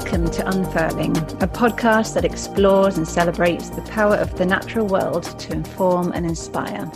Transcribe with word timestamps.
Welcome 0.00 0.30
to 0.30 0.48
Unfurling, 0.48 1.14
a 1.14 1.46
podcast 1.46 2.14
that 2.14 2.24
explores 2.24 2.96
and 2.96 3.06
celebrates 3.06 3.68
the 3.68 3.82
power 3.82 4.16
of 4.16 4.34
the 4.38 4.46
natural 4.46 4.86
world 4.86 5.24
to 5.38 5.52
inform 5.52 6.12
and 6.12 6.24
inspire. 6.24 6.90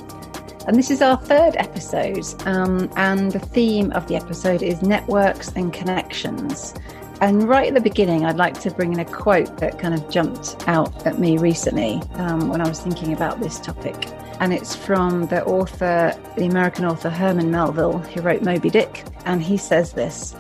And 0.67 0.75
this 0.75 0.91
is 0.91 1.03
our 1.03 1.19
third 1.19 1.55
episode, 1.57 2.25
um, 2.47 2.91
and 2.97 3.31
the 3.31 3.41
theme 3.41 3.93
of 3.93 4.09
the 4.09 4.17
episode 4.17 4.63
is 4.63 4.81
networks 4.81 5.53
and 5.53 5.71
connections. 5.71 6.73
And 7.21 7.47
right 7.47 7.69
at 7.69 7.75
the 7.75 7.81
beginning, 7.83 8.25
I'd 8.25 8.39
like 8.39 8.59
to 8.63 8.71
bring 8.71 8.95
in 8.95 9.01
a 9.01 9.05
quote 9.05 9.59
that 9.59 9.79
kind 9.79 9.93
of 9.93 10.09
jumped 10.09 10.67
out 10.67 11.07
at 11.07 11.19
me 11.19 11.37
recently 11.37 12.01
um, 12.15 12.49
when 12.49 12.63
I 12.63 12.69
was 12.69 12.81
thinking 12.81 13.13
about 13.13 13.39
this 13.39 13.61
topic. 13.61 14.09
And 14.41 14.51
it's 14.51 14.75
from 14.75 15.27
the 15.27 15.45
author, 15.45 16.19
the 16.39 16.47
American 16.47 16.87
author 16.87 17.11
Herman 17.11 17.51
Melville, 17.51 17.99
who 17.99 18.23
wrote 18.23 18.41
Moby 18.41 18.71
Dick. 18.71 19.05
And 19.27 19.43
he 19.43 19.59
says 19.59 19.93
this 19.93 20.35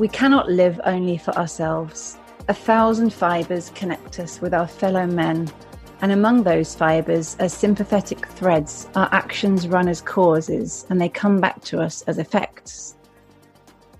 we 0.00 0.08
cannot 0.08 0.48
live 0.50 0.80
only 0.84 1.18
for 1.18 1.36
ourselves. 1.36 2.16
A 2.48 2.54
thousand 2.54 3.12
fibres 3.12 3.70
connect 3.74 4.18
us 4.18 4.40
with 4.40 4.54
our 4.54 4.66
fellow 4.66 5.06
men, 5.06 5.52
and 6.00 6.10
among 6.10 6.42
those 6.42 6.74
fibres, 6.74 7.36
as 7.38 7.52
sympathetic 7.52 8.26
threads, 8.28 8.88
our 8.94 9.10
actions 9.12 9.68
run 9.68 9.88
as 9.88 10.00
causes 10.00 10.86
and 10.88 10.98
they 10.98 11.10
come 11.10 11.38
back 11.38 11.62
to 11.64 11.80
us 11.80 12.00
as 12.02 12.16
effects. 12.16 12.96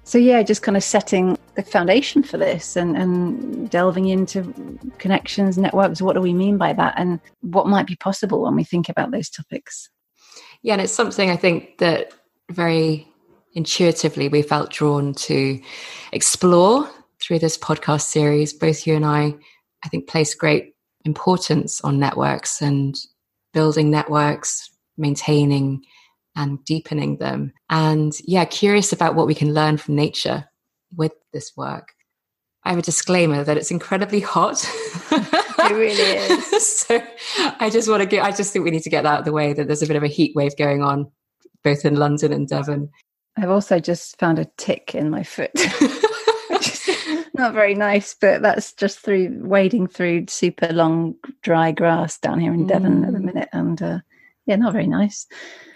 So, 0.05 0.16
yeah, 0.16 0.42
just 0.42 0.62
kind 0.62 0.78
of 0.78 0.82
setting 0.82 1.36
the 1.55 1.62
foundation 1.62 2.22
for 2.22 2.38
this 2.38 2.77
and, 2.77 2.97
and 2.97 3.69
delving 3.69 4.08
into 4.08 4.55
connections, 4.97 5.58
networks. 5.58 6.00
What 6.00 6.14
do 6.14 6.22
we 6.22 6.32
mean 6.32 6.56
by 6.56 6.72
that? 6.72 6.94
And 6.97 7.20
what 7.42 7.66
might 7.66 7.86
be 7.86 7.97
possible 7.97 8.42
when 8.42 8.56
we 8.56 8.64
think 8.64 8.88
about 8.88 9.10
those 9.10 9.28
topics? 9.28 9.91
Yeah, 10.62 10.72
and 10.72 10.82
it's 10.82 10.94
something 10.94 11.28
I 11.28 11.36
think 11.36 11.77
that 11.77 12.14
very 12.50 13.06
intuitively 13.55 14.29
we 14.29 14.43
felt 14.43 14.70
drawn 14.70 15.15
to 15.15 15.61
explore 16.12 16.89
through 17.20 17.39
this 17.39 17.59
podcast 17.59 18.03
series. 18.03 18.53
Both 18.53 18.87
you 18.87 18.95
and 18.97 19.05
I, 19.05 19.34
I 19.84 19.89
think, 19.89 20.09
place 20.09 20.34
great 20.34 20.75
importance 21.05 21.81
on 21.83 21.98
networks 21.98 22.61
and 22.61 22.97
building 23.53 23.91
networks, 23.91 24.71
maintaining 24.97 25.83
and 26.37 26.65
deepening 26.65 27.17
them. 27.17 27.53
And 27.69 28.12
yeah, 28.25 28.45
curious 28.45 28.93
about 28.93 29.15
what 29.15 29.27
we 29.27 29.34
can 29.34 29.53
learn 29.53 29.77
from 29.77 29.97
nature 29.97 30.45
with 30.97 31.12
this 31.33 31.53
work. 31.56 31.93
I 32.65 32.71
have 32.71 32.78
a 32.78 32.83
disclaimer 32.83 33.43
that 33.43 33.56
it's 33.56 33.71
incredibly 33.71 34.21
hot. 34.21 34.62
it 35.11 35.73
really 35.73 36.03
is. 36.03 36.81
so 36.81 37.03
I 37.59 37.71
just 37.71 37.89
want 37.89 38.03
to 38.03 38.06
get, 38.06 38.25
I 38.25 38.31
just 38.31 38.53
think 38.53 38.65
we 38.65 38.71
need 38.71 38.83
to 38.83 38.91
get 38.91 39.03
that 39.03 39.12
out 39.12 39.19
of 39.21 39.25
the 39.25 39.33
way 39.33 39.53
that 39.53 39.67
there's 39.67 39.83
a 39.83 39.87
bit 39.87 39.97
of 39.97 40.03
a 40.03 40.09
heat 40.09 40.37
wave 40.37 40.56
going 40.56 40.83
on 40.83 41.11
both 41.62 41.84
in 41.84 41.97
London 41.97 42.33
and 42.33 42.48
Devon. 42.48 42.91
I've 43.36 43.50
also 43.50 43.78
just 43.78 44.19
found 44.19 44.39
a 44.39 44.47
tick 44.56 44.95
in 44.95 45.11
my 45.11 45.23
foot, 45.23 45.50
not 47.34 47.55
very 47.55 47.75
nice, 47.75 48.14
but 48.14 48.42
that's 48.42 48.72
just 48.72 48.98
through 49.00 49.41
wading 49.42 49.87
through 49.87 50.27
super 50.28 50.72
long 50.72 51.14
dry 51.42 51.72
grass 51.72 52.19
down 52.19 52.41
here 52.41 52.53
in 52.53 52.67
Devon 52.67 53.03
mm. 53.03 53.06
at 53.06 53.12
the 53.12 53.19
mm. 53.19 53.25
minute. 53.25 53.48
And 53.53 53.81
uh, 53.81 53.98
yeah, 54.47 54.56
not 54.56 54.72
very 54.72 54.87
nice. 54.87 55.27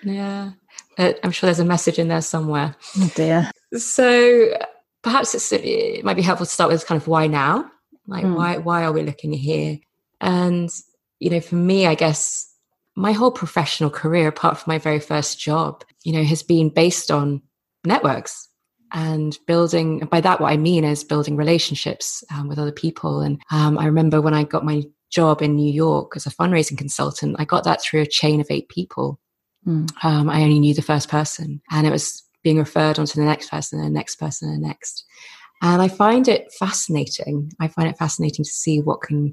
Yeah. 0.02 0.50
Uh, 0.98 1.12
I'm 1.22 1.30
sure 1.30 1.46
there's 1.46 1.60
a 1.60 1.64
message 1.64 1.98
in 1.98 2.08
there 2.08 2.22
somewhere. 2.22 2.74
Oh 2.98 3.12
dear. 3.14 3.50
So 3.76 4.56
perhaps 5.02 5.52
it 5.52 6.04
might 6.04 6.14
be 6.14 6.22
helpful 6.22 6.46
to 6.46 6.52
start 6.52 6.70
with 6.70 6.86
kind 6.86 7.00
of 7.00 7.08
why 7.08 7.26
now? 7.26 7.70
Like 8.06 8.24
mm. 8.24 8.36
why 8.36 8.58
why 8.58 8.84
are 8.84 8.92
we 8.92 9.02
looking 9.02 9.32
here? 9.32 9.78
And 10.20 10.70
you 11.20 11.30
know, 11.30 11.40
for 11.40 11.54
me, 11.54 11.86
I 11.86 11.94
guess 11.94 12.50
my 12.96 13.12
whole 13.12 13.30
professional 13.30 13.90
career, 13.90 14.28
apart 14.28 14.58
from 14.58 14.72
my 14.72 14.78
very 14.78 15.00
first 15.00 15.38
job, 15.38 15.84
you 16.04 16.12
know, 16.12 16.22
has 16.22 16.42
been 16.42 16.68
based 16.68 17.10
on 17.10 17.42
networks 17.84 18.48
and 18.92 19.36
building. 19.46 20.00
By 20.10 20.20
that, 20.20 20.40
what 20.40 20.52
I 20.52 20.56
mean 20.56 20.84
is 20.84 21.04
building 21.04 21.36
relationships 21.36 22.24
um, 22.32 22.48
with 22.48 22.58
other 22.58 22.72
people. 22.72 23.20
And 23.20 23.40
um, 23.50 23.78
I 23.78 23.86
remember 23.86 24.20
when 24.20 24.34
I 24.34 24.44
got 24.44 24.64
my 24.64 24.82
job 25.10 25.42
in 25.42 25.54
New 25.54 25.72
York 25.72 26.12
as 26.16 26.26
a 26.26 26.30
fundraising 26.30 26.78
consultant, 26.78 27.36
I 27.38 27.44
got 27.44 27.64
that 27.64 27.82
through 27.82 28.02
a 28.02 28.06
chain 28.06 28.40
of 28.40 28.46
eight 28.50 28.68
people. 28.68 29.20
Mm. 29.66 29.88
Um, 30.04 30.28
I 30.28 30.42
only 30.42 30.60
knew 30.60 30.74
the 30.74 30.82
first 30.82 31.08
person, 31.08 31.60
and 31.70 31.86
it 31.86 31.90
was 31.90 32.22
being 32.42 32.58
referred 32.58 32.98
on 32.98 33.06
to 33.06 33.16
the 33.16 33.24
next 33.24 33.48
person, 33.48 33.78
and 33.78 33.88
the 33.88 33.98
next 33.98 34.16
person, 34.16 34.48
and 34.48 34.62
the 34.62 34.66
next. 34.66 35.04
And 35.62 35.80
I 35.80 35.88
find 35.88 36.28
it 36.28 36.52
fascinating. 36.58 37.50
I 37.60 37.68
find 37.68 37.88
it 37.88 37.96
fascinating 37.96 38.44
to 38.44 38.50
see 38.50 38.80
what 38.80 39.00
can 39.00 39.32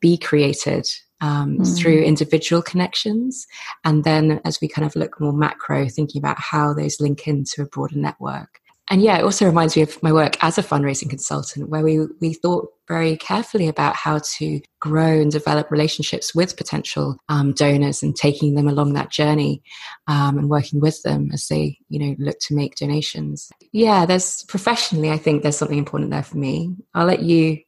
be 0.00 0.16
created 0.16 0.88
um, 1.20 1.58
mm. 1.58 1.78
through 1.78 2.02
individual 2.02 2.62
connections. 2.62 3.46
And 3.84 4.04
then 4.04 4.40
as 4.44 4.60
we 4.60 4.68
kind 4.68 4.86
of 4.86 4.96
look 4.96 5.20
more 5.20 5.32
macro, 5.32 5.88
thinking 5.88 6.20
about 6.20 6.38
how 6.38 6.74
those 6.74 7.00
link 7.00 7.26
into 7.26 7.62
a 7.62 7.66
broader 7.66 7.96
network. 7.96 8.60
And 8.92 9.02
yeah, 9.02 9.18
it 9.18 9.22
also 9.22 9.46
reminds 9.46 9.76
me 9.76 9.82
of 9.82 10.02
my 10.02 10.12
work 10.12 10.36
as 10.42 10.58
a 10.58 10.64
fundraising 10.64 11.08
consultant, 11.08 11.68
where 11.68 11.84
we, 11.84 12.00
we 12.20 12.34
thought 12.34 12.68
very 12.88 13.16
carefully 13.16 13.68
about 13.68 13.94
how 13.94 14.18
to 14.38 14.60
grow 14.80 15.20
and 15.20 15.30
develop 15.30 15.70
relationships 15.70 16.34
with 16.34 16.56
potential 16.56 17.16
um, 17.28 17.52
donors 17.52 18.02
and 18.02 18.16
taking 18.16 18.56
them 18.56 18.66
along 18.66 18.94
that 18.94 19.12
journey 19.12 19.62
um, 20.08 20.38
and 20.38 20.50
working 20.50 20.80
with 20.80 21.00
them 21.02 21.30
as 21.32 21.46
they, 21.46 21.78
you 21.88 22.00
know, 22.00 22.16
look 22.18 22.36
to 22.40 22.56
make 22.56 22.74
donations. 22.74 23.52
Yeah, 23.70 24.06
there's 24.06 24.42
professionally, 24.48 25.10
I 25.10 25.18
think 25.18 25.42
there's 25.42 25.56
something 25.56 25.78
important 25.78 26.10
there 26.10 26.24
for 26.24 26.38
me. 26.38 26.74
I'll 26.92 27.06
let 27.06 27.22
you 27.22 27.58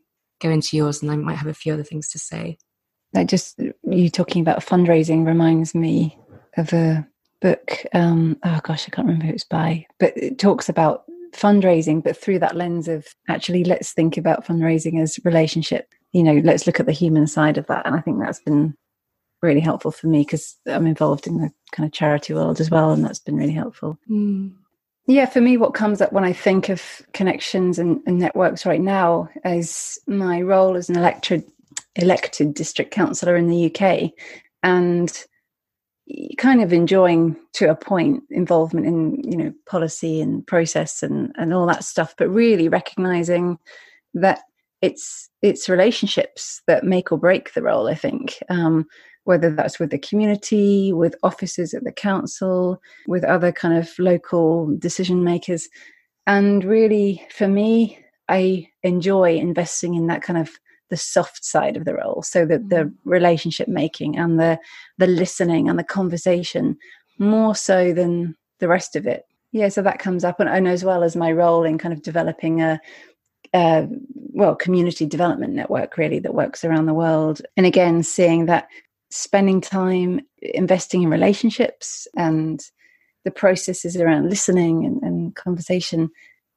go 0.41 0.51
into 0.51 0.77
yours 0.77 1.03
and 1.03 1.11
I 1.13 1.15
might 1.15 1.37
have 1.37 1.47
a 1.47 1.55
few 1.55 1.73
other 1.73 1.85
things 1.85 2.11
to 2.11 2.19
say 2.19 2.59
that 3.13 3.27
just 3.27 3.61
you 3.85 4.11
talking 4.11 4.43
about 4.43 4.65
fundraising 4.65 5.27
reminds 5.27 5.75
me 5.75 6.19
of 6.57 6.73
a 6.73 7.07
book. 7.41 7.85
Um, 7.93 8.39
oh 8.45 8.61
gosh, 8.63 8.87
I 8.87 8.91
can't 8.91 9.07
remember 9.07 9.27
who 9.27 9.33
it's 9.33 9.45
by, 9.45 9.87
but 9.99 10.17
it 10.17 10.39
talks 10.39 10.69
about 10.69 11.05
fundraising, 11.33 12.03
but 12.03 12.17
through 12.17 12.39
that 12.41 12.57
lens 12.57 12.89
of 12.89 13.07
actually 13.29 13.65
let's 13.65 13.93
think 13.93 14.17
about 14.17 14.47
fundraising 14.47 15.01
as 15.01 15.19
relationship. 15.25 15.93
You 16.13 16.23
know, 16.23 16.41
let's 16.45 16.67
look 16.67 16.81
at 16.81 16.87
the 16.87 16.93
human 16.93 17.27
side 17.27 17.59
of 17.59 17.67
that, 17.67 17.87
and 17.87 17.97
I 17.97 18.01
think 18.01 18.21
that's 18.21 18.41
been 18.41 18.75
really 19.43 19.61
helpful 19.61 19.91
for 19.91 20.07
me 20.07 20.21
because 20.21 20.57
I'm 20.67 20.87
involved 20.87 21.27
in 21.27 21.39
the 21.39 21.51
kind 21.73 21.87
of 21.87 21.93
charity 21.93 22.33
world 22.33 22.61
as 22.61 22.71
well, 22.71 22.93
and 22.93 23.05
that's 23.05 23.19
been 23.19 23.37
really 23.37 23.53
helpful. 23.53 23.99
Mm. 24.11 24.55
Yeah, 25.07 25.27
for 25.27 25.41
me, 25.41 25.57
what 25.57 25.75
comes 25.75 26.01
up 26.01 26.13
when 26.13 26.25
I 26.25 26.33
think 26.33 26.69
of 26.69 27.03
connections 27.13 27.79
and, 27.79 28.01
and, 28.07 28.21
networks 28.21 28.65
right 28.65 28.81
now 28.81 29.29
is 29.45 29.99
my 30.07 30.41
role 30.43 30.77
as 30.77 30.89
an 30.89 30.97
elected 30.97 31.45
elected 31.97 32.55
district 32.55 32.91
councillor 32.91 33.37
in 33.37 33.49
the 33.49 33.75
UK 33.75 34.11
and 34.63 35.25
kind 36.39 36.63
of 36.63 36.73
enjoying 36.73 37.37
to 37.55 37.71
a 37.71 37.77
point 37.77 38.23
involvement 38.31 38.87
in 38.87 39.23
you 39.23 39.37
know 39.37 39.53
policy 39.67 40.21
and 40.21 40.47
process 40.47 41.03
and 41.03 41.33
and 41.37 41.55
all 41.55 41.67
that 41.67 41.85
stuff 41.85 42.15
but 42.19 42.29
really 42.29 42.69
recognizing 42.69 43.59
that 44.15 44.41
it's 44.81 45.31
it's 45.43 45.69
relationships 45.69 46.61
that 46.67 46.85
make 46.85 47.13
or 47.13 47.19
break 47.19 47.55
the 47.55 47.63
role 47.63 47.89
i 47.89 47.95
think. 47.95 48.39
Um, 48.49 48.87
whether 49.25 49.55
that's 49.55 49.79
with 49.79 49.91
the 49.91 49.99
community 49.99 50.93
with 50.93 51.15
officers 51.23 51.75
at 51.75 51.85
the 51.85 51.93
council 51.93 52.83
with 53.07 53.23
other 53.23 53.53
kind 53.53 53.79
of 53.79 53.89
local 54.01 54.77
decision 54.79 55.23
makers. 55.23 55.69
And 56.27 56.65
really 56.65 57.25
for 57.31 57.47
me 57.47 57.99
i 58.29 58.69
enjoy 58.83 59.37
investing 59.37 59.95
in 59.95 60.09
that 60.09 60.23
kind 60.23 60.41
of 60.41 60.51
the 60.93 60.97
soft 60.99 61.43
side 61.43 61.75
of 61.75 61.87
the 61.87 61.95
role. 61.95 62.23
So 62.23 62.45
that 62.45 62.69
the 62.69 62.85
mm. 62.85 62.93
relationship 63.05 63.67
making 63.67 64.19
and 64.19 64.39
the 64.39 64.61
the 64.99 65.07
listening 65.07 65.69
and 65.71 65.79
the 65.79 65.85
conversation 65.85 66.77
more 67.19 67.55
so 67.55 67.95
than 67.95 68.37
the 68.61 68.69
rest 68.69 68.95
of 68.95 69.07
it. 69.07 69.25
Yeah 69.53 69.69
so 69.71 69.81
that 69.83 69.99
comes 69.99 70.23
up 70.23 70.39
and, 70.39 70.51
and 70.51 70.69
as 70.69 70.85
well 70.85 71.03
as 71.03 71.17
my 71.17 71.33
role 71.33 71.65
in 71.65 71.79
kind 71.79 71.95
of 71.95 72.03
developing 72.03 72.61
a, 72.61 72.79
a 73.55 73.89
well 74.15 74.55
community 74.55 75.07
development 75.07 75.55
network 75.55 75.97
really 75.97 76.19
that 76.19 76.35
works 76.35 76.63
around 76.63 76.85
the 76.85 76.95
world. 76.95 77.41
And 77.57 77.65
again 77.65 78.03
seeing 78.03 78.45
that 78.47 78.69
spending 79.11 79.63
time 79.63 80.21
investing 80.43 81.03
in 81.03 81.09
relationships 81.09 82.07
and 82.17 82.63
the 83.25 83.31
processes 83.31 83.97
around 83.97 84.29
listening 84.29 84.85
and, 84.85 85.03
and 85.03 85.35
conversation 85.37 86.11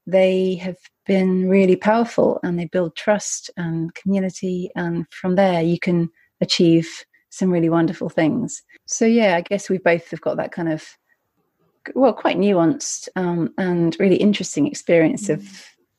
they 0.08 0.56
have 0.56 0.78
been 1.06 1.50
really 1.50 1.76
powerful 1.76 2.40
and 2.44 2.60
they 2.60 2.66
build 2.66 2.96
trust 2.96 3.50
and 3.58 3.94
community. 3.96 4.70
And 4.76 5.06
from 5.12 5.36
there, 5.36 5.62
you 5.62 5.80
can 5.80 6.10
achieve 6.42 6.90
some 7.30 7.52
really 7.52 7.70
wonderful 7.70 8.10
things. 8.10 8.64
So, 8.86 9.06
yeah, 9.06 9.36
I 9.36 9.42
guess 9.42 9.70
we 9.70 9.78
both 9.78 10.10
have 10.12 10.22
got 10.22 10.38
that 10.38 10.52
kind 10.52 10.72
of, 10.72 10.86
well, 11.94 12.14
quite 12.14 12.38
nuanced 12.38 13.10
um, 13.16 13.54
and 13.58 13.96
really 14.00 14.16
interesting 14.16 14.68
experience 14.68 15.30
of 15.30 15.44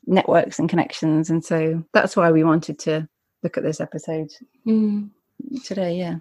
networks 0.06 0.58
and 0.58 0.68
connections. 0.68 1.30
And 1.30 1.44
so 1.44 1.84
that's 1.92 2.16
why 2.16 2.30
we 2.30 2.44
wanted 2.44 2.78
to 2.80 3.08
look 3.42 3.56
at 3.56 3.64
this 3.64 3.80
episode 3.80 4.30
mm. 4.66 5.10
today. 5.64 5.96
Yeah. 5.96 6.16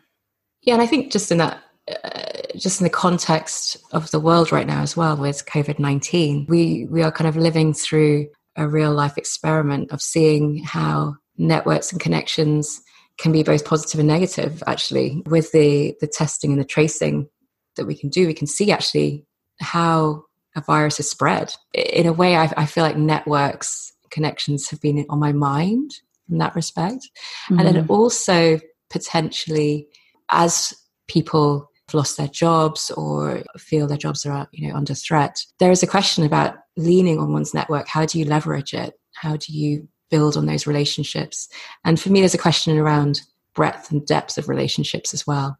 Yeah. 0.61 0.73
And 0.73 0.81
I 0.81 0.87
think 0.87 1.11
just 1.11 1.31
in 1.31 1.37
that, 1.37 1.59
uh, 2.03 2.34
just 2.57 2.81
in 2.81 2.85
the 2.85 2.89
context 2.89 3.77
of 3.91 4.11
the 4.11 4.19
world 4.19 4.51
right 4.51 4.67
now 4.67 4.81
as 4.81 4.97
well 4.97 5.15
with 5.15 5.45
COVID 5.45 5.79
19, 5.79 6.45
we, 6.47 6.85
we 6.85 7.03
are 7.03 7.11
kind 7.11 7.27
of 7.27 7.37
living 7.37 7.73
through 7.73 8.27
a 8.55 8.67
real 8.67 8.93
life 8.93 9.17
experiment 9.17 9.91
of 9.91 10.01
seeing 10.01 10.63
how 10.63 11.15
networks 11.37 11.91
and 11.91 12.01
connections 12.01 12.81
can 13.17 13.31
be 13.31 13.43
both 13.43 13.65
positive 13.65 13.99
and 13.99 14.07
negative 14.07 14.63
actually 14.67 15.21
with 15.25 15.51
the 15.51 15.95
the 15.99 16.07
testing 16.07 16.51
and 16.51 16.59
the 16.59 16.65
tracing 16.65 17.27
that 17.75 17.85
we 17.85 17.95
can 17.95 18.09
do 18.09 18.27
we 18.27 18.33
can 18.33 18.47
see 18.47 18.71
actually 18.71 19.25
how 19.59 20.23
a 20.55 20.61
virus 20.61 20.99
is 20.99 21.09
spread 21.09 21.53
in 21.73 22.05
a 22.05 22.13
way 22.13 22.35
i, 22.37 22.51
I 22.57 22.65
feel 22.65 22.83
like 22.83 22.97
networks 22.97 23.93
connections 24.15 24.69
have 24.69 24.79
been 24.81 25.05
on 25.09 25.19
my 25.19 25.33
mind 25.33 25.91
in 26.29 26.37
that 26.39 26.55
respect. 26.55 27.09
Mm-hmm. 27.49 27.59
And 27.59 27.67
then 27.67 27.75
mm-hmm. 27.75 27.91
also 27.91 28.59
potentially 28.89 29.87
as 30.29 30.73
people 31.07 31.69
lost 31.93 32.17
their 32.17 32.27
jobs 32.27 32.91
or 32.91 33.43
feel 33.57 33.87
their 33.87 33.97
jobs 33.97 34.25
are 34.25 34.47
you 34.51 34.67
know 34.67 34.75
under 34.75 34.93
threat, 34.93 35.39
there 35.59 35.71
is 35.71 35.83
a 35.83 35.87
question 35.87 36.23
about 36.23 36.55
leaning 36.77 37.19
on 37.19 37.33
one's 37.33 37.53
network. 37.53 37.87
How 37.87 38.05
do 38.05 38.19
you 38.19 38.25
leverage 38.25 38.73
it? 38.73 38.93
How 39.13 39.37
do 39.37 39.53
you 39.53 39.87
build 40.09 40.37
on 40.37 40.45
those 40.45 40.67
relationships? 40.67 41.47
And 41.83 41.99
for 41.99 42.09
me, 42.09 42.21
there's 42.21 42.33
a 42.33 42.39
question 42.39 42.77
around 42.77 43.21
breadth 43.53 43.91
and 43.91 44.05
depth 44.05 44.37
of 44.37 44.49
relationships 44.49 45.13
as 45.13 45.25
well. 45.25 45.57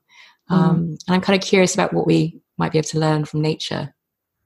Mm. 0.52 0.56
Um, 0.56 0.78
and 1.08 1.16
I'm 1.16 1.22
kind 1.22 1.42
of 1.42 1.48
curious 1.48 1.74
about 1.74 1.94
what 1.94 2.06
we 2.06 2.42
might 2.58 2.72
be 2.72 2.78
able 2.78 2.90
to 2.90 3.00
learn 3.00 3.26
from 3.26 3.42
nature 3.42 3.94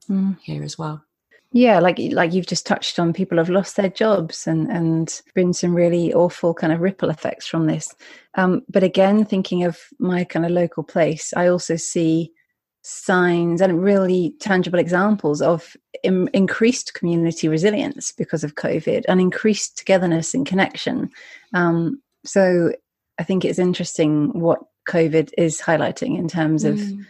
mm. 0.08 0.38
here 0.40 0.62
as 0.62 0.78
well. 0.78 1.02
Yeah, 1.52 1.80
like 1.80 1.98
like 2.12 2.32
you've 2.32 2.46
just 2.46 2.64
touched 2.66 2.98
on, 3.00 3.12
people 3.12 3.38
have 3.38 3.50
lost 3.50 3.76
their 3.76 3.88
jobs 3.88 4.46
and 4.46 4.70
and 4.70 5.20
been 5.34 5.52
some 5.52 5.74
really 5.74 6.14
awful 6.14 6.54
kind 6.54 6.72
of 6.72 6.80
ripple 6.80 7.10
effects 7.10 7.46
from 7.46 7.66
this. 7.66 7.92
Um, 8.36 8.62
but 8.68 8.84
again, 8.84 9.24
thinking 9.24 9.64
of 9.64 9.78
my 9.98 10.22
kind 10.22 10.46
of 10.46 10.52
local 10.52 10.84
place, 10.84 11.32
I 11.36 11.48
also 11.48 11.74
see 11.74 12.30
signs 12.82 13.60
and 13.60 13.82
really 13.82 14.34
tangible 14.40 14.78
examples 14.78 15.42
of 15.42 15.76
Im- 16.02 16.30
increased 16.32 16.94
community 16.94 17.48
resilience 17.48 18.12
because 18.12 18.44
of 18.44 18.54
COVID 18.54 19.04
and 19.08 19.20
increased 19.20 19.76
togetherness 19.76 20.34
and 20.34 20.46
connection. 20.46 21.10
Um, 21.52 22.00
so 22.24 22.72
I 23.18 23.24
think 23.24 23.44
it's 23.44 23.58
interesting 23.58 24.38
what 24.38 24.60
COVID 24.88 25.30
is 25.36 25.60
highlighting 25.60 26.18
in 26.18 26.28
terms 26.28 26.64
of 26.64 26.76
mm. 26.76 27.04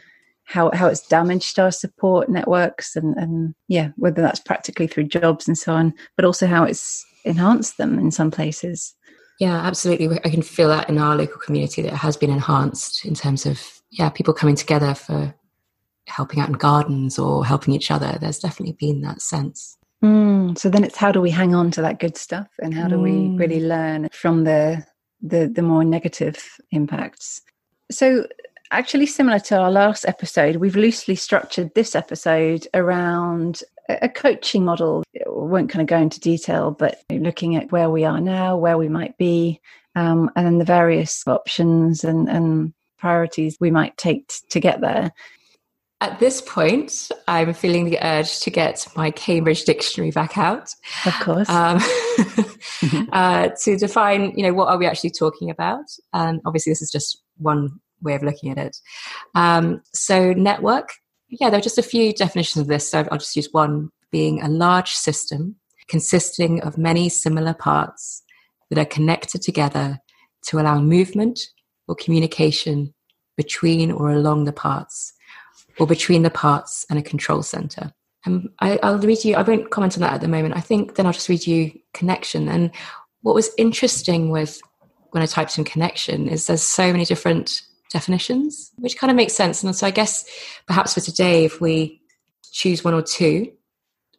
How 0.50 0.70
how 0.74 0.88
it's 0.88 1.06
damaged 1.06 1.58
our 1.58 1.70
support 1.70 2.28
networks 2.28 2.96
and 2.96 3.16
and 3.16 3.54
yeah, 3.68 3.90
whether 3.96 4.20
that's 4.20 4.40
practically 4.40 4.86
through 4.86 5.04
jobs 5.04 5.46
and 5.46 5.56
so 5.56 5.72
on, 5.72 5.94
but 6.16 6.24
also 6.24 6.46
how 6.46 6.64
it's 6.64 7.06
enhanced 7.24 7.78
them 7.78 7.98
in 7.98 8.10
some 8.10 8.30
places. 8.30 8.94
Yeah, 9.38 9.56
absolutely. 9.56 10.18
I 10.24 10.28
can 10.28 10.42
feel 10.42 10.68
that 10.68 10.88
in 10.88 10.98
our 10.98 11.16
local 11.16 11.40
community 11.40 11.82
that 11.82 11.92
it 11.92 11.96
has 11.96 12.16
been 12.16 12.30
enhanced 12.30 13.04
in 13.04 13.14
terms 13.14 13.46
of 13.46 13.60
yeah, 13.92 14.10
people 14.10 14.34
coming 14.34 14.56
together 14.56 14.94
for 14.94 15.34
helping 16.06 16.40
out 16.40 16.48
in 16.48 16.54
gardens 16.54 17.18
or 17.18 17.46
helping 17.46 17.72
each 17.72 17.90
other. 17.90 18.18
There's 18.20 18.40
definitely 18.40 18.76
been 18.78 19.02
that 19.02 19.22
sense. 19.22 19.76
Mm, 20.02 20.58
so 20.58 20.68
then 20.68 20.82
it's 20.82 20.96
how 20.96 21.12
do 21.12 21.20
we 21.20 21.30
hang 21.30 21.54
on 21.54 21.70
to 21.72 21.82
that 21.82 22.00
good 22.00 22.16
stuff 22.16 22.48
and 22.58 22.74
how 22.74 22.88
do 22.88 22.96
mm. 22.96 23.02
we 23.02 23.38
really 23.38 23.60
learn 23.60 24.08
from 24.12 24.44
the 24.44 24.84
the 25.22 25.46
the 25.46 25.62
more 25.62 25.84
negative 25.84 26.42
impacts 26.70 27.42
so 27.90 28.26
actually 28.70 29.06
similar 29.06 29.38
to 29.38 29.56
our 29.56 29.70
last 29.70 30.04
episode 30.06 30.56
we've 30.56 30.76
loosely 30.76 31.14
structured 31.14 31.74
this 31.74 31.94
episode 31.94 32.66
around 32.74 33.62
a 33.88 34.08
coaching 34.08 34.64
model 34.64 35.02
we 35.14 35.22
won't 35.26 35.70
kind 35.70 35.82
of 35.82 35.88
go 35.88 35.98
into 35.98 36.20
detail 36.20 36.70
but 36.70 37.02
looking 37.10 37.56
at 37.56 37.72
where 37.72 37.90
we 37.90 38.04
are 38.04 38.20
now 38.20 38.56
where 38.56 38.78
we 38.78 38.88
might 38.88 39.16
be 39.18 39.60
um, 39.96 40.30
and 40.36 40.46
then 40.46 40.58
the 40.58 40.64
various 40.64 41.26
options 41.26 42.04
and, 42.04 42.28
and 42.28 42.72
priorities 42.98 43.56
we 43.60 43.70
might 43.70 43.96
take 43.96 44.28
t- 44.28 44.46
to 44.50 44.60
get 44.60 44.80
there 44.80 45.12
at 46.02 46.18
this 46.18 46.40
point, 46.40 47.10
I'm 47.28 47.52
feeling 47.52 47.84
the 47.84 47.98
urge 48.02 48.40
to 48.40 48.50
get 48.50 48.86
my 48.96 49.10
Cambridge 49.10 49.64
Dictionary 49.64 50.10
back 50.10 50.38
out. 50.38 50.74
Of 51.04 51.12
course. 51.20 51.48
Um, 51.50 51.78
uh, 53.12 53.50
to 53.64 53.76
define, 53.76 54.32
you 54.34 54.42
know, 54.44 54.54
what 54.54 54.68
are 54.68 54.78
we 54.78 54.86
actually 54.86 55.10
talking 55.10 55.50
about? 55.50 55.84
And 56.14 56.40
obviously, 56.46 56.70
this 56.70 56.80
is 56.80 56.90
just 56.90 57.22
one 57.36 57.80
way 58.02 58.14
of 58.14 58.22
looking 58.22 58.50
at 58.50 58.58
it. 58.58 58.76
Um, 59.34 59.82
so, 59.92 60.32
network, 60.32 60.90
yeah, 61.28 61.50
there 61.50 61.58
are 61.58 61.62
just 61.62 61.78
a 61.78 61.82
few 61.82 62.12
definitions 62.12 62.60
of 62.60 62.68
this. 62.68 62.90
So, 62.90 63.06
I'll 63.10 63.18
just 63.18 63.36
use 63.36 63.48
one 63.52 63.90
being 64.10 64.42
a 64.42 64.48
large 64.48 64.92
system 64.92 65.56
consisting 65.88 66.60
of 66.62 66.78
many 66.78 67.08
similar 67.08 67.54
parts 67.54 68.22
that 68.70 68.78
are 68.78 68.84
connected 68.84 69.42
together 69.42 69.98
to 70.46 70.58
allow 70.58 70.80
movement 70.80 71.40
or 71.88 71.94
communication 71.96 72.94
between 73.36 73.90
or 73.90 74.10
along 74.10 74.44
the 74.44 74.52
parts 74.52 75.12
or 75.78 75.86
between 75.86 76.22
the 76.22 76.30
parts 76.30 76.86
and 76.88 76.98
a 76.98 77.02
control 77.02 77.42
center. 77.42 77.92
And 78.24 78.50
I, 78.60 78.78
will 78.82 78.98
read 78.98 79.24
you, 79.24 79.34
I 79.34 79.42
won't 79.42 79.70
comment 79.70 79.96
on 79.96 80.02
that 80.02 80.12
at 80.12 80.20
the 80.20 80.28
moment. 80.28 80.56
I 80.56 80.60
think 80.60 80.94
then 80.94 81.06
I'll 81.06 81.12
just 81.12 81.28
read 81.28 81.46
you 81.46 81.72
connection. 81.94 82.48
And 82.48 82.70
what 83.22 83.34
was 83.34 83.50
interesting 83.56 84.30
with 84.30 84.60
when 85.10 85.22
I 85.22 85.26
typed 85.26 85.58
in 85.58 85.64
connection 85.64 86.28
is 86.28 86.46
there's 86.46 86.62
so 86.62 86.92
many 86.92 87.04
different 87.04 87.62
definitions, 87.90 88.70
which 88.76 88.96
kind 88.96 89.10
of 89.10 89.16
makes 89.16 89.34
sense. 89.34 89.62
And 89.62 89.74
so 89.74 89.86
I 89.86 89.90
guess 89.90 90.24
perhaps 90.66 90.94
for 90.94 91.00
today, 91.00 91.44
if 91.44 91.60
we 91.60 92.00
choose 92.52 92.84
one 92.84 92.94
or 92.94 93.02
two 93.02 93.52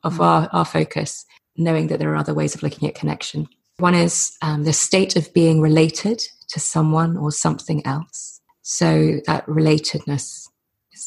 of 0.04 0.16
mm 0.16 0.26
our, 0.26 0.50
our 0.52 0.66
focus, 0.66 1.26
knowing 1.58 1.88
that 1.88 2.00
there 2.00 2.12
are 2.12 2.16
other 2.16 2.34
ways 2.34 2.56
of 2.56 2.64
looking 2.64 2.88
at 2.88 2.96
connection. 2.96 3.48
One 3.78 3.94
is 3.94 4.36
um, 4.42 4.64
the 4.64 4.74
state 4.74 5.16
of 5.16 5.34
being 5.34 5.62
related 5.62 6.22
to 6.50 6.60
someone 6.60 7.18
or 7.18 7.32
something 7.32 7.86
else. 7.86 8.42
So 8.62 9.20
that 9.28 9.46
relatedness 9.46 10.48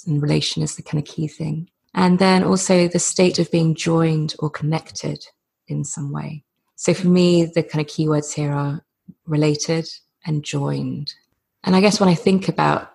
and 0.06 0.22
relation 0.22 0.62
is 0.62 0.76
the 0.76 0.82
kind 0.82 1.02
of 1.02 1.12
key 1.12 1.28
thing. 1.28 1.68
And 1.94 2.18
then 2.18 2.42
also 2.42 2.88
the 2.88 2.98
state 2.98 3.38
of 3.38 3.50
being 3.50 3.74
joined 3.74 4.34
or 4.38 4.50
connected 4.50 5.24
in 5.68 5.84
some 5.84 6.12
way. 6.12 6.44
So 6.76 6.92
for 6.92 7.06
me, 7.06 7.44
the 7.44 7.62
kind 7.62 7.84
of 7.84 7.90
keywords 7.90 8.34
here 8.34 8.52
are 8.52 8.84
related 9.26 9.88
and 10.26 10.44
joined. 10.44 11.14
And 11.64 11.74
I 11.74 11.80
guess 11.80 12.00
when 12.00 12.08
I 12.08 12.14
think 12.14 12.48
about 12.48 12.90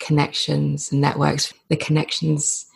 connections 0.00 0.90
and 0.92 1.00
networks, 1.00 1.52
the 1.68 1.76
connections 1.76 2.66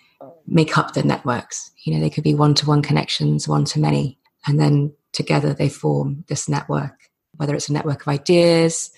make 0.46 0.76
up 0.78 0.94
the 0.94 1.02
networks. 1.02 1.70
You 1.84 1.94
know, 1.94 2.00
they 2.00 2.10
could 2.10 2.25
be 2.25 2.34
one 2.34 2.54
to 2.54 2.66
one 2.66 2.82
connections, 2.82 3.48
one 3.48 3.64
to 3.66 3.81
many, 3.81 4.19
and 4.46 4.60
then 4.60 4.92
together 5.12 5.54
they 5.54 5.69
form 5.69 6.25
this 6.28 6.48
network, 6.48 7.10
whether 7.37 7.54
it's 7.54 7.69
a 7.69 7.72
network 7.72 8.02
of 8.02 8.08
ideas, 8.08 8.90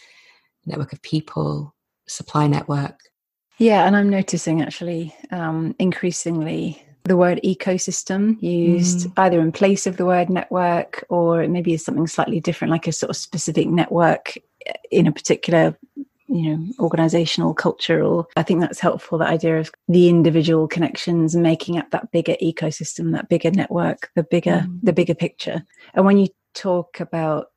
network 0.66 0.92
of 0.92 1.02
people, 1.02 1.74
supply 2.06 2.46
network, 2.46 2.98
yeah, 3.62 3.86
and 3.86 3.96
I'm 3.96 4.10
noticing 4.10 4.60
actually 4.60 5.14
um, 5.30 5.76
increasingly 5.78 6.82
the 7.04 7.16
word 7.16 7.40
ecosystem 7.44 8.40
used 8.42 9.06
mm. 9.06 9.12
either 9.18 9.40
in 9.40 9.52
place 9.52 9.86
of 9.86 9.96
the 9.96 10.05
word 10.05 10.31
network 10.31 11.05
or 11.08 11.46
maybe 11.46 11.74
is 11.74 11.84
something 11.84 12.08
slightly 12.08 12.40
different, 12.40 12.72
like 12.72 12.88
a 12.88 12.93
sort 12.93 13.10
of 13.10 13.17
specific 13.17 13.69
network 13.69 14.34
in 14.90 15.06
a 15.06 15.12
particular 15.12 15.76
you 16.32 16.56
know 16.56 16.67
organizational 16.79 17.53
cultural 17.55 18.29
i 18.36 18.43
think 18.43 18.60
that's 18.60 18.81
helpful 18.81 19.19
that 19.19 19.29
idea 19.29 19.58
of 19.58 19.70
the 19.89 20.08
individual 20.08 20.67
connections 20.67 21.36
making 21.36 21.79
up 21.79 21.91
that 21.91 22.10
bigger 22.10 22.36
ecosystem 22.43 23.12
that 23.12 23.29
bigger 23.29 23.51
network 23.51 24.10
the 24.17 24.22
bigger 24.22 24.65
mm. 24.67 24.79
the 24.82 24.93
bigger 24.93 25.15
picture 25.15 25.62
and 25.94 26.05
when 26.06 26.19
you 26.19 26.29
talk 26.55 27.01
about 27.01 27.48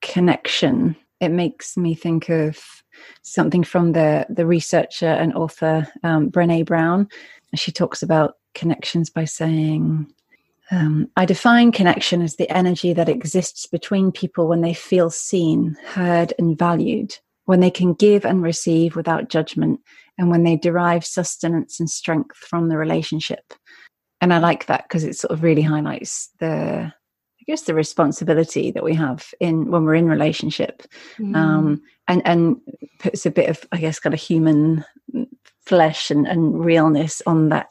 connection 0.00 0.96
it 1.20 1.30
makes 1.30 1.76
me 1.76 1.94
think 1.94 2.28
of 2.28 2.82
something 3.22 3.64
from 3.64 3.92
the 3.92 4.26
the 4.28 4.46
researcher 4.46 5.06
and 5.06 5.34
author 5.34 5.88
um, 6.02 6.30
Brene 6.30 6.66
Brown. 6.66 7.08
She 7.54 7.72
talks 7.72 8.02
about 8.02 8.36
connections 8.54 9.10
by 9.10 9.24
saying, 9.24 10.12
um, 10.70 11.10
"I 11.16 11.24
define 11.24 11.72
connection 11.72 12.22
as 12.22 12.36
the 12.36 12.50
energy 12.50 12.92
that 12.92 13.08
exists 13.08 13.66
between 13.66 14.12
people 14.12 14.48
when 14.48 14.60
they 14.60 14.74
feel 14.74 15.10
seen, 15.10 15.76
heard, 15.84 16.32
and 16.38 16.58
valued, 16.58 17.16
when 17.46 17.60
they 17.60 17.70
can 17.70 17.94
give 17.94 18.24
and 18.24 18.42
receive 18.42 18.96
without 18.96 19.28
judgment, 19.28 19.80
and 20.18 20.30
when 20.30 20.44
they 20.44 20.56
derive 20.56 21.04
sustenance 21.04 21.80
and 21.80 21.90
strength 21.90 22.36
from 22.36 22.68
the 22.68 22.76
relationship." 22.76 23.54
And 24.20 24.32
I 24.32 24.38
like 24.38 24.66
that 24.66 24.84
because 24.84 25.04
it 25.04 25.16
sort 25.16 25.32
of 25.32 25.42
really 25.42 25.62
highlights 25.62 26.30
the 26.40 26.92
I 27.44 27.52
guess 27.52 27.62
the 27.62 27.74
responsibility 27.74 28.70
that 28.70 28.82
we 28.82 28.94
have 28.94 29.34
in 29.38 29.70
when 29.70 29.84
we're 29.84 29.96
in 29.96 30.08
relationship, 30.08 30.82
mm. 31.18 31.36
um, 31.36 31.82
and 32.08 32.22
and 32.24 32.56
puts 33.00 33.26
a 33.26 33.30
bit 33.30 33.50
of 33.50 33.66
I 33.70 33.76
guess 33.76 33.98
kind 33.98 34.14
of 34.14 34.20
human 34.20 34.82
flesh 35.66 36.10
and, 36.10 36.26
and 36.26 36.64
realness 36.64 37.20
on 37.26 37.50
that 37.50 37.68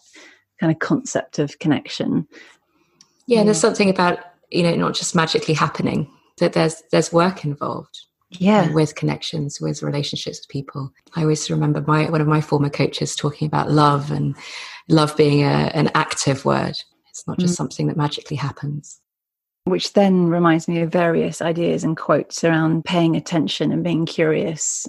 kind 0.60 0.72
of 0.72 0.78
concept 0.78 1.40
of 1.40 1.58
connection. 1.58 2.28
Yeah, 3.26 3.40
yeah, 3.40 3.44
there's 3.46 3.60
something 3.60 3.90
about 3.90 4.20
you 4.52 4.62
know 4.62 4.76
not 4.76 4.94
just 4.94 5.16
magically 5.16 5.56
happening 5.56 6.08
that 6.38 6.54
there's 6.54 6.84
there's 6.92 7.12
work 7.12 7.44
involved. 7.44 8.06
Yeah, 8.40 8.72
with 8.72 8.96
connections, 8.96 9.60
with 9.62 9.84
relationships 9.84 10.40
with 10.42 10.50
people. 10.50 10.92
I 11.16 11.22
always 11.22 11.50
remember 11.50 11.84
my 11.86 12.10
one 12.10 12.22
of 12.22 12.28
my 12.28 12.42
former 12.42 12.70
coaches 12.70 13.16
talking 13.16 13.48
about 13.48 13.72
love 13.72 14.12
and 14.12 14.36
love 14.90 15.16
being 15.18 15.44
a, 15.44 15.72
an 15.74 15.92
active 15.96 16.46
word. 16.46 16.76
It's 17.10 17.28
not 17.28 17.38
just 17.38 17.54
mm. 17.54 17.58
something 17.58 17.88
that 17.88 17.98
magically 17.98 18.38
happens 18.38 19.00
which 19.66 19.94
then 19.94 20.28
reminds 20.28 20.68
me 20.68 20.82
of 20.82 20.92
various 20.92 21.42
ideas 21.42 21.84
and 21.84 21.96
quotes 21.96 22.44
around 22.44 22.84
paying 22.84 23.16
attention 23.16 23.72
and 23.72 23.84
being 23.84 24.06
curious. 24.06 24.86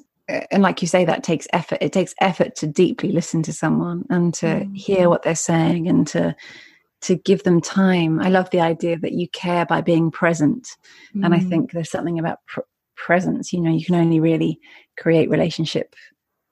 And 0.51 0.63
like 0.63 0.83
you 0.83 0.89
say, 0.89 1.05
that 1.05 1.23
takes 1.23 1.47
effort. 1.53 1.79
It 1.81 1.93
takes 1.93 2.15
effort 2.21 2.57
to 2.57 2.67
deeply 2.67 3.13
listen 3.13 3.43
to 3.45 3.53
someone 3.53 4.05
and 4.11 4.35
to 4.35 4.47
mm-hmm. 4.47 4.75
hear 4.75 5.09
what 5.09 5.23
they're 5.23 5.35
saying 5.35 5.87
and 5.89 6.07
to 6.09 6.35
to 7.03 7.17
give 7.17 7.43
them 7.43 7.61
time. 7.61 8.19
I 8.19 8.31
love 8.31 8.49
the 8.49 8.63
idea 8.63 8.99
that 8.99 9.13
you 9.13 9.29
care 9.29 9.67
by 9.67 9.83
being 9.83 10.11
present, 10.11 10.71
mm-hmm. 11.11 11.25
and 11.25 11.35
I 11.35 11.41
mm. 11.41 11.49
think 11.51 11.73
there's 11.73 11.91
something 11.91 12.19
about 12.19 12.39
pr- 12.47 12.61
presence. 12.97 13.53
You 13.53 13.61
know, 13.61 13.71
you 13.71 13.85
can 13.85 13.95
only 13.95 14.21
really 14.21 14.59
create 14.99 15.31
relationship 15.31 15.95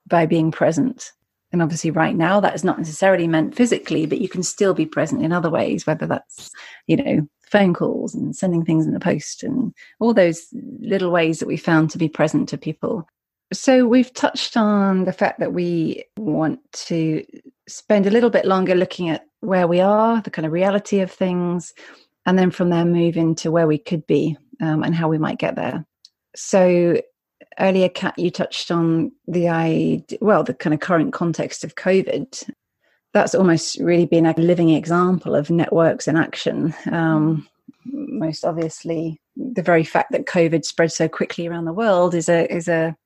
by 0.07 0.27
being 0.27 0.51
present. 0.51 1.13
And 1.53 1.63
obviously, 1.63 1.91
right 1.91 2.17
now, 2.17 2.41
that 2.41 2.55
is 2.55 2.65
not 2.65 2.79
necessarily 2.79 3.27
meant 3.27 3.55
physically, 3.55 4.07
but 4.07 4.21
you 4.21 4.29
can 4.29 4.43
still 4.43 4.73
be 4.73 4.87
present 4.87 5.23
in 5.23 5.33
other 5.33 5.51
ways, 5.51 5.87
whether 5.87 6.07
that's, 6.07 6.51
you 6.87 6.97
know, 6.97 7.29
phone 7.51 7.75
calls 7.75 8.15
and 8.15 8.35
sending 8.35 8.65
things 8.65 8.87
in 8.87 8.95
the 8.95 9.01
post 9.01 9.43
and 9.43 9.75
all 10.01 10.15
those 10.15 10.47
little 10.81 11.11
ways 11.11 11.39
that 11.39 11.47
we 11.47 11.59
found 11.59 11.91
to 11.91 11.99
be 11.99 12.09
present 12.09 12.49
to 12.49 12.57
people. 12.57 13.07
So, 13.53 13.87
we've 13.87 14.13
touched 14.15 14.57
on 14.57 15.05
the 15.05 15.13
fact 15.13 15.41
that 15.41 15.53
we 15.53 16.05
want 16.17 16.61
to 16.87 17.23
spend 17.69 18.07
a 18.07 18.11
little 18.11 18.31
bit 18.31 18.47
longer 18.47 18.75
looking 18.75 19.11
at 19.11 19.27
where 19.41 19.67
we 19.67 19.81
are, 19.81 20.23
the 20.23 20.31
kind 20.31 20.47
of 20.47 20.53
reality 20.53 21.01
of 21.01 21.13
things, 21.13 21.75
and 22.25 22.39
then 22.39 22.51
from 22.51 22.71
there 22.71 22.87
move 22.87 23.19
into 23.19 23.51
where 23.51 23.67
we 23.67 23.77
could 23.77 24.07
be 24.07 24.39
um, 24.63 24.83
and 24.83 24.95
how 24.95 25.09
we 25.09 25.19
might 25.19 25.39
get 25.39 25.57
there. 25.57 25.85
So, 26.35 27.01
earlier, 27.59 27.89
Kat, 27.89 28.19
you 28.19 28.31
touched 28.31 28.71
on 28.71 29.13
the 29.27 29.49
idea, 29.49 30.19
well, 30.21 30.45
the 30.45 30.55
kind 30.55 30.75
of 30.75 30.81
current 30.81 31.13
context 31.13 31.65
of 31.65 31.75
COVID. 31.75 32.51
That's 33.13 33.35
almost 33.35 33.79
really 33.79 34.07
been 34.07 34.25
a 34.25 34.35
living 34.39 34.71
example 34.71 35.35
of 35.35 35.51
networks 35.51 36.09
in 36.09 36.17
action. 36.17 36.75
Um, 36.91 37.47
most 37.85 38.45
obviously, 38.45 39.21
the 39.37 39.63
very 39.63 39.85
fact 39.85 40.13
that 40.13 40.27
COVID 40.27 40.65
spread 40.65 40.93
so 40.93 41.09
quickly 41.09 41.47
around 41.47 41.67
the 41.67 41.73
world 41.73 42.15
is 42.15 42.29
a 42.29 42.51
is 42.53 42.69
a 42.69 42.97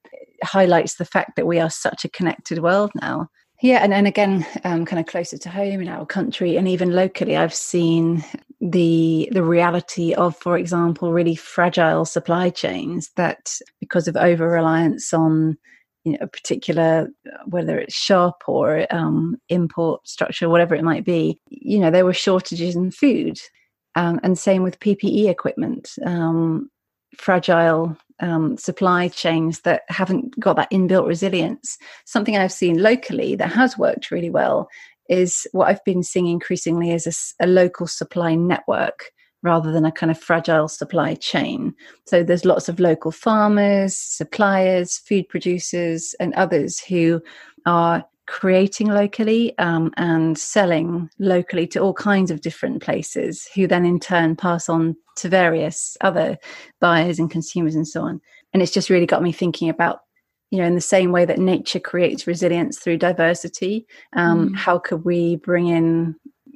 highlights 0.42 0.96
the 0.96 1.04
fact 1.04 1.36
that 1.36 1.46
we 1.46 1.58
are 1.58 1.70
such 1.70 2.04
a 2.04 2.10
connected 2.10 2.60
world 2.60 2.90
now. 3.00 3.28
Yeah, 3.62 3.78
and, 3.78 3.94
and 3.94 4.06
again, 4.06 4.46
um, 4.64 4.84
kind 4.84 5.00
of 5.00 5.06
closer 5.06 5.38
to 5.38 5.48
home 5.48 5.80
in 5.80 5.88
our 5.88 6.04
country 6.04 6.56
and 6.56 6.68
even 6.68 6.92
locally, 6.92 7.36
I've 7.36 7.54
seen 7.54 8.22
the 8.60 9.28
the 9.32 9.42
reality 9.42 10.14
of, 10.14 10.36
for 10.36 10.56
example, 10.56 11.12
really 11.12 11.34
fragile 11.34 12.04
supply 12.04 12.50
chains 12.50 13.10
that 13.16 13.58
because 13.80 14.08
of 14.08 14.16
over 14.16 14.48
reliance 14.48 15.12
on 15.12 15.56
you 16.04 16.12
know, 16.12 16.18
a 16.20 16.26
particular 16.26 17.08
whether 17.46 17.78
it's 17.78 17.94
shop 17.94 18.42
or 18.46 18.86
um, 18.94 19.36
import 19.48 20.06
structure, 20.08 20.48
whatever 20.48 20.74
it 20.74 20.84
might 20.84 21.04
be, 21.04 21.40
you 21.48 21.78
know, 21.78 21.90
there 21.90 22.04
were 22.04 22.14
shortages 22.14 22.76
in 22.76 22.90
food, 22.90 23.38
um, 23.96 24.20
and 24.22 24.38
same 24.38 24.62
with 24.62 24.80
PPE 24.80 25.28
equipment. 25.28 25.94
Um, 26.04 26.70
fragile 27.16 27.96
um, 28.20 28.56
supply 28.56 29.08
chains 29.08 29.60
that 29.60 29.82
haven't 29.88 30.38
got 30.38 30.56
that 30.56 30.70
inbuilt 30.70 31.06
resilience. 31.06 31.76
Something 32.04 32.36
I've 32.36 32.52
seen 32.52 32.82
locally 32.82 33.34
that 33.36 33.52
has 33.52 33.76
worked 33.76 34.10
really 34.10 34.30
well 34.30 34.68
is 35.08 35.46
what 35.52 35.68
I've 35.68 35.84
been 35.84 36.02
seeing 36.02 36.26
increasingly 36.26 36.92
as 36.92 37.06
a, 37.40 37.44
a, 37.44 37.46
local 37.46 37.86
supply 37.86 38.34
network 38.34 39.10
rather 39.42 39.70
than 39.70 39.84
a 39.84 39.92
kind 39.92 40.10
of 40.10 40.18
fragile 40.18 40.68
supply 40.68 41.14
chain. 41.14 41.74
So 42.06 42.22
there's 42.22 42.44
lots 42.44 42.68
of 42.68 42.80
local 42.80 43.12
farmers, 43.12 43.96
suppliers, 43.96 44.98
food 44.98 45.28
producers, 45.28 46.14
and 46.18 46.34
others 46.34 46.80
who 46.80 47.22
are 47.64 48.04
creating 48.26 48.88
locally 48.88 49.56
um, 49.58 49.92
and 49.96 50.36
selling 50.36 51.08
locally 51.18 51.66
to 51.68 51.80
all 51.80 51.94
kinds 51.94 52.30
of 52.30 52.40
different 52.40 52.82
places, 52.82 53.48
who 53.54 53.66
then 53.66 53.86
in 53.86 54.00
turn 54.00 54.36
pass 54.36 54.68
on 54.68 54.96
to 55.16 55.28
various 55.28 55.96
other 56.00 56.36
buyers 56.80 57.18
and 57.18 57.30
consumers 57.30 57.74
and 57.74 57.86
so 57.86 58.02
on. 58.02 58.20
And 58.52 58.62
it's 58.62 58.72
just 58.72 58.90
really 58.90 59.06
got 59.06 59.22
me 59.22 59.32
thinking 59.32 59.68
about, 59.68 60.00
you 60.50 60.58
know, 60.58 60.64
in 60.64 60.74
the 60.74 60.80
same 60.80 61.12
way 61.12 61.24
that 61.24 61.38
nature 61.38 61.80
creates 61.80 62.26
resilience 62.26 62.78
through 62.78 62.98
diversity, 62.98 63.86
um, 64.14 64.50
mm. 64.50 64.56
how 64.56 64.78
could 64.78 65.04
we 65.04 65.36
bring 65.36 65.66
in 65.68 66.14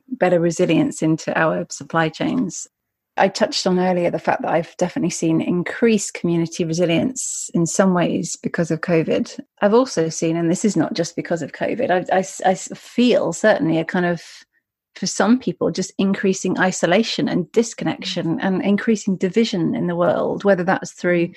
better 0.08 0.40
resilience 0.40 1.02
into 1.02 1.36
our 1.38 1.66
supply 1.70 2.08
chains? 2.08 2.68
I 3.16 3.28
touched 3.28 3.66
on 3.66 3.78
earlier 3.78 4.10
the 4.10 4.18
fact 4.18 4.42
that 4.42 4.52
I've 4.52 4.76
definitely 4.76 5.10
seen 5.10 5.40
increased 5.40 6.14
community 6.14 6.64
resilience 6.64 7.50
in 7.52 7.66
some 7.66 7.92
ways 7.92 8.36
because 8.36 8.70
of 8.70 8.80
COVID. 8.80 9.38
I've 9.60 9.74
also 9.74 10.08
seen, 10.08 10.36
and 10.36 10.50
this 10.50 10.64
is 10.64 10.76
not 10.76 10.94
just 10.94 11.16
because 11.16 11.42
of 11.42 11.52
COVID, 11.52 11.90
I, 11.90 12.16
I, 12.16 12.50
I 12.50 12.54
feel 12.54 13.32
certainly 13.32 13.78
a 13.78 13.84
kind 13.84 14.06
of 14.06 14.22
for 14.94 15.06
some 15.06 15.38
people 15.38 15.70
just 15.70 15.92
increasing 15.98 16.58
isolation 16.58 17.28
and 17.28 17.50
disconnection 17.52 18.36
mm. 18.36 18.38
and 18.40 18.62
increasing 18.62 19.16
division 19.16 19.74
in 19.74 19.86
the 19.86 19.96
world 19.96 20.44
whether 20.44 20.64
that's 20.64 20.92
through 20.92 21.28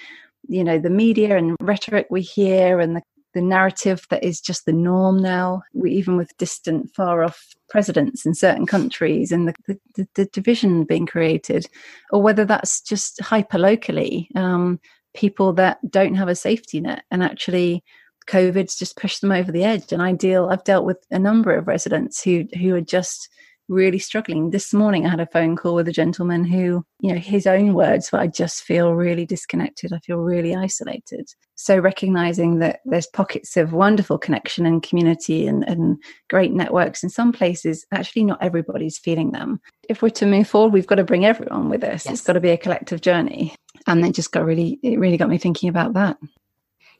you 0.47 0.63
know 0.63 0.77
the 0.77 0.89
media 0.89 1.37
and 1.37 1.55
rhetoric 1.61 2.07
we 2.09 2.21
hear 2.21 2.79
and 2.79 2.95
the, 2.95 3.01
the 3.33 3.41
narrative 3.41 4.05
that 4.09 4.23
is 4.23 4.39
just 4.39 4.65
the 4.65 4.73
norm 4.73 5.17
now 5.17 5.61
we, 5.73 5.91
even 5.91 6.17
with 6.17 6.37
distant 6.37 6.93
far 6.95 7.23
off 7.23 7.53
presidents 7.69 8.25
in 8.25 8.33
certain 8.33 8.65
countries 8.65 9.31
and 9.31 9.47
the, 9.47 9.77
the, 9.95 10.07
the 10.15 10.25
division 10.25 10.83
being 10.83 11.05
created 11.05 11.65
or 12.11 12.21
whether 12.21 12.45
that's 12.45 12.81
just 12.81 13.21
hyper 13.21 13.57
locally 13.57 14.29
um, 14.35 14.79
people 15.15 15.53
that 15.53 15.79
don't 15.89 16.15
have 16.15 16.27
a 16.27 16.35
safety 16.35 16.79
net 16.79 17.03
and 17.11 17.23
actually 17.23 17.83
COVID's 18.27 18.77
just 18.77 18.95
pushed 18.95 19.21
them 19.21 19.31
over 19.31 19.51
the 19.51 19.63
edge. 19.63 19.91
And 19.91 20.01
I 20.01 20.13
deal, 20.13 20.49
I've 20.49 20.63
dealt 20.63 20.85
with 20.85 20.97
a 21.11 21.19
number 21.19 21.55
of 21.55 21.67
residents 21.67 22.23
who 22.23 22.45
who 22.57 22.73
are 22.75 22.81
just 22.81 23.29
really 23.69 23.99
struggling. 23.99 24.49
This 24.49 24.73
morning, 24.73 25.05
I 25.05 25.09
had 25.09 25.19
a 25.19 25.27
phone 25.27 25.55
call 25.55 25.75
with 25.75 25.87
a 25.87 25.93
gentleman 25.93 26.43
who, 26.43 26.85
you 26.99 27.13
know, 27.13 27.19
his 27.19 27.47
own 27.47 27.73
words 27.73 28.11
were, 28.11 28.19
I 28.19 28.27
just 28.27 28.63
feel 28.63 28.93
really 28.93 29.25
disconnected. 29.25 29.93
I 29.93 29.99
feel 29.99 30.17
really 30.17 30.55
isolated. 30.55 31.29
So, 31.55 31.77
recognizing 31.77 32.59
that 32.59 32.81
there's 32.85 33.07
pockets 33.07 33.55
of 33.57 33.73
wonderful 33.73 34.17
connection 34.17 34.65
and 34.65 34.83
community 34.83 35.47
and, 35.47 35.63
and 35.67 35.97
great 36.29 36.51
networks 36.51 37.03
in 37.03 37.09
some 37.09 37.31
places, 37.31 37.85
actually, 37.91 38.25
not 38.25 38.41
everybody's 38.41 38.97
feeling 38.97 39.31
them. 39.31 39.59
If 39.89 40.01
we're 40.01 40.09
to 40.09 40.25
move 40.25 40.47
forward, 40.47 40.73
we've 40.73 40.87
got 40.87 40.95
to 40.95 41.03
bring 41.03 41.25
everyone 41.25 41.69
with 41.69 41.83
us. 41.83 42.05
Yes. 42.05 42.13
It's 42.13 42.21
got 42.21 42.33
to 42.33 42.41
be 42.41 42.49
a 42.49 42.57
collective 42.57 43.01
journey. 43.01 43.55
And 43.87 44.05
it 44.05 44.15
just 44.15 44.31
got 44.31 44.45
really, 44.45 44.79
it 44.83 44.99
really 44.99 45.17
got 45.17 45.29
me 45.29 45.37
thinking 45.37 45.69
about 45.69 45.93
that. 45.93 46.17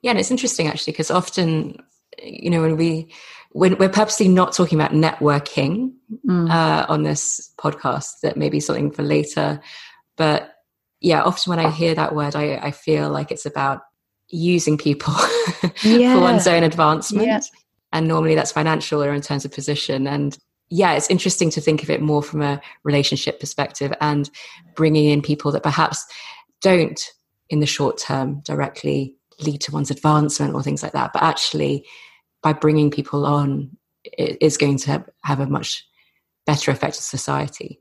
Yeah, 0.02 0.12
and 0.12 0.20
it's 0.20 0.32
interesting 0.32 0.68
actually 0.68 0.94
because 0.94 1.10
often, 1.10 1.78
you 2.22 2.50
know, 2.50 2.62
when 2.62 2.78
we 2.78 3.12
when 3.54 3.78
we're 3.78 3.90
purposely 3.90 4.28
not 4.28 4.52
talking 4.52 4.80
about 4.80 4.92
networking 4.92 5.94
mm. 6.26 6.50
uh, 6.50 6.86
on 6.90 7.04
this 7.04 7.52
podcast, 7.58 8.20
that 8.24 8.36
may 8.36 8.50
be 8.50 8.60
something 8.60 8.92
for 8.92 9.04
later. 9.04 9.62
But 10.18 10.54
yeah, 11.02 11.22
often 11.22 11.52
when 11.52 11.60
I 11.60 11.70
hear 11.70 11.94
that 11.94 12.16
word, 12.16 12.36
I, 12.36 12.58
I 12.58 12.72
feel 12.72 13.10
like 13.10 13.32
it's 13.32 13.46
about 13.46 13.82
using 14.30 14.78
people 14.78 15.14
yeah. 15.84 16.16
for 16.16 16.22
one's 16.22 16.48
own 16.48 16.64
advancement. 16.64 17.28
Yeah. 17.28 17.42
And 17.92 18.08
normally 18.08 18.34
that's 18.34 18.52
financial 18.52 19.04
or 19.04 19.14
in 19.14 19.22
terms 19.22 19.46
of 19.46 19.52
position. 19.52 20.08
And 20.08 20.36
yeah, 20.70 20.94
it's 20.94 21.10
interesting 21.12 21.52
to 21.52 21.62
think 21.62 21.84
of 21.84 21.92
it 21.92 22.02
more 22.02 22.24
from 22.24 22.42
a 22.42 22.60
relationship 22.84 23.40
perspective 23.40 23.94
and 24.02 24.32
bringing 24.76 25.06
in 25.06 25.22
people 25.22 25.52
that 25.52 25.62
perhaps 25.62 26.04
don't, 26.62 27.00
in 27.50 27.60
the 27.60 27.68
short 27.68 28.00
term, 28.00 28.42
directly 28.44 29.16
lead 29.42 29.62
to 29.62 29.72
one's 29.72 29.92
advancement 29.92 30.56
or 30.56 30.64
things 30.64 30.82
like 30.82 30.94
that, 30.94 31.12
but 31.14 31.22
actually 31.22 31.86
by 32.44 32.54
bringing 32.54 32.92
people 32.92 33.26
on 33.26 33.76
is 34.18 34.58
going 34.58 34.78
to 34.78 35.04
have 35.24 35.40
a 35.40 35.48
much 35.48 35.86
better 36.46 36.72
effect 36.72 36.98
on 36.98 37.02
society. 37.02 37.80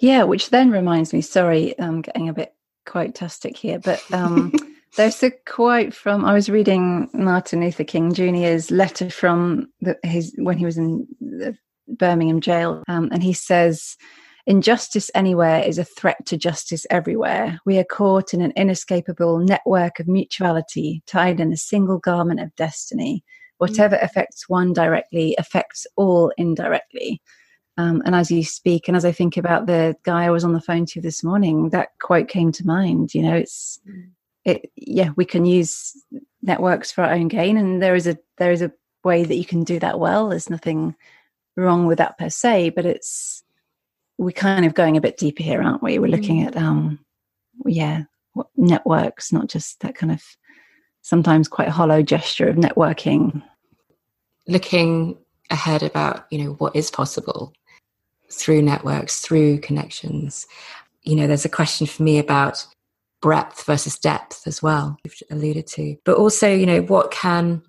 Yeah, 0.00 0.24
which 0.24 0.50
then 0.50 0.70
reminds 0.70 1.12
me, 1.12 1.20
sorry, 1.20 1.78
I'm 1.78 2.02
getting 2.02 2.28
a 2.28 2.32
bit 2.32 2.54
quote-tastic 2.86 3.56
here, 3.56 3.78
but 3.78 4.02
um, 4.12 4.52
there's 4.96 5.22
a 5.22 5.30
quote 5.46 5.92
from, 5.92 6.24
I 6.24 6.32
was 6.32 6.48
reading 6.48 7.10
Martin 7.12 7.60
Luther 7.60 7.84
King 7.84 8.14
Jr.'s 8.14 8.70
letter 8.70 9.10
from 9.10 9.68
the, 9.80 9.98
his 10.04 10.34
when 10.38 10.56
he 10.56 10.64
was 10.64 10.78
in 10.78 11.06
Birmingham 11.88 12.40
jail, 12.40 12.82
um, 12.88 13.08
and 13.12 13.22
he 13.22 13.32
says, 13.32 13.96
Injustice 14.46 15.10
anywhere 15.14 15.60
is 15.60 15.76
a 15.76 15.84
threat 15.84 16.24
to 16.24 16.38
justice 16.38 16.86
everywhere. 16.88 17.60
We 17.66 17.76
are 17.78 17.84
caught 17.84 18.32
in 18.32 18.40
an 18.40 18.54
inescapable 18.56 19.40
network 19.40 20.00
of 20.00 20.08
mutuality, 20.08 21.02
tied 21.06 21.38
in 21.38 21.52
a 21.52 21.56
single 21.58 21.98
garment 21.98 22.40
of 22.40 22.56
destiny. 22.56 23.24
Whatever 23.58 23.96
mm. 23.96 24.02
affects 24.02 24.48
one 24.48 24.72
directly 24.72 25.34
affects 25.38 25.86
all 25.96 26.32
indirectly. 26.36 27.20
Um, 27.76 28.02
and 28.04 28.14
as 28.14 28.30
you 28.30 28.42
speak, 28.44 28.88
and 28.88 28.96
as 28.96 29.04
I 29.04 29.12
think 29.12 29.36
about 29.36 29.66
the 29.66 29.96
guy 30.02 30.24
I 30.24 30.30
was 30.30 30.42
on 30.42 30.52
the 30.52 30.60
phone 30.60 30.84
to 30.86 31.00
this 31.00 31.22
morning, 31.22 31.70
that 31.70 31.90
quote 32.00 32.28
came 32.28 32.50
to 32.52 32.66
mind. 32.66 33.14
You 33.14 33.22
know, 33.22 33.34
it's 33.36 33.80
mm. 33.88 34.08
it. 34.44 34.70
Yeah, 34.74 35.10
we 35.16 35.24
can 35.24 35.44
use 35.44 35.96
networks 36.42 36.90
for 36.90 37.04
our 37.04 37.12
own 37.12 37.28
gain, 37.28 37.56
and 37.56 37.80
there 37.80 37.94
is 37.94 38.08
a 38.08 38.18
there 38.38 38.50
is 38.50 38.62
a 38.62 38.72
way 39.04 39.24
that 39.24 39.36
you 39.36 39.44
can 39.44 39.62
do 39.62 39.78
that 39.78 40.00
well. 40.00 40.28
There's 40.28 40.50
nothing 40.50 40.96
wrong 41.56 41.86
with 41.86 41.98
that 41.98 42.18
per 42.18 42.30
se, 42.30 42.70
but 42.70 42.84
it's 42.84 43.44
we're 44.18 44.32
kind 44.32 44.64
of 44.64 44.74
going 44.74 44.96
a 44.96 45.00
bit 45.00 45.16
deeper 45.16 45.44
here, 45.44 45.62
aren't 45.62 45.82
we? 45.82 46.00
We're 46.00 46.10
looking 46.10 46.42
mm. 46.42 46.48
at 46.48 46.56
um, 46.56 46.98
yeah, 47.64 48.02
networks, 48.56 49.32
not 49.32 49.48
just 49.48 49.80
that 49.80 49.94
kind 49.94 50.12
of 50.12 50.22
sometimes 51.02 51.48
quite 51.48 51.68
hollow 51.68 52.02
gesture 52.02 52.48
of 52.48 52.56
networking. 52.56 53.42
Looking 54.46 55.18
ahead 55.50 55.82
about, 55.82 56.26
you 56.30 56.42
know, 56.42 56.52
what 56.54 56.76
is 56.76 56.90
possible 56.90 57.52
through 58.30 58.62
networks, 58.62 59.20
through 59.20 59.60
connections. 59.60 60.46
You 61.02 61.16
know, 61.16 61.26
there's 61.26 61.44
a 61.44 61.50
question 61.50 61.86
for 61.86 62.02
me 62.02 62.18
about 62.18 62.66
breadth 63.20 63.64
versus 63.64 63.98
depth 63.98 64.46
as 64.46 64.62
well, 64.62 64.96
you've 65.04 65.14
alluded 65.30 65.66
to. 65.66 65.96
But 66.04 66.16
also, 66.16 66.52
you 66.52 66.66
know, 66.66 66.82
what 66.82 67.10
can 67.10 67.62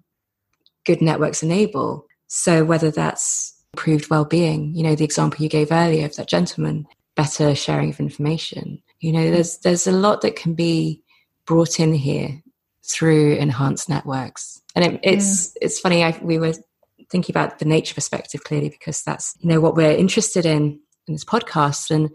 good 0.85 1.01
networks 1.01 1.43
enable? 1.43 2.05
So 2.27 2.63
whether 2.63 2.91
that's 2.91 3.55
improved 3.73 4.09
well-being, 4.09 4.75
you 4.75 4.83
know, 4.83 4.95
the 4.95 5.05
example 5.05 5.43
you 5.43 5.49
gave 5.49 5.71
earlier 5.71 6.05
of 6.05 6.15
that 6.15 6.27
gentleman, 6.27 6.87
better 7.15 7.55
sharing 7.55 7.89
of 7.89 7.99
information. 7.99 8.81
You 8.99 9.11
know, 9.11 9.31
there's 9.31 9.57
there's 9.59 9.87
a 9.87 9.91
lot 9.91 10.21
that 10.21 10.35
can 10.35 10.53
be 10.53 11.01
brought 11.45 11.79
in 11.79 11.93
here 11.93 12.41
through 12.89 13.35
enhanced 13.35 13.89
networks. 13.89 14.61
And 14.75 14.85
it, 14.85 14.99
it's 15.03 15.53
yeah. 15.55 15.65
it's 15.65 15.79
funny. 15.79 16.03
I, 16.03 16.17
we 16.21 16.37
were 16.37 16.53
thinking 17.09 17.33
about 17.33 17.59
the 17.59 17.65
nature 17.65 17.95
perspective 17.95 18.43
clearly 18.43 18.69
because 18.69 19.01
that's 19.03 19.35
you 19.39 19.49
know 19.49 19.61
what 19.61 19.75
we're 19.75 19.91
interested 19.91 20.45
in 20.45 20.79
in 21.07 21.13
this 21.13 21.25
podcast. 21.25 21.91
And 21.91 22.09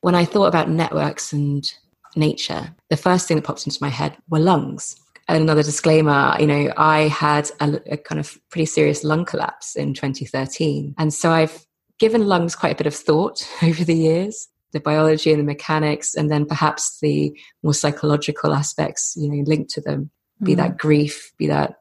when 0.00 0.14
I 0.14 0.24
thought 0.24 0.46
about 0.46 0.68
networks 0.68 1.32
and 1.32 1.70
nature, 2.16 2.74
the 2.90 2.96
first 2.96 3.26
thing 3.26 3.36
that 3.36 3.44
popped 3.44 3.66
into 3.66 3.82
my 3.82 3.88
head 3.88 4.16
were 4.28 4.38
lungs. 4.38 4.96
And 5.26 5.42
another 5.42 5.62
disclaimer, 5.62 6.36
you 6.38 6.46
know, 6.46 6.70
I 6.76 7.08
had 7.08 7.50
a, 7.58 7.80
a 7.92 7.96
kind 7.96 8.20
of 8.20 8.38
pretty 8.50 8.66
serious 8.66 9.04
lung 9.04 9.24
collapse 9.24 9.74
in 9.74 9.94
2013. 9.94 10.94
And 10.98 11.14
so 11.14 11.30
I've 11.30 11.66
given 11.98 12.26
lungs 12.26 12.54
quite 12.54 12.74
a 12.74 12.76
bit 12.76 12.86
of 12.86 12.94
thought 12.94 13.48
over 13.62 13.84
the 13.84 13.94
years 13.94 14.48
the 14.74 14.80
biology 14.80 15.30
and 15.30 15.40
the 15.40 15.44
mechanics, 15.44 16.14
and 16.14 16.30
then 16.30 16.44
perhaps 16.44 16.98
the 17.00 17.34
more 17.62 17.72
psychological 17.72 18.52
aspects, 18.52 19.14
you 19.16 19.30
know, 19.30 19.42
linked 19.46 19.70
to 19.70 19.80
them, 19.80 20.10
be 20.42 20.52
mm. 20.52 20.56
that 20.58 20.76
grief, 20.76 21.32
be 21.38 21.46
that 21.46 21.76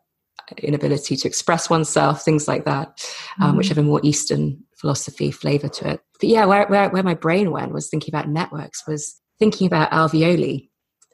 inability 0.60 1.16
to 1.18 1.28
express 1.28 1.70
oneself, 1.70 2.24
things 2.24 2.48
like 2.48 2.64
that, 2.66 3.06
um, 3.42 3.54
mm. 3.54 3.58
which 3.58 3.68
have 3.68 3.78
a 3.78 3.84
more 3.84 4.00
Eastern 4.04 4.64
philosophy 4.78 5.32
flavor 5.32 5.68
to 5.68 5.90
it. 5.90 6.02
But 6.20 6.30
yeah, 6.30 6.46
where, 6.46 6.68
where, 6.68 6.90
where 6.90 7.04
my 7.04 7.16
brain 7.16 7.52
went 7.52 7.74
was 7.74 7.90
thinking 7.90 8.14
about 8.14 8.30
networks, 8.30 8.88
was 8.88 9.20
thinking 9.40 9.68
about 9.68 9.92
alveoli, 9.92 10.70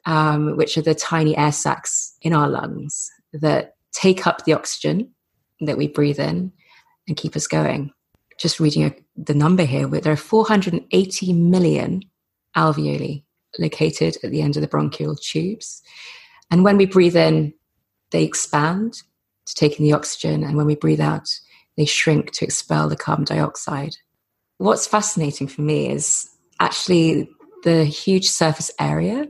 um, 0.06 0.56
which 0.56 0.76
are 0.76 0.82
the 0.82 0.94
tiny 0.94 1.36
air 1.36 1.52
sacs 1.52 2.16
in 2.22 2.32
our 2.32 2.48
lungs 2.48 3.10
that 3.32 3.74
take 3.92 4.26
up 4.26 4.44
the 4.44 4.52
oxygen 4.52 5.10
that 5.60 5.78
we 5.78 5.88
breathe 5.88 6.20
in 6.20 6.52
and 7.08 7.16
keep 7.16 7.36
us 7.36 7.46
going. 7.46 7.92
Just 8.40 8.58
reading 8.58 8.84
a, 8.84 8.94
the 9.16 9.34
number 9.34 9.64
here, 9.64 9.86
there 9.86 10.12
are 10.12 10.16
480 10.16 11.32
million 11.34 12.02
alveoli 12.56 13.24
located 13.58 14.16
at 14.24 14.30
the 14.30 14.40
end 14.42 14.56
of 14.56 14.62
the 14.62 14.68
bronchial 14.68 15.14
tubes. 15.14 15.82
And 16.50 16.64
when 16.64 16.76
we 16.76 16.86
breathe 16.86 17.16
in, 17.16 17.52
they 18.10 18.24
expand 18.24 19.02
to 19.46 19.54
take 19.54 19.78
in 19.78 19.84
the 19.84 19.92
oxygen, 19.92 20.42
and 20.42 20.56
when 20.56 20.66
we 20.66 20.74
breathe 20.74 21.00
out, 21.00 21.28
they 21.76 21.84
shrink 21.84 22.32
to 22.32 22.44
expel 22.44 22.88
the 22.88 22.96
carbon 22.96 23.24
dioxide. 23.24 23.96
What's 24.58 24.86
fascinating 24.86 25.46
for 25.46 25.62
me 25.62 25.90
is 25.90 26.28
actually 26.60 27.28
the 27.62 27.84
huge 27.84 28.28
surface 28.28 28.70
area 28.78 29.28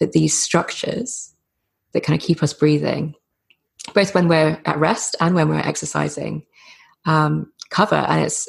that 0.00 0.12
these 0.12 0.40
structures 0.40 1.34
that 1.92 2.02
kind 2.02 2.18
of 2.18 2.26
keep 2.26 2.42
us 2.42 2.52
breathing, 2.52 3.14
both 3.94 4.14
when 4.14 4.28
we're 4.28 4.60
at 4.64 4.78
rest 4.78 5.16
and 5.20 5.34
when 5.34 5.48
we're 5.48 5.58
exercising, 5.58 6.44
um, 7.06 7.52
cover. 7.70 7.96
And 7.96 8.24
it's 8.24 8.48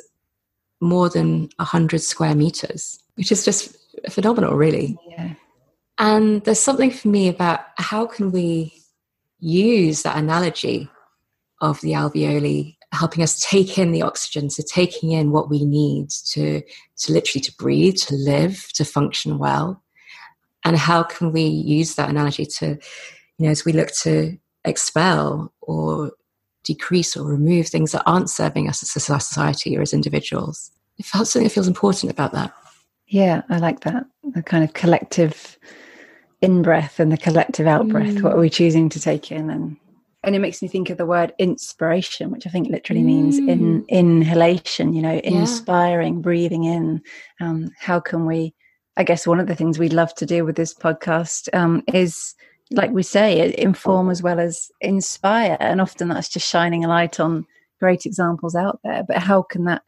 more 0.81 1.09
than 1.09 1.49
100 1.57 2.01
square 2.01 2.35
meters, 2.35 2.99
which 3.15 3.31
is 3.31 3.43
just 3.45 3.75
phenomenal, 4.09 4.55
really. 4.55 4.97
Yeah. 5.09 5.33
And 5.97 6.43
there's 6.43 6.59
something 6.59 6.91
for 6.91 7.07
me 7.07 7.29
about 7.29 7.61
how 7.77 8.05
can 8.05 8.31
we 8.31 8.73
use 9.39 10.03
that 10.03 10.17
analogy 10.17 10.89
of 11.61 11.79
the 11.81 11.91
alveoli 11.91 12.75
helping 12.91 13.23
us 13.23 13.39
take 13.39 13.77
in 13.77 13.91
the 13.91 14.01
oxygen 14.01 14.49
so 14.49 14.63
taking 14.67 15.11
in 15.11 15.31
what 15.31 15.49
we 15.49 15.65
need 15.65 16.09
to 16.09 16.61
to 16.97 17.11
literally 17.11 17.41
to 17.41 17.53
breathe 17.57 17.95
to 17.95 18.15
live 18.15 18.67
to 18.73 18.85
function 18.85 19.37
well 19.37 19.83
and 20.63 20.77
how 20.77 21.03
can 21.03 21.31
we 21.31 21.43
use 21.43 21.95
that 21.95 22.09
analogy 22.09 22.45
to 22.45 22.77
you 23.37 23.45
know 23.45 23.49
as 23.49 23.65
we 23.65 23.73
look 23.73 23.91
to 23.91 24.37
expel 24.63 25.53
or 25.61 26.11
decrease 26.65 27.15
or 27.15 27.23
remove 27.23 27.67
things 27.67 27.91
that 27.91 28.03
aren't 28.05 28.29
serving 28.29 28.67
us 28.67 28.83
as 28.83 28.95
a 28.95 29.19
society 29.19 29.77
or 29.77 29.81
as 29.81 29.93
individuals 29.93 30.71
it 30.97 31.05
felt 31.05 31.27
something 31.27 31.47
that 31.47 31.53
feels 31.53 31.67
important 31.67 32.11
about 32.11 32.33
that 32.33 32.53
yeah 33.07 33.41
i 33.49 33.57
like 33.57 33.81
that 33.81 34.05
the 34.33 34.43
kind 34.43 34.63
of 34.63 34.73
collective 34.73 35.57
in 36.41 36.61
breath 36.61 36.99
and 36.99 37.11
the 37.11 37.17
collective 37.17 37.67
out 37.67 37.87
breath 37.87 38.15
mm. 38.15 38.21
what 38.21 38.33
are 38.33 38.39
we 38.39 38.49
choosing 38.49 38.89
to 38.89 38.99
take 38.99 39.31
in 39.31 39.49
and 39.49 39.77
and 40.23 40.35
it 40.35 40.39
makes 40.39 40.61
me 40.61 40.67
think 40.67 40.89
of 40.89 40.97
the 40.97 41.05
word 41.05 41.33
inspiration 41.37 42.31
which 42.31 42.47
i 42.47 42.49
think 42.49 42.69
literally 42.69 43.01
mm. 43.01 43.05
means 43.05 43.37
in 43.37 43.83
mm. 43.83 43.87
inhalation 43.89 44.93
you 44.93 45.01
know 45.01 45.13
yeah. 45.13 45.21
inspiring 45.21 46.21
breathing 46.21 46.63
in 46.63 47.01
um, 47.41 47.69
how 47.79 47.99
can 47.99 48.25
we 48.25 48.53
i 48.97 49.03
guess 49.03 49.27
one 49.27 49.39
of 49.39 49.47
the 49.47 49.55
things 49.55 49.77
we 49.77 49.89
love 49.89 50.13
to 50.15 50.25
do 50.25 50.43
with 50.43 50.55
this 50.55 50.73
podcast 50.73 51.53
um, 51.53 51.83
is 51.93 52.35
like 52.71 52.91
we 52.91 53.03
say 53.03 53.53
inform 53.57 54.09
as 54.09 54.23
well 54.23 54.39
as 54.39 54.69
inspire 54.81 55.57
and 55.59 55.81
often 55.81 56.07
that's 56.07 56.29
just 56.29 56.49
shining 56.49 56.83
a 56.83 56.87
light 56.87 57.19
on 57.19 57.45
great 57.79 58.05
examples 58.05 58.55
out 58.55 58.79
there 58.83 59.03
but 59.07 59.17
how 59.17 59.41
can 59.41 59.65
that 59.65 59.83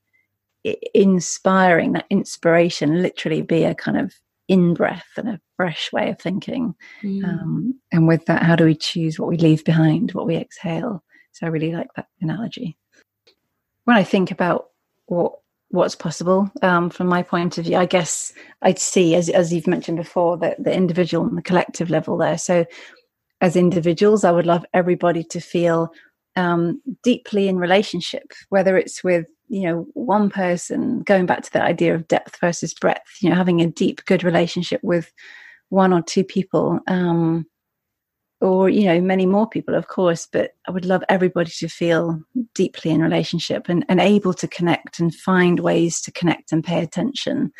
inspiring 0.94 1.94
that 1.94 2.06
inspiration 2.10 3.02
literally 3.02 3.42
be 3.42 3.64
a 3.64 3.74
kind 3.74 3.98
of 3.98 4.14
in 4.48 4.74
breath 4.74 5.08
and 5.18 5.30
a 5.30 5.42
fresh 5.56 5.92
way 5.92 6.10
of 6.10 6.20
thinking. 6.20 6.74
Mm. 7.04 7.24
Um, 7.24 7.80
and 7.92 8.08
with 8.08 8.26
that, 8.26 8.44
how 8.44 8.56
do 8.56 8.66
we 8.66 8.76
choose 8.76 9.20
what 9.20 9.30
we 9.30 9.38
leave 9.38 9.66
behind, 9.66 10.12
what 10.12 10.28
we 10.28 10.36
exhale? 10.36 11.04
So 11.34 11.46
I 11.46 11.50
really 11.50 11.74
like 11.74 11.90
that 11.96 12.08
analogy. 12.22 12.78
When 13.84 13.98
I 13.98 14.04
think 14.04 14.32
about 14.32 14.68
what 15.06 15.34
what's 15.70 15.96
possible 15.96 16.50
um, 16.62 16.90
from 16.90 17.08
my 17.08 17.24
point 17.24 17.58
of 17.58 17.66
view, 17.66 17.78
I 17.78 17.86
guess 17.86 18.34
I'd 18.62 18.80
see, 18.80 19.16
as 19.16 19.30
as 19.30 19.54
you've 19.54 19.68
mentioned 19.68 19.98
before, 19.98 20.38
that 20.38 20.64
the 20.64 20.74
individual 20.74 21.26
and 21.26 21.38
the 21.38 21.42
collective 21.42 21.90
level 21.90 22.18
there. 22.18 22.38
So 22.38 22.66
as 23.42 23.56
individuals, 23.56 24.24
I 24.24 24.32
would 24.32 24.46
love 24.46 24.66
everybody 24.74 25.24
to 25.26 25.40
feel 25.40 25.92
um, 26.36 26.82
deeply 27.04 27.48
in 27.48 27.58
relationship, 27.58 28.32
whether 28.50 28.78
it's 28.78 29.04
with 29.04 29.26
you 29.50 29.64
know 29.64 29.88
one 29.94 30.30
person 30.30 31.02
going 31.02 31.26
back 31.26 31.44
to 31.44 31.54
the 31.54 31.64
idea 31.64 31.96
of 31.96 32.08
depth 32.08 32.38
versus 32.42 32.74
breadth 32.74 33.18
you 33.22 33.30
know 33.30 33.36
having 33.36 33.62
a 33.62 33.68
deep 33.68 34.04
good 34.06 34.24
relationship 34.24 34.82
with 34.84 35.12
one 35.70 35.94
or 35.94 36.02
two 36.02 36.24
people 36.24 36.80
um 36.88 37.46
or 38.42 38.70
you 38.70 38.86
know 38.86 39.02
many 39.02 39.26
more 39.26 39.48
people 39.48 39.74
of 39.74 39.88
course 39.88 40.28
but 40.32 40.52
i 40.68 40.72
would 40.72 40.86
love 40.86 41.04
everybody 41.10 41.50
to 41.50 41.68
feel 41.68 42.20
deeply 42.54 42.92
in 42.92 43.02
relationship 43.02 43.68
and, 43.68 43.86
and 43.90 44.00
able 44.00 44.34
to 44.34 44.48
connect 44.48 45.00
and 45.00 45.16
find 45.16 45.60
ways 45.60 46.00
to 46.02 46.12
connect 46.12 46.52
and 46.52 46.64
pay 46.64 46.82
attention 46.82 47.52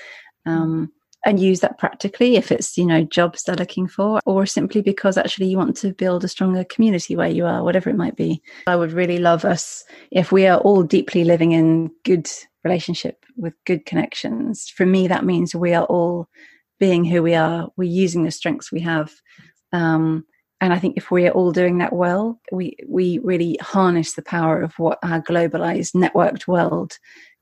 um 0.46 0.92
and 1.26 1.40
use 1.40 1.60
that 1.60 1.78
practically 1.78 2.36
if 2.36 2.52
it's 2.52 2.78
you 2.78 2.86
know 2.86 3.04
jobs 3.04 3.44
they're 3.44 3.56
looking 3.56 3.88
for 3.88 4.20
or 4.26 4.46
simply 4.46 4.82
because 4.82 5.18
actually 5.18 5.48
you 5.48 5.58
want 5.58 5.76
to 5.76 5.94
build 5.94 6.24
a 6.24 6.28
stronger 6.28 6.64
community 6.64 7.16
where 7.16 7.30
you 7.30 7.46
are 7.46 7.64
whatever 7.64 7.90
it 7.90 7.98
might 7.98 8.16
be. 8.16 8.42
I 8.68 8.76
would 8.76 8.94
really 8.94 9.18
love 9.18 9.44
us 9.44 9.84
if 10.12 10.32
we 10.32 10.48
are 10.48 10.60
all 10.60 10.84
deeply 10.84 11.24
living 11.24 11.52
in 11.52 11.92
good 12.06 12.30
relationship 12.64 13.26
with 13.36 13.54
good 13.66 13.86
connections. 13.86 14.70
For 14.70 14.86
me 14.86 15.08
that 15.08 15.26
means 15.26 15.54
we 15.54 15.74
are 15.74 15.86
all 15.86 16.30
being 16.80 17.04
who 17.04 17.24
we 17.24 17.34
are. 17.34 17.68
We're 17.76 17.90
using 17.90 18.24
the 18.24 18.32
strengths 18.32 18.72
we 18.72 18.82
have. 18.82 19.12
Um, 19.74 20.24
and 20.62 20.74
i 20.74 20.80
think 20.80 20.98
if 20.98 21.12
we 21.12 21.28
are 21.28 21.32
all 21.32 21.52
doing 21.52 21.78
that 21.78 21.94
well 21.94 22.40
we 22.52 22.76
we 22.88 23.20
really 23.20 23.58
harness 23.62 24.14
the 24.14 24.22
power 24.22 24.62
of 24.62 24.74
what 24.78 25.00
our 25.04 25.22
globalized 25.22 25.94
networked 25.94 26.48
world 26.48 26.98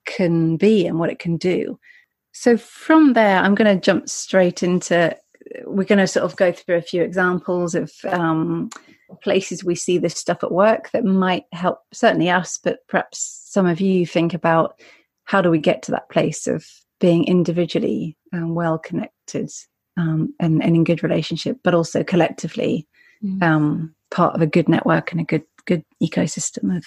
can 0.06 0.58
be 0.58 0.86
and 0.86 0.99
what 0.99 1.10
it 1.10 1.19
can 1.19 1.38
do 1.38 1.80
so 2.38 2.58
from 2.58 3.13
there, 3.13 3.38
I'm 3.38 3.56
going 3.56 3.73
to 3.73 3.82
jump 3.82 4.10
straight 4.10 4.62
into. 4.62 5.15
We're 5.63 5.86
going 5.86 5.99
to 5.99 6.08
sort 6.08 6.25
of 6.25 6.36
go 6.36 6.51
through 6.51 6.75
a 6.75 6.82
few 6.82 7.01
examples 7.01 7.75
of 7.75 7.93
um, 8.10 8.69
places 9.23 9.63
we 9.63 9.75
see 9.75 9.97
this 9.97 10.15
stuff 10.15 10.43
at 10.43 10.51
work 10.51 10.91
that 10.91 11.06
might 11.06 11.45
help 11.54 11.80
certainly 11.93 12.30
us, 12.30 12.60
but 12.62 12.80
perhaps 12.89 13.41
some 13.45 13.65
of 13.65 13.80
you 13.80 14.06
think 14.06 14.34
about 14.34 14.78
how 15.23 15.41
do 15.41 15.49
we 15.49 15.60
get 15.60 15.82
to 15.84 15.91
that 15.91 16.10
place 16.10 16.45
of 16.45 16.67
being 16.99 17.23
individually 17.25 18.17
um, 18.34 18.54
well 18.54 18.78
connected 18.78 19.49
um, 19.95 20.34
and, 20.38 20.62
and, 20.62 20.75
in 20.75 20.84
good 20.84 21.04
relationship, 21.04 21.58
but 21.63 21.73
also 21.73 22.04
collectively 22.04 22.86
mm. 23.23 23.41
um, 23.41 23.95
part 24.12 24.36
of 24.36 24.41
a 24.41 24.47
good 24.47 24.69
network 24.69 25.12
and 25.12 25.21
a 25.21 25.25
good 25.25 25.43
good 25.65 25.84
ecosystem 26.01 26.75
of 26.75 26.86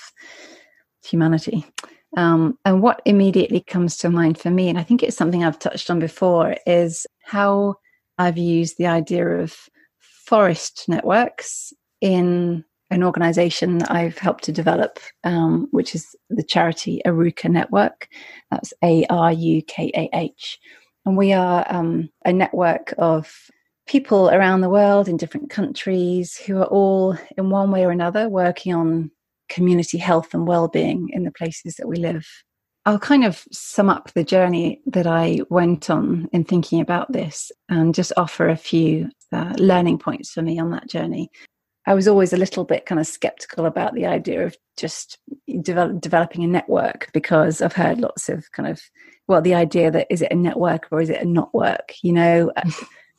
humanity. 1.05 1.67
Um, 2.17 2.59
and 2.65 2.81
what 2.81 3.03
immediately 3.05 3.61
comes 3.61 3.97
to 3.99 4.09
mind 4.09 4.39
for 4.39 4.51
me, 4.51 4.69
and 4.69 4.79
I 4.79 4.83
think 4.83 5.03
it's 5.03 5.17
something 5.17 5.45
I've 5.45 5.59
touched 5.59 5.91
on 5.91 5.99
before, 5.99 6.57
is 6.67 7.07
how 7.23 7.75
I've 8.19 8.39
used 8.39 8.79
the 8.79 8.87
idea 8.87 9.27
of 9.27 9.55
forest 10.01 10.85
networks 10.89 11.73
in 12.01 12.65
an 12.91 13.03
organization 13.03 13.79
that 13.79 13.91
I've 13.91 14.17
helped 14.17 14.45
to 14.45 14.53
develop, 14.53 14.99
um, 15.25 15.69
which 15.71 15.95
is 15.95 16.17
the 16.31 16.43
charity 16.43 17.03
Arukah 17.05 17.51
Network. 17.51 18.09
That's 18.51 18.73
A 18.83 19.05
R 19.11 19.33
U 19.33 19.63
K 19.63 19.93
A 19.95 20.09
H. 20.17 20.59
And 21.05 21.17
we 21.17 21.33
are 21.33 21.67
um, 21.69 22.09
a 22.25 22.33
network 22.33 22.95
of 22.99 23.33
people 23.89 24.31
around 24.31 24.61
the 24.61 24.69
world 24.69 25.09
in 25.09 25.17
different 25.17 25.51
countries 25.51 26.37
who 26.37 26.59
are 26.59 26.67
all, 26.67 27.17
in 27.37 27.51
one 27.51 27.71
way 27.71 27.85
or 27.85 27.91
another, 27.91 28.29
working 28.29 28.75
on 28.75 29.11
community 29.49 29.99
health 29.99 30.35
and 30.35 30.47
well-being 30.47 31.09
in 31.13 31.25
the 31.25 31.33
places 31.33 31.77
that 31.77 31.89
we 31.89 31.97
live. 31.97 32.27
I'll 32.85 32.99
kind 32.99 33.25
of 33.25 33.45
sum 33.51 33.91
up 33.91 34.13
the 34.15 34.25
journey 34.25 34.81
that 34.87 35.07
i 35.07 35.41
went 35.51 35.91
on 35.91 36.29
in 36.33 36.45
thinking 36.45 36.81
about 36.81 37.13
this 37.13 37.51
and 37.69 37.95
just 37.95 38.13
offer 38.17 38.49
a 38.49 38.57
few 38.57 39.11
uh, 39.33 39.55
learning 39.59 39.99
points 39.99 40.31
for 40.31 40.43
me 40.43 40.59
on 40.59 40.71
that 40.71 40.89
journey. 40.89 41.31
I 41.87 41.95
was 41.95 42.07
always 42.07 42.33
a 42.33 42.39
little 42.39 42.65
bit 42.65 42.87
kind 42.87 43.01
of 43.01 43.07
skeptical 43.07 43.67
about 43.67 43.95
the 43.95 44.07
idea 44.07 44.45
of 44.45 44.57
just 44.77 45.19
develop, 45.63 46.01
developing 46.01 46.45
a 46.45 46.47
network 46.47 47.09
because 47.13 47.61
i've 47.61 47.73
heard 47.73 47.99
lots 47.99 48.29
of 48.29 48.45
kind 48.53 48.69
of 48.69 48.81
well 49.27 49.41
the 49.41 49.55
idea 49.55 49.91
that 49.91 50.07
is 50.11 50.23
it 50.23 50.31
a 50.31 50.35
network 50.35 50.87
or 50.91 51.01
is 51.01 51.11
it 51.11 51.23
a 51.23 51.25
not 51.25 51.53
work? 51.55 51.95
You 52.03 52.13
know 52.13 52.53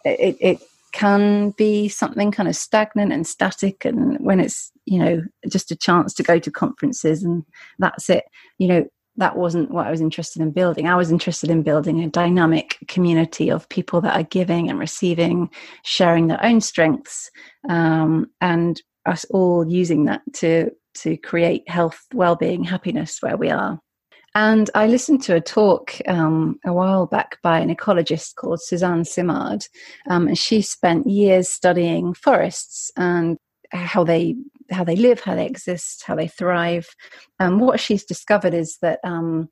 it, 0.05 0.37
it 0.39 0.61
can 0.91 1.51
be 1.51 1.87
something 1.87 2.31
kind 2.31 2.49
of 2.49 2.55
stagnant 2.55 3.13
and 3.13 3.27
static 3.27 3.85
and 3.85 4.17
when 4.19 4.39
it's 4.39 4.71
you 4.85 4.97
know 4.97 5.21
just 5.47 5.71
a 5.71 5.75
chance 5.75 6.13
to 6.15 6.23
go 6.23 6.39
to 6.39 6.49
conferences 6.49 7.23
and 7.23 7.45
that's 7.77 8.09
it 8.09 8.23
you 8.57 8.67
know 8.67 8.85
that 9.19 9.35
wasn't 9.35 9.69
what 9.69 9.85
I 9.85 9.91
was 9.91 9.99
interested 9.99 10.41
in 10.41 10.51
building. 10.51 10.87
I 10.87 10.95
was 10.95 11.11
interested 11.11 11.49
in 11.49 11.61
building 11.61 12.01
a 12.01 12.09
dynamic 12.09 12.77
community 12.87 13.51
of 13.51 13.67
people 13.67 13.99
that 14.01 14.17
are 14.17 14.23
giving 14.23 14.69
and 14.69 14.79
receiving, 14.79 15.49
sharing 15.83 16.27
their 16.27 16.43
own 16.43 16.61
strengths, 16.61 17.29
um, 17.67 18.31
and 18.39 18.81
us 19.05 19.25
all 19.25 19.69
using 19.69 20.05
that 20.05 20.21
to 20.35 20.71
to 20.95 21.17
create 21.17 21.69
health, 21.69 21.99
well-being, 22.13 22.63
happiness 22.63 23.21
where 23.21 23.37
we 23.37 23.49
are. 23.49 23.79
And 24.39 24.69
I 24.73 24.87
listened 24.87 25.21
to 25.23 25.35
a 25.35 25.41
talk 25.41 25.97
um, 26.07 26.61
a 26.65 26.71
while 26.71 27.05
back 27.05 27.41
by 27.41 27.59
an 27.59 27.75
ecologist 27.75 28.35
called 28.35 28.61
Suzanne 28.61 29.03
Simard, 29.03 29.65
um, 30.09 30.29
and 30.29 30.37
she 30.37 30.61
spent 30.61 31.07
years 31.07 31.49
studying 31.49 32.13
forests 32.13 32.89
and 32.95 33.37
how 33.73 34.05
they 34.05 34.37
how 34.71 34.85
they 34.85 34.95
live, 34.95 35.19
how 35.19 35.35
they 35.35 35.45
exist, 35.45 36.05
how 36.05 36.15
they 36.15 36.29
thrive. 36.29 36.87
And 37.37 37.59
what 37.59 37.81
she's 37.81 38.05
discovered 38.05 38.53
is 38.53 38.77
that 38.81 39.01
um, 39.03 39.49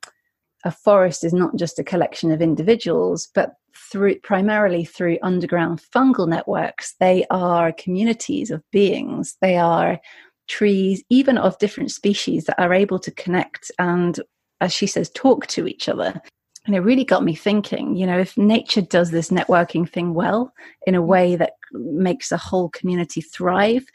a 0.64 0.70
forest 0.70 1.22
is 1.22 1.34
not 1.34 1.56
just 1.56 1.78
a 1.78 1.84
collection 1.84 2.32
of 2.32 2.40
individuals, 2.40 3.28
but 3.34 3.56
through 3.92 4.20
primarily 4.20 4.86
through 4.86 5.18
underground 5.22 5.82
fungal 5.94 6.26
networks, 6.26 6.94
they 6.98 7.26
are 7.28 7.72
communities 7.72 8.50
of 8.50 8.62
beings. 8.72 9.36
They 9.42 9.58
are 9.58 10.00
trees, 10.46 11.04
even 11.10 11.36
of 11.36 11.58
different 11.58 11.90
species, 11.90 12.46
that 12.46 12.58
are 12.58 12.72
able 12.72 12.98
to 13.00 13.10
connect 13.10 13.70
and 13.78 14.18
as 14.60 14.72
she 14.72 14.86
says, 14.86 15.10
talk 15.10 15.46
to 15.48 15.66
each 15.66 15.88
other. 15.88 16.20
And 16.66 16.74
it 16.74 16.80
really 16.80 17.04
got 17.04 17.24
me 17.24 17.34
thinking, 17.34 17.96
you 17.96 18.06
know, 18.06 18.18
if 18.18 18.36
nature 18.36 18.82
does 18.82 19.10
this 19.10 19.30
networking 19.30 19.88
thing 19.88 20.12
well 20.12 20.52
in 20.86 20.94
a 20.94 21.02
way 21.02 21.34
that 21.36 21.54
makes 21.72 22.30
a 22.30 22.36
whole 22.36 22.68
community 22.68 23.22
thrive, 23.22 23.86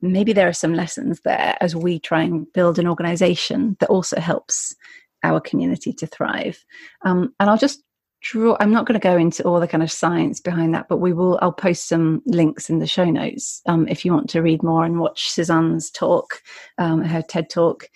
maybe 0.00 0.32
there 0.32 0.48
are 0.48 0.54
some 0.54 0.74
lessons 0.74 1.20
there 1.20 1.56
as 1.60 1.76
we 1.76 1.98
try 1.98 2.22
and 2.22 2.50
build 2.52 2.78
an 2.78 2.86
organization 2.86 3.76
that 3.80 3.90
also 3.90 4.20
helps 4.20 4.74
our 5.22 5.40
community 5.40 5.92
to 5.92 6.06
thrive. 6.06 6.64
Um, 7.02 7.34
and 7.40 7.50
I'll 7.50 7.58
just 7.58 7.82
draw, 8.22 8.56
I'm 8.58 8.72
not 8.72 8.86
going 8.86 8.98
to 8.98 9.04
go 9.06 9.16
into 9.16 9.42
all 9.44 9.60
the 9.60 9.68
kind 9.68 9.82
of 9.82 9.92
science 9.92 10.40
behind 10.40 10.74
that, 10.74 10.88
but 10.88 10.98
we 10.98 11.12
will, 11.12 11.38
I'll 11.42 11.52
post 11.52 11.88
some 11.88 12.22
links 12.26 12.70
in 12.70 12.78
the 12.78 12.86
show 12.86 13.04
notes 13.04 13.60
um, 13.66 13.86
if 13.88 14.04
you 14.04 14.12
want 14.12 14.30
to 14.30 14.42
read 14.42 14.62
more 14.62 14.84
and 14.84 14.98
watch 14.98 15.28
Suzanne's 15.28 15.90
talk, 15.90 16.40
um, 16.78 17.02
her 17.02 17.22
TED 17.22 17.50
talk 17.50 17.88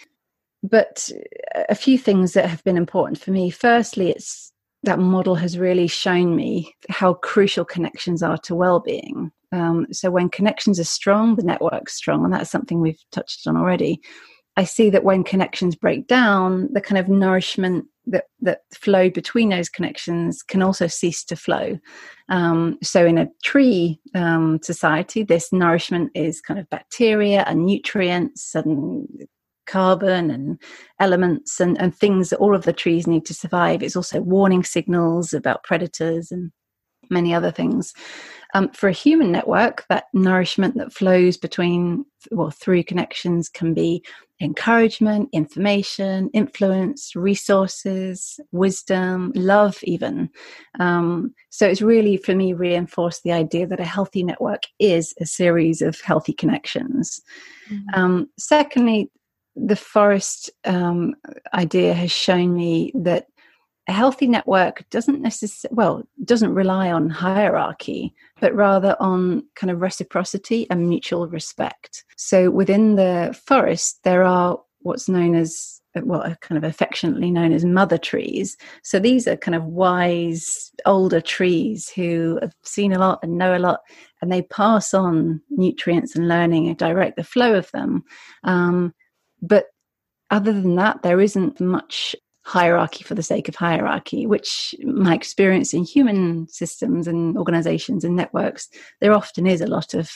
but 0.62 1.10
a 1.68 1.74
few 1.74 1.98
things 1.98 2.32
that 2.32 2.46
have 2.46 2.64
been 2.64 2.76
important 2.76 3.18
for 3.18 3.30
me. 3.30 3.50
Firstly, 3.50 4.10
it's 4.10 4.52
that 4.84 4.98
model 4.98 5.34
has 5.34 5.58
really 5.58 5.88
shown 5.88 6.36
me 6.36 6.72
how 6.88 7.14
crucial 7.14 7.64
connections 7.64 8.22
are 8.22 8.38
to 8.38 8.54
well-being. 8.54 9.32
Um, 9.50 9.86
so 9.92 10.10
when 10.10 10.28
connections 10.28 10.78
are 10.78 10.84
strong, 10.84 11.36
the 11.36 11.42
network's 11.42 11.94
strong, 11.94 12.24
and 12.24 12.32
that's 12.32 12.50
something 12.50 12.80
we've 12.80 13.02
touched 13.10 13.46
on 13.46 13.56
already. 13.56 14.00
I 14.56 14.64
see 14.64 14.90
that 14.90 15.04
when 15.04 15.22
connections 15.24 15.76
break 15.76 16.06
down, 16.08 16.68
the 16.72 16.80
kind 16.80 16.98
of 16.98 17.08
nourishment 17.08 17.86
that 18.06 18.24
that 18.40 18.62
flow 18.74 19.10
between 19.10 19.50
those 19.50 19.68
connections 19.68 20.42
can 20.42 20.62
also 20.62 20.86
cease 20.86 21.24
to 21.24 21.36
flow. 21.36 21.78
Um, 22.28 22.78
so 22.82 23.06
in 23.06 23.18
a 23.18 23.28
tree 23.44 24.00
um, 24.14 24.58
society, 24.62 25.22
this 25.22 25.52
nourishment 25.52 26.10
is 26.14 26.40
kind 26.40 26.58
of 26.58 26.68
bacteria 26.70 27.44
and 27.46 27.66
nutrients 27.66 28.54
and 28.54 29.06
carbon 29.68 30.30
and 30.30 30.58
elements 30.98 31.60
and, 31.60 31.80
and 31.80 31.94
things 31.94 32.30
that 32.30 32.38
all 32.38 32.56
of 32.56 32.64
the 32.64 32.72
trees 32.72 33.06
need 33.06 33.24
to 33.26 33.34
survive. 33.34 33.82
It's 33.82 33.96
also 33.96 34.20
warning 34.20 34.64
signals 34.64 35.32
about 35.32 35.62
predators 35.62 36.32
and 36.32 36.50
many 37.10 37.34
other 37.34 37.50
things. 37.50 37.94
Um, 38.54 38.70
for 38.70 38.88
a 38.88 38.92
human 38.92 39.30
network, 39.30 39.84
that 39.88 40.04
nourishment 40.14 40.76
that 40.76 40.92
flows 40.92 41.36
between, 41.36 42.04
well, 42.30 42.50
through 42.50 42.82
connections 42.84 43.48
can 43.48 43.74
be 43.74 44.02
encouragement, 44.40 45.28
information, 45.32 46.30
influence, 46.32 47.14
resources, 47.16 48.40
wisdom, 48.52 49.32
love, 49.34 49.78
even. 49.82 50.30
Um, 50.78 51.34
so 51.50 51.66
it's 51.66 51.82
really, 51.82 52.16
for 52.16 52.34
me, 52.34 52.52
reinforced 52.52 53.22
the 53.22 53.32
idea 53.32 53.66
that 53.66 53.80
a 53.80 53.84
healthy 53.84 54.22
network 54.22 54.62
is 54.78 55.12
a 55.20 55.26
series 55.26 55.82
of 55.82 56.00
healthy 56.00 56.32
connections. 56.32 57.20
Mm-hmm. 57.70 58.00
Um, 58.00 58.30
secondly, 58.38 59.10
the 59.58 59.76
forest 59.76 60.50
um, 60.64 61.14
idea 61.52 61.94
has 61.94 62.10
shown 62.10 62.54
me 62.54 62.92
that 62.94 63.26
a 63.88 63.92
healthy 63.92 64.26
network 64.26 64.84
doesn't 64.90 65.22
necessarily 65.22 65.74
well 65.74 66.02
doesn't 66.24 66.54
rely 66.54 66.92
on 66.92 67.08
hierarchy 67.08 68.14
but 68.38 68.54
rather 68.54 68.94
on 69.00 69.42
kind 69.54 69.70
of 69.70 69.80
reciprocity 69.80 70.66
and 70.70 70.88
mutual 70.88 71.26
respect. 71.26 72.04
So 72.16 72.50
within 72.50 72.96
the 72.96 73.38
forest 73.46 74.00
there 74.04 74.24
are 74.24 74.60
what's 74.80 75.08
known 75.08 75.34
as 75.34 75.80
what 75.94 76.26
are 76.26 76.36
kind 76.36 76.62
of 76.62 76.68
affectionately 76.68 77.30
known 77.30 77.52
as 77.52 77.64
mother 77.64 77.98
trees. 77.98 78.56
So 78.84 78.98
these 78.98 79.26
are 79.26 79.36
kind 79.36 79.54
of 79.54 79.64
wise 79.64 80.70
older 80.86 81.20
trees 81.20 81.88
who 81.88 82.38
have 82.40 82.54
seen 82.62 82.92
a 82.92 82.98
lot 82.98 83.18
and 83.22 83.38
know 83.38 83.56
a 83.56 83.58
lot 83.58 83.80
and 84.20 84.30
they 84.30 84.42
pass 84.42 84.94
on 84.94 85.40
nutrients 85.50 86.14
and 86.14 86.28
learning 86.28 86.68
and 86.68 86.76
direct 86.76 87.16
the 87.16 87.24
flow 87.24 87.54
of 87.54 87.70
them. 87.72 88.04
Um, 88.44 88.94
but 89.40 89.66
other 90.30 90.52
than 90.52 90.76
that, 90.76 91.02
there 91.02 91.20
isn't 91.20 91.60
much 91.60 92.14
hierarchy 92.42 93.04
for 93.04 93.14
the 93.14 93.22
sake 93.22 93.48
of 93.48 93.54
hierarchy, 93.54 94.26
which 94.26 94.74
my 94.82 95.14
experience 95.14 95.74
in 95.74 95.84
human 95.84 96.48
systems 96.48 97.06
and 97.06 97.36
organizations 97.36 98.04
and 98.04 98.16
networks, 98.16 98.68
there 99.00 99.12
often 99.12 99.46
is 99.46 99.60
a 99.60 99.66
lot 99.66 99.94
of 99.94 100.10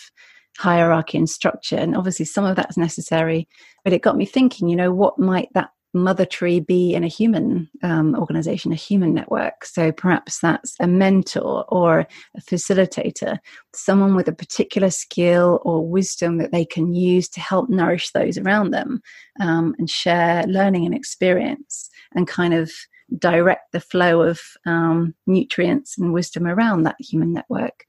hierarchy 0.58 1.18
and 1.18 1.28
structure. 1.28 1.76
And 1.76 1.96
obviously, 1.96 2.24
some 2.24 2.44
of 2.44 2.56
that's 2.56 2.76
necessary. 2.76 3.48
But 3.84 3.92
it 3.92 4.02
got 4.02 4.16
me 4.16 4.26
thinking, 4.26 4.68
you 4.68 4.76
know, 4.76 4.92
what 4.92 5.18
might 5.18 5.48
that 5.54 5.70
mother 5.94 6.24
tree 6.24 6.60
be 6.60 6.94
in 6.94 7.04
a 7.04 7.08
human 7.08 7.68
um, 7.82 8.14
organization, 8.16 8.72
a 8.72 8.76
human 8.76 9.12
network. 9.12 9.64
So 9.64 9.92
perhaps 9.92 10.40
that's 10.40 10.74
a 10.80 10.86
mentor 10.86 11.64
or 11.68 12.06
a 12.36 12.40
facilitator, 12.40 13.38
someone 13.74 14.14
with 14.14 14.28
a 14.28 14.32
particular 14.32 14.90
skill 14.90 15.60
or 15.64 15.86
wisdom 15.86 16.38
that 16.38 16.52
they 16.52 16.64
can 16.64 16.94
use 16.94 17.28
to 17.30 17.40
help 17.40 17.68
nourish 17.68 18.10
those 18.12 18.38
around 18.38 18.70
them 18.70 19.02
um, 19.40 19.74
and 19.78 19.90
share 19.90 20.44
learning 20.46 20.86
and 20.86 20.94
experience 20.94 21.90
and 22.14 22.26
kind 22.26 22.54
of 22.54 22.70
direct 23.18 23.72
the 23.72 23.80
flow 23.80 24.22
of 24.22 24.40
um, 24.66 25.14
nutrients 25.26 25.98
and 25.98 26.12
wisdom 26.12 26.46
around 26.46 26.84
that 26.84 26.96
human 26.98 27.32
network. 27.32 27.84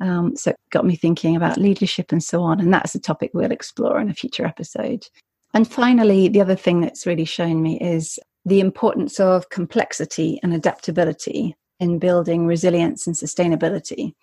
Um, 0.00 0.34
so 0.36 0.50
it 0.50 0.56
got 0.70 0.84
me 0.84 0.96
thinking 0.96 1.36
about 1.36 1.58
leadership 1.58 2.10
and 2.10 2.22
so 2.22 2.42
on. 2.42 2.60
And 2.60 2.72
that's 2.72 2.94
a 2.94 3.00
topic 3.00 3.30
we'll 3.34 3.52
explore 3.52 4.00
in 4.00 4.10
a 4.10 4.14
future 4.14 4.46
episode. 4.46 5.06
And 5.54 5.70
finally, 5.70 6.28
the 6.28 6.40
other 6.40 6.56
thing 6.56 6.80
that's 6.80 7.06
really 7.06 7.24
shown 7.24 7.62
me 7.62 7.78
is 7.80 8.18
the 8.44 8.60
importance 8.60 9.20
of 9.20 9.50
complexity 9.50 10.40
and 10.42 10.54
adaptability 10.54 11.54
in 11.78 11.98
building 11.98 12.46
resilience 12.46 13.06
and 13.06 13.16
sustainability. 13.16 14.14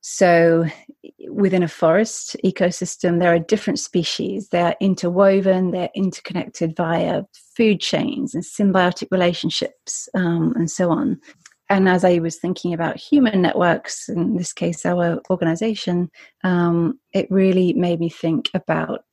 So, 0.00 0.66
within 1.28 1.62
a 1.62 1.68
forest 1.68 2.36
ecosystem, 2.44 3.20
there 3.20 3.32
are 3.32 3.38
different 3.38 3.78
species. 3.78 4.48
They're 4.48 4.74
interwoven, 4.80 5.70
they're 5.70 5.90
interconnected 5.94 6.76
via 6.76 7.22
food 7.56 7.80
chains 7.80 8.34
and 8.34 8.42
symbiotic 8.42 9.08
relationships, 9.12 10.08
um, 10.14 10.54
and 10.56 10.68
so 10.68 10.90
on. 10.90 11.20
And 11.70 11.88
as 11.88 12.04
I 12.04 12.18
was 12.18 12.36
thinking 12.36 12.74
about 12.74 12.96
human 12.96 13.40
networks, 13.40 14.08
in 14.08 14.36
this 14.36 14.52
case, 14.52 14.84
our 14.84 15.22
organization, 15.30 16.10
um, 16.42 16.98
it 17.12 17.28
really 17.30 17.72
made 17.72 18.00
me 18.00 18.08
think 18.08 18.50
about 18.54 19.04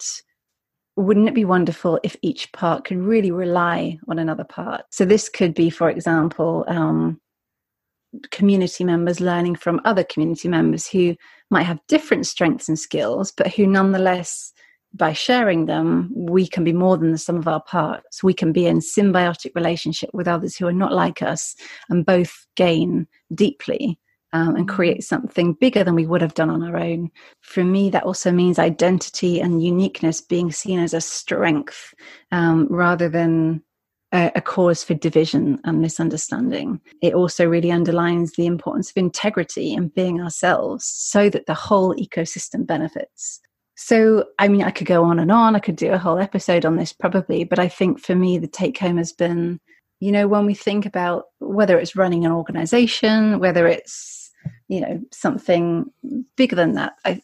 wouldn't 1.02 1.28
it 1.28 1.36
be 1.36 1.46
wonderful 1.46 2.00
if 2.04 2.16
each 2.22 2.52
part 2.52 2.86
could 2.86 2.98
really 2.98 3.32
rely 3.32 3.98
on 4.08 4.20
another 4.20 4.44
part? 4.44 4.82
So, 4.92 5.06
this 5.06 5.30
could 5.30 5.54
be, 5.54 5.70
for 5.70 5.90
example, 5.90 6.66
um, 6.68 7.20
community 8.32 8.84
members 8.84 9.20
learning 9.20 9.56
from 9.56 9.82
other 9.86 10.04
community 10.04 10.48
members 10.48 10.88
who 10.88 11.16
might 11.50 11.64
have 11.64 11.80
different 11.88 12.26
strengths 12.26 12.68
and 12.68 12.78
skills, 12.78 13.32
but 13.32 13.54
who 13.54 13.68
nonetheless, 13.68 14.52
by 14.94 15.14
sharing 15.14 15.68
them, 15.68 16.12
we 16.14 16.48
can 16.48 16.64
be 16.64 16.74
more 16.74 16.98
than 16.98 17.12
the 17.12 17.18
sum 17.18 17.38
of 17.38 17.48
our 17.48 17.62
parts. 17.62 18.24
We 18.24 18.34
can 18.34 18.52
be 18.52 18.66
in 18.66 18.80
symbiotic 18.80 19.54
relationship 19.56 20.10
with 20.14 20.28
others 20.28 20.56
who 20.56 20.68
are 20.68 20.74
not 20.74 20.94
like 20.94 21.22
us 21.22 21.56
and 21.90 22.06
both 22.06 22.48
gain 22.56 23.08
deeply 23.34 24.00
um, 24.34 24.56
and 24.56 24.68
create 24.70 25.04
something 25.04 25.54
bigger 25.54 25.84
than 25.84 25.96
we 25.96 26.06
would 26.06 26.22
have 26.22 26.34
done 26.34 26.50
on 26.50 26.64
our 26.64 26.78
own. 26.78 27.10
For 27.42 27.64
me, 27.64 27.90
that 27.90 28.04
also 28.04 28.32
means 28.32 28.60
identity 28.60 29.40
and 29.40 29.64
uniqueness 29.64 30.22
being 30.22 30.52
seen 30.52 30.80
as 30.80 30.94
a 30.94 31.02
strength 31.02 31.94
um, 32.32 32.68
rather 32.70 33.10
than 33.10 33.64
a, 34.12 34.32
a, 34.36 34.42
cause 34.42 34.84
for 34.84 34.94
division 34.94 35.60
and 35.64 35.82
misunderstanding. 35.82 36.80
It 37.02 37.14
also 37.14 37.46
really 37.46 37.72
underlines 37.72 38.34
the 38.34 38.46
importance 38.46 38.90
of 38.90 38.98
integrity 38.98 39.74
and 39.74 39.94
being 39.94 40.22
ourselves 40.22 40.86
so 40.86 41.30
that 41.30 41.46
the 41.46 41.54
whole 41.54 41.96
ecosystem 41.96 42.66
benefits. 42.66 43.40
So, 43.76 44.26
I 44.40 44.48
mean, 44.48 44.64
I 44.64 44.72
could 44.72 44.88
go 44.88 45.04
on 45.06 45.20
and 45.20 45.32
on. 45.32 45.56
I 45.56 45.60
could 45.60 45.76
do 45.76 45.92
a 45.92 45.98
whole 45.98 46.20
episode 46.20 46.66
on 46.66 46.76
this 46.76 46.92
probably, 46.92 47.46
but 47.46 47.60
I 47.60 47.70
think 47.70 48.00
for 48.00 48.16
me, 48.16 48.38
the 48.38 48.48
take 48.48 48.78
home 48.78 48.98
has 48.98 49.14
been 49.14 49.60
you 50.00 50.12
know, 50.12 50.28
when 50.28 50.46
we 50.46 50.54
think 50.54 50.86
about 50.86 51.26
whether 51.40 51.78
it's 51.78 51.96
running 51.96 52.26
an 52.26 52.32
organization, 52.32 53.40
whether 53.40 53.68
it's 53.68 54.19
you 54.68 54.82
know 54.82 55.02
something 55.12 55.90
bigger 56.36 56.56
than 56.56 56.74
that 56.74 56.94
I, 57.06 57.22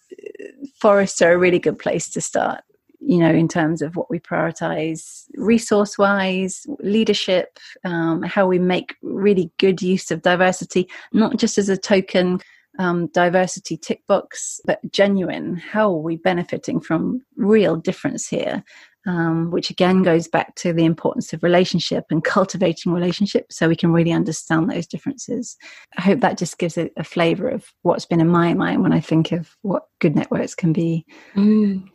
forests 0.80 1.21
are 1.21 1.34
a 1.34 1.38
really 1.38 1.60
good 1.60 1.80
place 1.80 2.10
to 2.10 2.21
start 2.21 2.62
you 3.06 3.19
know, 3.19 3.30
in 3.30 3.47
terms 3.47 3.82
of 3.82 3.95
what 3.95 4.10
we 4.10 4.19
prioritize 4.19 5.25
resource 5.36 5.97
wise, 5.97 6.65
leadership, 6.80 7.60
um, 7.84 8.23
how 8.23 8.47
we 8.47 8.58
make 8.58 8.95
really 9.04 9.51
good 9.60 9.82
use 9.82 10.10
of 10.10 10.23
diversity, 10.23 10.89
not 11.13 11.38
just 11.38 11.58
as 11.58 11.69
a 11.69 11.78
token 11.78 12.41
um, 12.80 13.08
diversity 13.08 13.78
tick 13.78 14.01
box, 14.08 14.60
but 14.65 14.80
genuine. 14.91 15.56
How 15.56 15.91
are 15.91 16.01
we 16.01 16.17
benefiting 16.17 16.80
from 16.80 17.21
real 17.38 17.75
difference 17.75 18.28
here? 18.28 18.63
Um, 19.07 19.51
which 19.51 19.69
again 19.69 20.01
goes 20.01 20.27
back 20.27 20.55
to 20.55 20.73
the 20.73 20.83
importance 20.83 21.31
of 21.31 21.43
relationship 21.43 22.05
and 22.09 22.23
cultivating 22.23 22.91
relationship 22.91 23.51
so 23.51 23.67
we 23.67 23.75
can 23.75 23.93
really 23.93 24.11
understand 24.11 24.67
those 24.67 24.87
differences. 24.87 25.57
I 25.95 26.01
hope 26.01 26.21
that 26.21 26.39
just 26.39 26.57
gives 26.57 26.75
a, 26.75 26.89
a 26.97 27.03
flavor 27.03 27.47
of 27.47 27.67
what's 27.83 28.07
been 28.07 28.19
in 28.19 28.29
my 28.29 28.55
mind 28.55 28.81
when 28.81 28.93
I 28.93 28.99
think 28.99 29.31
of 29.31 29.55
what 29.61 29.83
good 29.99 30.15
networks 30.15 30.55
can 30.55 30.73
be. 30.73 31.05
Mm. 31.35 31.87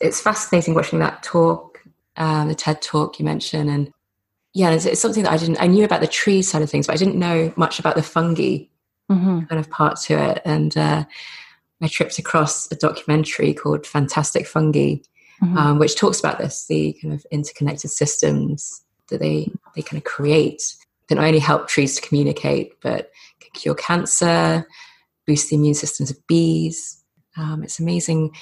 It's 0.00 0.20
fascinating 0.20 0.74
watching 0.74 0.98
that 0.98 1.22
talk, 1.22 1.80
um, 2.16 2.48
the 2.48 2.56
TED 2.56 2.82
talk 2.82 3.20
you 3.20 3.24
mentioned. 3.24 3.70
And 3.70 3.92
yeah, 4.52 4.70
it's, 4.70 4.84
it's, 4.84 5.00
something 5.00 5.22
that 5.22 5.32
I 5.32 5.36
didn't, 5.36 5.62
I 5.62 5.68
knew 5.68 5.84
about 5.84 6.00
the 6.00 6.08
tree 6.08 6.42
side 6.42 6.62
of 6.62 6.70
things, 6.70 6.88
but 6.88 6.94
I 6.94 6.96
didn't 6.96 7.20
know 7.20 7.52
much 7.56 7.78
about 7.78 7.94
the 7.94 8.02
fungi 8.02 8.64
mm-hmm. 9.10 9.40
kind 9.42 9.60
of 9.60 9.70
part 9.70 10.00
to 10.02 10.18
it. 10.30 10.42
And 10.44 10.76
uh, 10.76 11.04
I 11.80 11.88
tripped 11.88 12.18
across 12.18 12.70
a 12.72 12.76
documentary 12.76 13.54
called 13.54 13.86
Fantastic 13.86 14.46
Fungi 14.46 14.96
mm-hmm. 15.42 15.56
um, 15.56 15.78
which 15.78 15.96
talks 15.96 16.18
about 16.20 16.38
this 16.38 16.66
the 16.66 16.96
kind 17.00 17.14
of 17.14 17.24
interconnected 17.30 17.90
systems 17.90 18.82
that 19.08 19.20
they 19.20 19.50
they 19.74 19.82
kind 19.82 19.98
of 19.98 20.04
create 20.04 20.62
that 21.08 21.16
not 21.16 21.24
only 21.24 21.38
help 21.38 21.68
trees 21.68 21.96
to 21.96 22.06
communicate 22.06 22.72
but 22.80 23.10
can 23.40 23.50
cure 23.54 23.74
cancer 23.74 24.66
boost 25.26 25.50
the 25.50 25.56
immune 25.56 25.74
systems 25.74 26.10
of 26.10 26.26
bees 26.26 27.02
um, 27.36 27.62
it's 27.62 27.78
amazing 27.78 28.34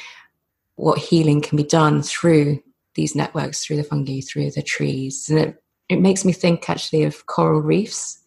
what 0.77 0.99
healing 0.99 1.41
can 1.41 1.57
be 1.57 1.65
done 1.65 2.03
through 2.03 2.63
these 2.95 3.15
networks 3.15 3.65
through 3.65 3.77
the 3.77 3.85
fungi 3.85 4.21
through 4.21 4.51
the 4.51 4.63
trees 4.63 5.29
and 5.29 5.39
it, 5.39 5.63
it 5.89 6.01
makes 6.01 6.25
me 6.25 6.33
think 6.33 6.69
actually 6.69 7.03
of 7.03 7.27
coral 7.27 7.61
reefs 7.61 8.19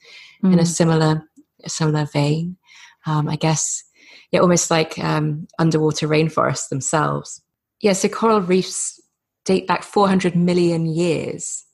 mm. 0.44 0.54
in 0.54 0.60
a 0.60 0.64
mm. 0.64 0.68
similar 0.68 1.24
a 1.64 1.70
similar 1.70 2.06
vein 2.06 2.56
um, 3.06 3.28
i 3.28 3.36
guess 3.36 3.84
yeah 4.32 4.40
almost 4.40 4.70
like 4.72 4.98
um, 5.00 5.48
underwater 5.58 6.08
rainforests 6.08 6.70
themselves 6.70 7.42
yeah, 7.82 7.94
so 7.94 8.08
coral 8.10 8.42
reefs 8.42 9.00
date 9.46 9.68
back 9.68 9.84
400 9.84 10.36
million 10.36 10.86
years. 10.86 11.66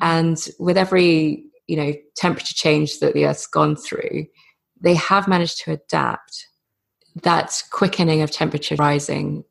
And 0.00 0.36
with 0.58 0.76
every, 0.76 1.44
you 1.66 1.76
know, 1.76 1.94
temperature 2.16 2.54
change 2.54 3.00
that 3.00 3.14
the 3.14 3.26
Earth's 3.26 3.46
gone 3.46 3.76
through, 3.76 4.26
they 4.80 4.94
have 4.94 5.28
managed 5.28 5.62
to 5.64 5.72
adapt. 5.72 6.46
That 7.22 7.62
quickening 7.70 8.22
of 8.22 8.30
temperature 8.30 8.76
rising 8.76 9.44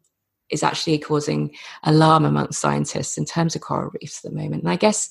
is 0.50 0.64
actually 0.64 0.98
causing 1.00 1.54
alarm 1.84 2.24
amongst 2.24 2.62
scientists 2.62 3.18
in 3.18 3.26
terms 3.26 3.56
of 3.56 3.62
coral 3.62 3.92
reefs 4.00 4.24
at 4.24 4.32
the 4.32 4.38
moment. 4.38 4.64
And 4.64 4.72
I 4.72 4.78
guess 4.78 5.10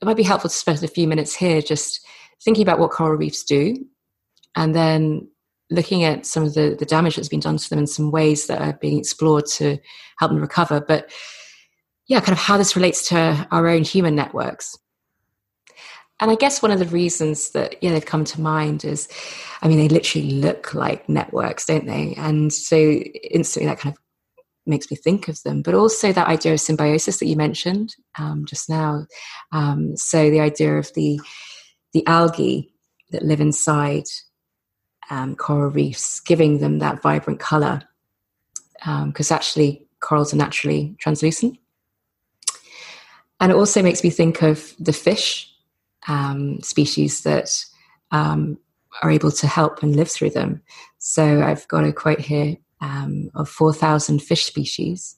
it 0.00 0.04
might 0.04 0.16
be 0.16 0.22
helpful 0.22 0.50
to 0.50 0.56
spend 0.56 0.82
a 0.82 0.88
few 0.88 1.08
minutes 1.08 1.34
here 1.34 1.62
just 1.62 2.04
thinking 2.42 2.62
about 2.62 2.78
what 2.78 2.90
coral 2.90 3.16
reefs 3.16 3.42
do 3.42 3.74
and 4.54 4.74
then 4.74 5.28
looking 5.70 6.04
at 6.04 6.26
some 6.26 6.44
of 6.44 6.54
the, 6.54 6.76
the 6.78 6.84
damage 6.84 7.16
that's 7.16 7.28
been 7.28 7.40
done 7.40 7.56
to 7.56 7.70
them 7.70 7.78
and 7.78 7.88
some 7.88 8.10
ways 8.10 8.46
that 8.46 8.60
are 8.60 8.74
being 8.74 8.98
explored 8.98 9.46
to 9.46 9.78
help 10.18 10.30
them 10.30 10.40
recover. 10.40 10.80
But 10.80 11.10
yeah, 12.06 12.20
kind 12.20 12.32
of 12.32 12.38
how 12.38 12.58
this 12.58 12.76
relates 12.76 13.08
to 13.08 13.46
our 13.50 13.66
own 13.68 13.82
human 13.82 14.14
networks. 14.14 14.76
And 16.20 16.30
I 16.30 16.36
guess 16.36 16.62
one 16.62 16.70
of 16.70 16.78
the 16.78 16.86
reasons 16.86 17.50
that 17.50 17.82
yeah 17.82 17.90
they've 17.90 18.04
come 18.04 18.24
to 18.24 18.40
mind 18.40 18.84
is, 18.84 19.08
I 19.62 19.68
mean, 19.68 19.78
they 19.78 19.88
literally 19.88 20.30
look 20.30 20.72
like 20.72 21.08
networks, 21.08 21.66
don't 21.66 21.86
they? 21.86 22.14
And 22.16 22.52
so 22.52 22.76
instantly 22.76 23.68
that 23.68 23.80
kind 23.80 23.94
of 23.94 24.00
makes 24.66 24.90
me 24.90 24.96
think 24.96 25.28
of 25.28 25.42
them. 25.42 25.62
But 25.62 25.74
also 25.74 26.12
that 26.12 26.28
idea 26.28 26.52
of 26.52 26.60
symbiosis 26.60 27.18
that 27.18 27.26
you 27.26 27.36
mentioned 27.36 27.96
um, 28.18 28.44
just 28.46 28.68
now. 28.68 29.06
Um, 29.52 29.96
so 29.96 30.30
the 30.30 30.40
idea 30.40 30.78
of 30.78 30.92
the 30.94 31.20
the 31.92 32.06
algae 32.06 32.72
that 33.10 33.24
live 33.24 33.40
inside 33.40 34.04
um, 35.10 35.36
coral 35.36 35.70
reefs, 35.70 36.20
giving 36.20 36.58
them 36.58 36.78
that 36.78 37.02
vibrant 37.02 37.40
color. 37.40 37.82
Because 39.06 39.30
um, 39.30 39.34
actually, 39.34 39.86
corals 40.00 40.34
are 40.34 40.36
naturally 40.36 40.94
translucent. 40.98 41.58
And 43.40 43.50
it 43.50 43.56
also 43.56 43.82
makes 43.82 44.04
me 44.04 44.10
think 44.10 44.42
of 44.42 44.74
the 44.78 44.92
fish 44.92 45.50
um, 46.06 46.60
species 46.60 47.22
that 47.22 47.64
um, 48.10 48.58
are 49.02 49.10
able 49.10 49.30
to 49.32 49.46
help 49.46 49.82
and 49.82 49.96
live 49.96 50.10
through 50.10 50.30
them. 50.30 50.62
So 50.98 51.42
I've 51.42 51.66
got 51.68 51.84
a 51.84 51.92
quote 51.92 52.20
here 52.20 52.56
um, 52.80 53.30
of 53.34 53.48
4,000 53.48 54.20
fish 54.20 54.44
species, 54.44 55.16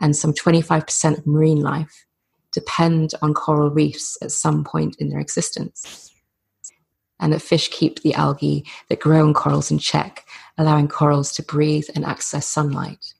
and 0.00 0.16
some 0.16 0.32
25% 0.32 1.18
of 1.18 1.26
marine 1.26 1.60
life 1.60 2.06
depend 2.52 3.12
on 3.22 3.34
coral 3.34 3.70
reefs 3.70 4.16
at 4.22 4.30
some 4.30 4.64
point 4.64 4.96
in 4.98 5.08
their 5.08 5.20
existence 5.20 6.11
and 7.22 7.32
that 7.32 7.40
fish 7.40 7.68
keep 7.68 8.02
the 8.02 8.12
algae 8.12 8.66
that 8.88 9.00
grow 9.00 9.26
in 9.26 9.32
corals 9.32 9.70
in 9.70 9.78
check, 9.78 10.26
allowing 10.58 10.88
corals 10.88 11.32
to 11.32 11.42
breathe 11.42 11.86
and 11.94 12.04
access 12.04 12.46
sunlight. 12.46 13.14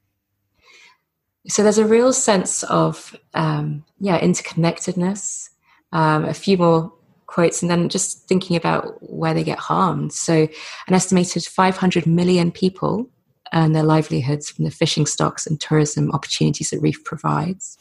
So 1.48 1.62
there's 1.62 1.78
a 1.78 1.86
real 1.86 2.12
sense 2.12 2.62
of 2.64 3.16
um, 3.32 3.84
yeah 3.98 4.20
interconnectedness. 4.20 5.48
Um, 5.92 6.24
a 6.24 6.34
few 6.34 6.56
more 6.56 6.92
quotes, 7.26 7.62
and 7.62 7.70
then 7.70 7.88
just 7.88 8.26
thinking 8.28 8.56
about 8.56 8.96
where 9.10 9.34
they 9.34 9.44
get 9.44 9.58
harmed. 9.58 10.12
So 10.12 10.48
an 10.88 10.94
estimated 10.94 11.44
500 11.44 12.06
million 12.06 12.50
people 12.50 13.08
earn 13.54 13.72
their 13.72 13.82
livelihoods 13.82 14.50
from 14.50 14.64
the 14.64 14.70
fishing 14.70 15.06
stocks 15.06 15.46
and 15.46 15.60
tourism 15.60 16.10
opportunities 16.12 16.70
that 16.70 16.80
reef 16.80 17.04
provides 17.04 17.76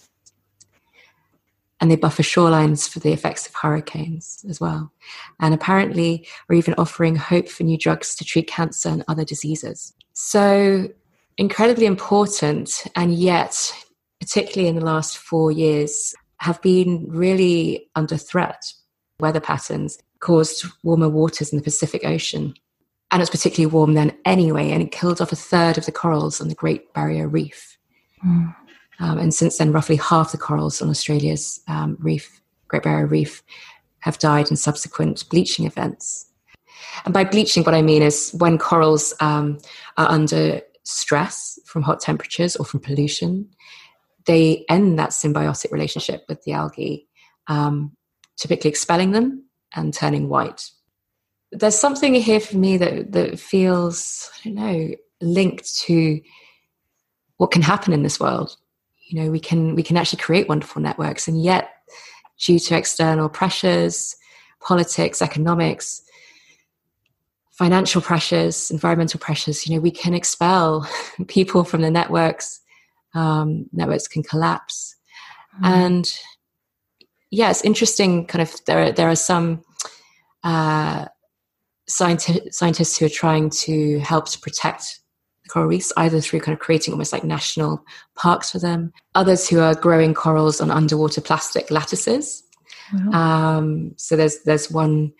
and 1.82 1.89
they 1.89 1.96
buffer 1.96 2.22
shorelines 2.22 2.88
for 2.88 3.00
the 3.00 3.12
effects 3.12 3.48
of 3.48 3.56
hurricanes 3.56 4.46
as 4.48 4.62
well. 4.62 4.94
And 5.39 5.54
apparently 5.54 6.28
are 6.48 6.56
even 6.56 6.76
offering 6.78 7.15
hope 7.15 7.50
for 7.50 7.63
new 7.63 7.78
drugs 7.78 8.15
to 8.15 8.24
treat 8.24 8.48
cancer 8.48 8.89
and 8.89 9.04
other 9.08 9.26
diseases. 9.26 9.94
So 10.13 10.88
incredibly 11.38 11.88
important, 11.88 12.84
and 12.96 13.15
yet, 13.15 13.74
particularly 14.20 14.70
in 14.70 14.76
the 14.76 14.86
last 14.86 15.17
four 15.17 15.52
years, 15.52 16.13
have 16.38 16.62
been 16.62 17.08
really 17.10 17.89
under 17.96 18.15
threat. 18.15 18.63
Weather 19.20 19.41
patterns 19.41 19.98
caused 20.20 20.65
warmer 20.84 21.10
waters 21.10 21.52
in 21.52 21.58
the 21.58 21.63
Pacific 21.63 22.06
Ocean. 22.06 22.54
And 23.10 23.22
it's 23.22 23.32
particularly 23.32 23.74
warm 23.74 23.96
then 23.96 24.15
anyway, 24.24 24.70
and 24.70 24.84
it 24.84 24.91
killed 24.91 25.20
off 25.20 25.32
a 25.32 25.36
third 25.36 25.78
of 25.78 25.86
the 25.86 25.91
corals 25.91 26.39
on 26.39 26.48
the 26.48 26.56
Great 26.56 26.94
Barrier 26.94 27.28
Reef. 27.28 27.78
Mm. 28.26 28.56
Um, 29.02 29.18
and 29.18 29.34
since 29.34 29.58
then, 29.58 29.72
roughly 29.72 29.96
half 29.96 30.32
the 30.32 30.38
corals 30.38 30.82
on 30.82 30.90
Australia's 30.90 31.60
um, 31.68 31.98
reef, 32.00 32.40
Great 32.68 32.84
Barrier 32.84 33.08
Reef, 33.08 33.44
have 34.00 34.20
died 34.20 34.50
in 34.50 34.56
subsequent 34.56 35.28
bleaching 35.30 35.66
events. 35.66 36.28
And 37.04 37.14
by 37.14 37.24
bleaching, 37.24 37.64
what 37.64 37.74
I 37.74 37.82
mean 37.82 38.04
is 38.04 38.32
when 38.38 38.60
corals 38.60 39.14
um, 39.20 39.58
are 39.98 40.10
under 40.10 40.62
stress 40.84 41.60
from 41.66 41.82
hot 41.82 42.00
temperatures 42.00 42.56
or 42.56 42.66
from 42.66 42.80
pollution, 42.80 43.50
they 44.26 44.66
end 44.70 45.00
that 45.00 45.10
symbiotic 45.10 45.72
relationship 45.72 46.24
with 46.30 46.44
the 46.44 46.54
algae, 46.54 47.08
um, 47.48 47.96
typically 48.38 48.70
expelling 48.70 49.12
them 49.12 49.46
and 49.76 49.94
turning 49.94 50.30
white. 50.30 50.70
There's 51.52 51.78
something 51.78 52.14
here 52.14 52.40
for 52.40 52.58
me 52.58 52.78
that, 52.78 53.12
that 53.14 53.40
feels, 53.40 54.30
I 54.40 54.50
don't 54.50 54.56
know, 54.56 54.90
linked 55.22 55.76
to 55.82 56.22
what 57.38 57.52
can 57.52 57.64
happen 57.64 57.94
in 57.94 58.04
this 58.04 58.20
world 58.20 58.56
you 59.12 59.21
know 59.21 59.30
we 59.30 59.39
can 59.39 59.76
we 59.76 59.84
can 59.84 59.97
actually 59.97 60.21
create 60.21 60.47
wonderful 60.47 60.82
networks 60.82 61.28
and 61.28 61.43
yet 61.43 61.69
due 62.39 62.58
to 62.58 62.76
external 62.76 63.28
pressures 63.28 64.15
politics 64.62 65.21
economics 65.21 66.02
financial 67.52 68.02
pressures 68.02 68.71
environmental 68.71 69.19
pressures 69.19 69.67
you 69.67 69.76
know 69.76 69.82
we 69.82 69.91
can 69.91 70.13
expel 70.13 70.89
people 71.28 71.63
from 71.63 71.82
the 71.82 71.91
networks 71.91 72.62
um, 73.13 73.69
networks 73.74 74.08
can 74.08 74.24
collapse 74.24 74.95
mm. 75.62 75.67
and 75.67 76.13
yeah 77.30 77.50
it's 77.50 77.65
interesting 77.65 78.26
kind 78.26 78.41
of 78.41 78.56
there 78.65 78.84
are, 78.84 78.91
there 78.93 79.10
are 79.10 79.15
some 79.15 79.62
uh, 80.45 81.06
scientists 81.88 82.58
scientists 82.58 82.97
who 82.97 83.06
are 83.06 83.10
trying 83.10 83.50
to 83.50 84.00
help 84.00 84.30
to 84.30 84.39
protect 84.39 85.01
coral 85.52 85.68
reefs, 85.68 85.94
either 85.98 86.22
through 86.22 86.40
kind 86.40 86.54
of 86.54 86.60
creating 86.60 86.94
almost 86.94 87.14
like 87.14 87.24
national 87.24 87.84
parks 88.16 88.52
for 88.52 88.60
them, 88.60 88.92
others 89.16 89.48
who 89.48 89.60
are 89.60 89.76
growing 89.76 90.14
corals 90.14 90.62
on 90.62 90.72
underwater 90.72 91.22
plastic 91.22 91.70
lattices. 91.70 92.44
Wow. 92.94 93.12
Um, 93.58 93.94
so 93.98 94.16
there's 94.16 94.42
there's 94.44 94.72
one 94.72 95.14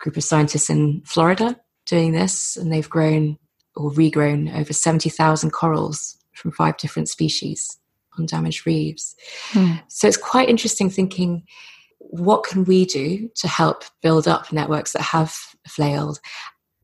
group 0.00 0.16
of 0.16 0.24
scientists 0.24 0.70
in 0.70 1.02
Florida 1.04 1.56
doing 1.86 2.12
this, 2.12 2.56
and 2.56 2.72
they've 2.72 2.88
grown 2.88 3.38
or 3.76 3.90
regrown 3.90 4.54
over 4.58 4.72
seventy 4.72 5.10
thousand 5.10 5.50
corals 5.50 6.16
from 6.34 6.52
five 6.52 6.76
different 6.76 7.08
species 7.08 7.78
on 8.18 8.26
damaged 8.26 8.66
reefs. 8.66 9.14
Hmm. 9.50 9.74
So 9.88 10.08
it's 10.08 10.16
quite 10.16 10.48
interesting 10.48 10.90
thinking 10.90 11.44
what 11.98 12.44
can 12.44 12.64
we 12.64 12.84
do 12.84 13.30
to 13.36 13.48
help 13.48 13.84
build 14.02 14.28
up 14.28 14.52
networks 14.52 14.92
that 14.92 15.02
have 15.02 15.34
flailed 15.66 16.20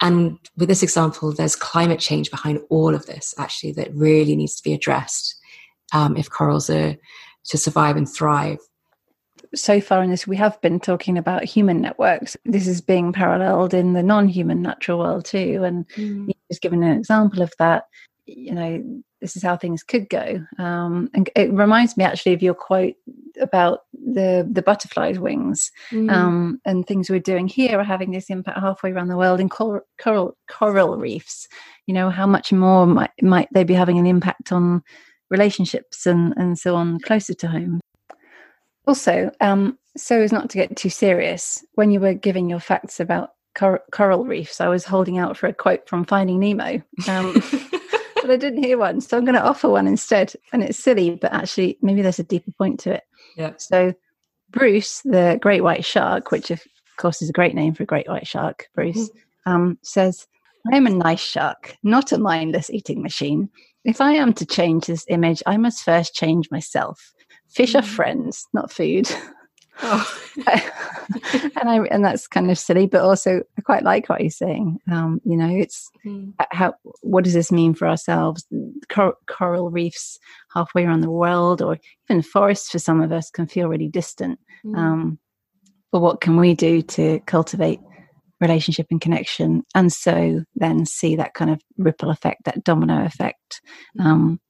and 0.01 0.39
with 0.57 0.69
this 0.69 0.83
example, 0.83 1.33
there's 1.33 1.57
climate 1.57 1.99
change 1.99 2.31
behind 2.31 2.61
all 2.71 2.95
of 2.95 3.07
this, 3.07 3.35
actually, 3.39 3.73
that 3.73 3.95
really 3.95 4.37
needs 4.37 4.55
to 4.57 4.63
be 4.63 4.73
addressed 4.73 5.37
um, 5.93 6.17
if 6.17 6.31
corals 6.31 6.71
are 6.71 6.97
to 7.47 7.59
survive 7.59 7.97
and 7.97 8.09
thrive. 8.09 8.59
So 9.55 9.81
far 9.81 10.03
in 10.03 10.11
this, 10.11 10.27
we 10.27 10.37
have 10.37 10.61
been 10.61 10.79
talking 10.79 11.17
about 11.17 11.45
human 11.45 11.81
networks. 11.81 12.37
This 12.45 12.67
is 12.67 12.81
being 12.81 13.13
paralleled 13.13 13.75
in 13.75 13.95
the 13.95 14.03
non 14.03 14.29
human 14.29 14.63
natural 14.63 14.99
world 14.99 15.25
too. 15.25 15.63
And 15.65 15.89
mm. 15.91 16.31
just 16.51 16.63
given 16.63 16.83
an 16.83 16.97
example 16.97 17.43
of 17.43 17.53
that. 17.59 17.85
You 18.27 18.55
know, 18.55 19.03
this 19.21 19.37
is 19.37 19.43
how 19.43 19.57
things 19.57 19.83
could 19.83 20.09
go. 20.11 20.45
Um, 20.59 21.09
and 21.15 21.31
it 21.35 21.51
reminds 21.53 21.97
me 21.97 22.05
actually 22.05 22.35
of 22.35 22.43
your 22.43 22.55
quote 22.55 22.95
about 23.41 23.81
the 23.93 24.49
the 24.51 24.63
butterfly's 24.63 25.19
wings 25.19 25.71
mm. 25.91 26.11
um, 26.11 26.61
and 26.65 26.87
things 26.87 27.11
we're 27.11 27.19
doing 27.19 27.49
here 27.49 27.79
are 27.79 27.85
having 27.85 28.11
this 28.11 28.31
impact 28.31 28.59
halfway 28.59 28.93
around 28.93 29.09
the 29.09 29.17
world 29.17 29.41
in 29.41 29.49
coral 29.49 29.83
coral, 30.01 30.37
coral 30.49 30.97
reefs. 30.97 31.47
You 31.87 31.95
know, 31.95 32.11
how 32.11 32.27
much 32.27 32.53
more 32.53 32.87
might 32.87 33.11
might 33.23 33.49
they 33.53 33.65
be 33.65 33.75
having 33.75 33.99
an 33.99 34.07
impact 34.07 34.53
on 34.53 34.83
relationships 35.31 36.07
and 36.07 36.35
and 36.37 36.59
so 36.59 36.75
on 36.77 37.01
closer 37.01 37.35
to 37.35 37.49
home? 37.49 37.81
Also, 38.87 39.31
um, 39.41 39.79
so 39.97 40.21
as 40.21 40.33
not 40.33 40.49
to 40.51 40.59
get 40.59 40.77
too 40.77 40.91
serious, 40.91 41.65
when 41.75 41.91
you 41.91 42.01
were 42.01 42.15
giving 42.15 42.49
your 42.49 42.61
facts 42.61 43.01
about 43.01 43.31
cor- 43.55 43.83
coral 43.93 44.25
reefs, 44.25 44.61
I 44.61 44.69
was 44.69 44.85
holding 44.85 45.19
out 45.19 45.37
for 45.37 45.47
a 45.47 45.53
quote 45.53 45.87
from 45.89 46.05
Finding 46.05 46.41
Nemo. 46.41 46.83
Um, 47.07 47.43
but 48.29 48.35
I 48.35 48.37
didn't 48.37 48.63
hear 48.63 48.77
one. 48.77 49.01
So 49.01 49.17
I'm 49.17 49.25
going 49.25 49.35
to 49.35 49.43
offer 49.43 49.71
one 49.71 49.87
instead. 49.87 50.35
And 50.53 50.63
it's 50.63 50.79
silly, 50.79 51.17
but 51.17 51.33
actually, 51.33 51.79
maybe 51.81 52.03
there's 52.03 52.19
a 52.19 52.25
deeper 52.25 52.53
point 52.53 52.79
to 52.81 52.93
it. 52.95 53.05
Yeah. 53.37 53.55
So 53.57 53.95
Bruce, 54.51 55.01
the 55.01 55.39
great 55.41 55.63
white 55.63 55.85
shark, 55.85 56.31
which 56.31 56.51
of 56.51 56.63
course 56.99 57.23
is 57.23 57.31
a 57.31 57.33
great 57.33 57.55
name 57.55 57.73
for 57.73 57.85
a 57.85 57.87
great 57.87 58.07
white 58.07 58.27
shark, 58.27 58.69
Bruce, 58.75 59.09
mm-hmm. 59.09 59.51
um, 59.51 59.79
says, 59.83 60.27
I 60.71 60.77
am 60.77 60.87
a 60.87 60.91
nice 60.91 61.21
shark, 61.21 61.75
not 61.83 62.13
a 62.13 62.19
mindless 62.19 62.69
eating 62.69 63.03
machine. 63.03 63.49
If 63.85 64.03
I 64.03 64.13
am 64.13 64.35
to 64.35 64.45
change 64.45 64.87
this 64.87 65.07
image, 65.09 65.43
I 65.47 65.57
must 65.57 65.83
first 65.83 66.15
change 66.15 66.51
myself. 66.51 67.15
Fish 67.49 67.71
mm-hmm. 67.71 67.79
are 67.79 67.89
friends, 67.89 68.47
not 68.53 68.71
food. 68.71 69.11
Oh. 69.81 70.21
and 70.47 71.69
I 71.69 71.79
and 71.91 72.05
that's 72.05 72.27
kind 72.27 72.51
of 72.51 72.59
silly, 72.59 72.87
but 72.87 73.01
also 73.01 73.43
I 73.57 73.63
quite 73.63 73.83
like 73.83 74.09
what 74.09 74.21
he's 74.21 74.37
saying. 74.37 74.79
Um, 74.91 75.21
you 75.25 75.37
know, 75.37 75.49
it's 75.49 75.91
mm. 76.05 76.33
how 76.51 76.75
what 77.03 77.25
does 77.25 77.35
this 77.35 77.53
mean 77.53 77.75
for 77.75 77.89
ourselves? 77.89 78.47
Cor- 78.89 79.17
coral 79.27 79.71
reefs 79.71 80.19
halfway 80.53 80.85
around 80.85 81.01
the 81.01 81.11
world, 81.11 81.63
or 81.63 81.79
even 82.09 82.23
forests 82.23 82.71
for 82.71 82.79
some 82.79 83.01
of 83.01 83.13
us 83.13 83.31
can 83.31 83.47
feel 83.47 83.69
really 83.69 83.89
distant. 83.89 84.39
Mm. 84.65 84.77
Um, 84.77 85.19
but 85.93 86.01
what 86.01 86.21
can 86.21 86.37
we 86.37 86.55
do 86.55 86.83
to 86.83 87.21
cultivate 87.21 87.81
relationship 88.41 88.87
and 88.91 89.01
connection, 89.01 89.63
and 89.75 89.93
so 89.93 90.43
then 90.57 90.87
see 90.87 91.17
that 91.17 91.35
kind 91.35 91.51
of 91.51 91.61
ripple 91.77 92.11
effect, 92.11 92.45
that 92.45 92.65
domino 92.65 93.05
effect? 93.05 93.61
Mm. 93.99 94.05
Um, 94.05 94.41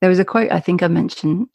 there 0.00 0.10
was 0.10 0.18
a 0.18 0.24
quote 0.24 0.52
I 0.52 0.60
think 0.60 0.82
I 0.82 0.88
mentioned 0.88 1.48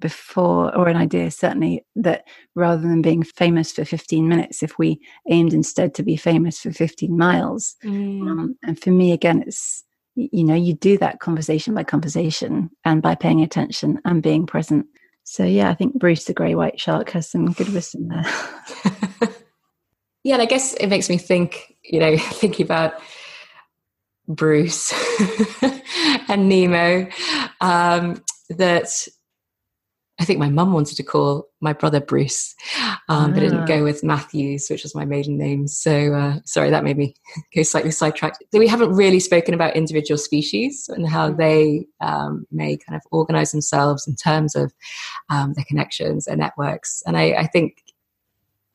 before, 0.00 0.74
or 0.76 0.88
an 0.88 0.96
idea 0.96 1.30
certainly, 1.30 1.84
that 1.96 2.24
rather 2.54 2.82
than 2.82 3.02
being 3.02 3.22
famous 3.22 3.72
for 3.72 3.84
15 3.84 4.28
minutes, 4.28 4.62
if 4.62 4.78
we 4.78 5.00
aimed 5.28 5.52
instead 5.52 5.94
to 5.94 6.02
be 6.02 6.16
famous 6.16 6.60
for 6.60 6.72
15 6.72 7.16
miles. 7.16 7.76
Mm. 7.84 8.28
Um, 8.28 8.58
and 8.62 8.80
for 8.80 8.90
me, 8.90 9.12
again, 9.12 9.44
it's, 9.46 9.84
you 10.14 10.44
know, 10.44 10.54
you 10.54 10.74
do 10.74 10.98
that 10.98 11.20
conversation 11.20 11.74
by 11.74 11.84
conversation 11.84 12.70
and 12.84 13.02
by 13.02 13.14
paying 13.14 13.42
attention 13.42 14.00
and 14.04 14.22
being 14.22 14.46
present. 14.46 14.86
So, 15.24 15.44
yeah, 15.44 15.70
I 15.70 15.74
think 15.74 15.98
Bruce 15.98 16.24
the 16.24 16.32
Grey 16.32 16.54
White 16.54 16.80
Shark 16.80 17.10
has 17.10 17.30
some 17.30 17.52
good 17.52 17.68
wisdom 17.68 18.08
there. 18.08 18.24
yeah, 20.24 20.34
and 20.34 20.42
I 20.42 20.46
guess 20.46 20.74
it 20.74 20.88
makes 20.88 21.10
me 21.10 21.18
think, 21.18 21.74
you 21.84 22.00
know, 22.00 22.16
thinking 22.18 22.64
about 22.64 22.94
Bruce 24.28 24.92
and 26.28 26.48
Nemo, 26.48 27.08
um, 27.60 28.22
that 28.50 29.08
I 30.20 30.24
think 30.24 30.40
my 30.40 30.48
mum 30.48 30.72
wanted 30.72 30.96
to 30.96 31.04
call 31.04 31.48
my 31.60 31.72
brother 31.72 32.00
Bruce, 32.00 32.54
um, 33.08 33.32
but 33.32 33.42
it 33.42 33.50
didn't 33.50 33.66
go 33.66 33.80
ah. 33.80 33.84
with 33.84 34.02
Matthews, 34.02 34.66
which 34.68 34.82
was 34.82 34.94
my 34.94 35.04
maiden 35.04 35.38
name. 35.38 35.68
So 35.68 36.12
uh, 36.12 36.38
sorry, 36.44 36.70
that 36.70 36.82
made 36.82 36.96
me 36.96 37.14
go 37.54 37.62
slightly 37.62 37.92
sidetracked. 37.92 38.42
So 38.52 38.58
we 38.58 38.66
haven't 38.66 38.92
really 38.92 39.20
spoken 39.20 39.54
about 39.54 39.76
individual 39.76 40.18
species 40.18 40.88
and 40.88 41.08
how 41.08 41.30
mm. 41.30 41.36
they 41.36 41.86
um, 42.00 42.46
may 42.50 42.76
kind 42.76 42.96
of 42.96 43.02
organize 43.12 43.52
themselves 43.52 44.08
in 44.08 44.16
terms 44.16 44.56
of 44.56 44.72
um, 45.30 45.52
their 45.54 45.64
connections, 45.68 46.24
their 46.24 46.36
networks. 46.36 47.02
And 47.06 47.16
I, 47.16 47.34
I 47.34 47.46
think 47.46 47.82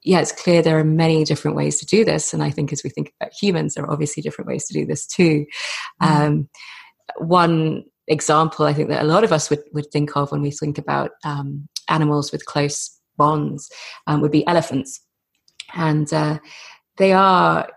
yeah, 0.02 0.20
it's 0.20 0.32
clear 0.32 0.62
there 0.62 0.80
are 0.80 0.84
many 0.84 1.24
different 1.24 1.56
ways 1.58 1.80
to 1.80 1.86
do 1.86 2.04
this. 2.04 2.34
And 2.34 2.44
I 2.44 2.50
think 2.50 2.74
as 2.74 2.84
we 2.84 2.90
think 2.90 3.14
about 3.20 3.34
humans, 3.34 3.74
there 3.74 3.86
are 3.86 3.92
obviously 3.92 4.22
different 4.22 4.48
ways 4.48 4.66
to 4.68 4.74
do 4.74 4.86
this 4.86 5.06
too. 5.06 5.46
Mm. 6.02 6.08
Um, 6.08 6.50
one 7.18 7.84
example 8.08 8.66
I 8.66 8.74
think 8.74 8.90
that 8.90 9.04
a 9.04 9.08
lot 9.08 9.24
of 9.24 9.32
us 9.32 9.50
would, 9.50 9.64
would 9.74 9.92
think 9.92 10.16
of 10.16 10.32
when 10.32 10.42
we 10.42 10.52
think 10.52 10.78
about 10.78 11.12
um, 11.24 11.68
animals 11.90 12.32
with 12.32 12.46
close 12.46 13.00
bonds 13.18 13.70
um, 14.08 14.22
would 14.22 14.32
be 14.32 14.46
elephants. 14.48 15.02
And 15.74 16.12
uh, 16.14 16.40
they 16.98 17.14
are, 17.14 17.68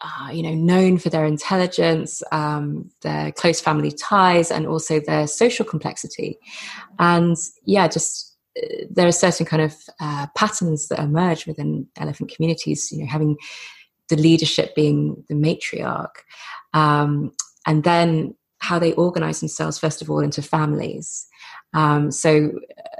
uh, 0.00 0.30
you 0.32 0.42
know, 0.42 0.54
known 0.54 0.98
for 0.98 1.10
their 1.10 1.24
intelligence, 1.24 2.22
um, 2.32 2.90
their 3.02 3.32
close 3.32 3.60
family 3.60 3.90
ties, 3.92 4.50
and 4.50 4.66
also 4.66 5.00
their 5.00 5.26
social 5.26 5.64
complexity. 5.64 6.38
And 6.98 7.36
yeah, 7.64 7.88
just 7.88 8.36
uh, 8.62 8.84
there 8.90 9.06
are 9.06 9.12
certain 9.12 9.46
kind 9.46 9.62
of 9.62 9.74
uh, 10.00 10.26
patterns 10.36 10.88
that 10.88 10.98
emerge 11.00 11.46
within 11.46 11.88
elephant 11.96 12.32
communities, 12.34 12.90
you 12.92 13.00
know, 13.00 13.10
having 13.10 13.36
the 14.08 14.16
leadership 14.16 14.74
being 14.74 15.24
the 15.28 15.34
matriarch. 15.34 16.14
Um, 16.72 17.32
and 17.66 17.82
then 17.82 18.34
how 18.66 18.80
they 18.80 18.92
organize 18.94 19.38
themselves, 19.38 19.78
first 19.78 20.02
of 20.02 20.10
all, 20.10 20.18
into 20.18 20.42
families. 20.42 21.26
Um, 21.72 22.10
so, 22.10 22.50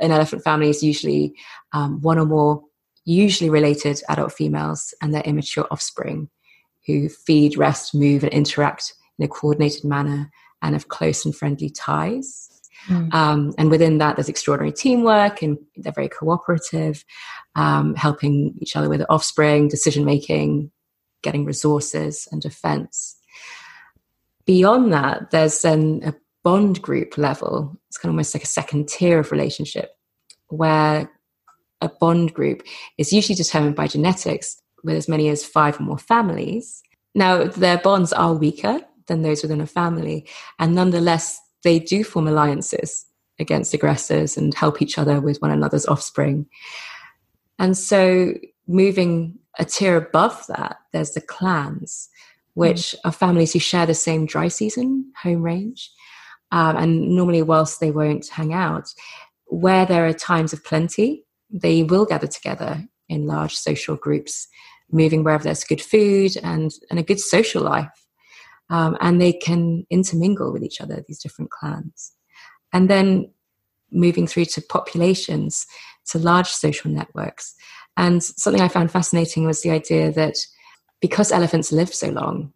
an 0.00 0.12
elephant 0.12 0.44
family 0.44 0.70
is 0.70 0.83
usually 0.83 1.35
um, 1.72 2.00
one 2.02 2.18
or 2.18 2.24
more 2.24 2.62
usually 3.05 3.50
related 3.50 4.00
adult 4.09 4.33
females 4.33 4.94
and 5.02 5.12
their 5.12 5.22
immature 5.22 5.66
offspring 5.70 6.29
who 6.87 7.09
feed, 7.09 7.57
rest, 7.57 7.94
move, 7.94 8.22
and 8.22 8.33
interact 8.33 8.94
in 9.18 9.24
a 9.24 9.29
coordinated 9.29 9.85
manner 9.85 10.31
and 10.62 10.74
have 10.74 10.88
close 10.88 11.24
and 11.24 11.35
friendly 11.35 11.70
ties. 11.70 12.48
Mm. 12.88 13.12
Um, 13.12 13.55
and 13.59 13.70
within 13.70 13.98
that, 13.98 14.14
there's 14.14 14.29
extraordinary 14.29 14.72
teamwork, 14.72 15.42
and 15.42 15.59
they're 15.76 15.92
very 15.92 16.09
cooperative, 16.09 17.05
um, 17.57 17.96
helping 17.96 18.55
each 18.61 18.76
other 18.76 18.88
with 18.88 19.02
offspring, 19.09 19.66
decision 19.66 20.05
making, 20.05 20.70
getting 21.22 21.44
resources, 21.44 22.29
and 22.31 22.40
defense 22.40 23.16
beyond 24.46 24.92
that, 24.92 25.30
there's 25.30 25.62
then 25.62 26.02
a 26.04 26.14
bond 26.42 26.80
group 26.80 27.18
level. 27.18 27.76
It's 27.88 27.98
kind 27.98 28.11
of 28.11 28.14
almost 28.14 28.35
like 28.35 28.44
a 28.44 28.46
second 28.46 28.88
tier 28.88 29.18
of 29.18 29.32
relationship 29.32 29.90
where 30.48 31.11
a 31.80 31.88
bond 31.88 32.32
group 32.32 32.62
is 32.98 33.12
usually 33.12 33.35
determined 33.35 33.76
by 33.76 33.87
genetics 33.87 34.61
with 34.82 34.96
as 34.96 35.09
many 35.09 35.28
as 35.28 35.44
five 35.44 35.78
or 35.80 35.82
more 35.82 35.98
families. 35.98 36.82
Now, 37.14 37.44
their 37.44 37.78
bonds 37.78 38.12
are 38.12 38.35
weaker 38.35 38.80
than 39.09 39.22
those 39.22 39.42
within 39.42 39.61
a 39.61 39.66
family, 39.66 40.28
and 40.59 40.74
nonetheless, 40.74 41.40
they 41.64 41.78
do 41.78 42.04
form 42.04 42.28
alliances 42.28 43.06
against 43.38 43.74
aggressors 43.74 44.37
and 44.37 44.54
help 44.54 44.80
each 44.80 44.98
other 44.98 45.20
with 45.20 45.42
one 45.42 45.50
another's 45.50 45.87
offspring. 45.87 46.46
And 47.59 47.76
so, 47.76 48.35
moving 48.66 49.38
a 49.59 49.64
tier 49.64 49.96
above 49.96 50.44
that, 50.48 50.78
there's 50.92 51.12
the 51.12 51.20
clans, 51.20 52.09
which 52.57 52.79
mm. 52.79 52.95
are 53.05 53.12
families 53.12 53.53
who 53.53 53.59
share 53.59 53.85
the 53.85 53.95
same 53.95 54.25
dry 54.25 54.49
season 54.49 55.12
home 55.23 55.42
range. 55.42 55.90
Um, 56.53 56.77
and 56.77 57.09
normally, 57.14 57.42
whilst 57.42 57.81
they 57.81 57.90
won't 57.90 58.29
hang 58.29 58.55
out, 58.55 58.88
where 59.45 59.85
there 59.85 60.07
are 60.07 60.12
times 60.14 60.55
of 60.55 60.64
plenty, 60.64 61.24
they 61.51 61.83
will 61.83 62.07
gather 62.07 62.26
together 62.26 62.83
in 63.11 63.26
large 63.26 63.55
social 63.55 63.95
groups, 63.95 64.49
moving 64.91 65.22
wherever 65.22 65.45
there's 65.45 65.64
good 65.64 65.83
food 65.83 66.33
and, 66.43 66.70
and 66.91 66.99
a 66.99 67.03
good 67.03 67.20
social 67.20 67.62
life. 67.62 68.07
Um, 68.70 68.97
and 69.01 69.20
they 69.20 69.35
can 69.35 69.85
intermingle 69.91 70.51
with 70.51 70.64
each 70.64 70.80
other, 70.80 71.05
these 71.07 71.20
different 71.20 71.51
clans. 71.51 72.12
And 72.72 72.89
then 72.89 73.30
moving 73.93 74.26
through 74.26 74.47
to 74.47 74.62
populations, 74.62 75.66
to 76.07 76.18
large 76.18 76.49
social 76.49 76.91
networks. 76.91 77.55
And 77.99 78.24
something 78.24 78.62
I 78.62 78.68
found 78.68 78.91
fascinating 78.91 79.45
was 79.45 79.61
the 79.61 79.70
idea 79.70 80.11
that 80.12 80.37
because 81.01 81.32
elephants 81.32 81.72
live 81.72 81.92
so 81.92 82.09
long, 82.11 82.53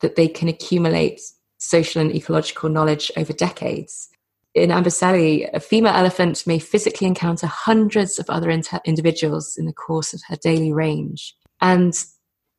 that 0.00 0.16
they 0.16 0.28
can 0.28 0.48
accumulate 0.48 1.20
social 1.58 2.02
and 2.02 2.14
ecological 2.14 2.68
knowledge 2.68 3.10
over 3.16 3.32
decades. 3.32 4.08
In 4.54 4.70
Amboseli, 4.70 5.48
a 5.54 5.60
female 5.60 5.94
elephant 5.94 6.46
may 6.46 6.58
physically 6.58 7.06
encounter 7.06 7.46
hundreds 7.46 8.18
of 8.18 8.28
other 8.28 8.50
inter- 8.50 8.80
individuals 8.84 9.56
in 9.56 9.64
the 9.64 9.72
course 9.72 10.12
of 10.12 10.20
her 10.28 10.36
daily 10.36 10.72
range. 10.72 11.34
And 11.60 11.94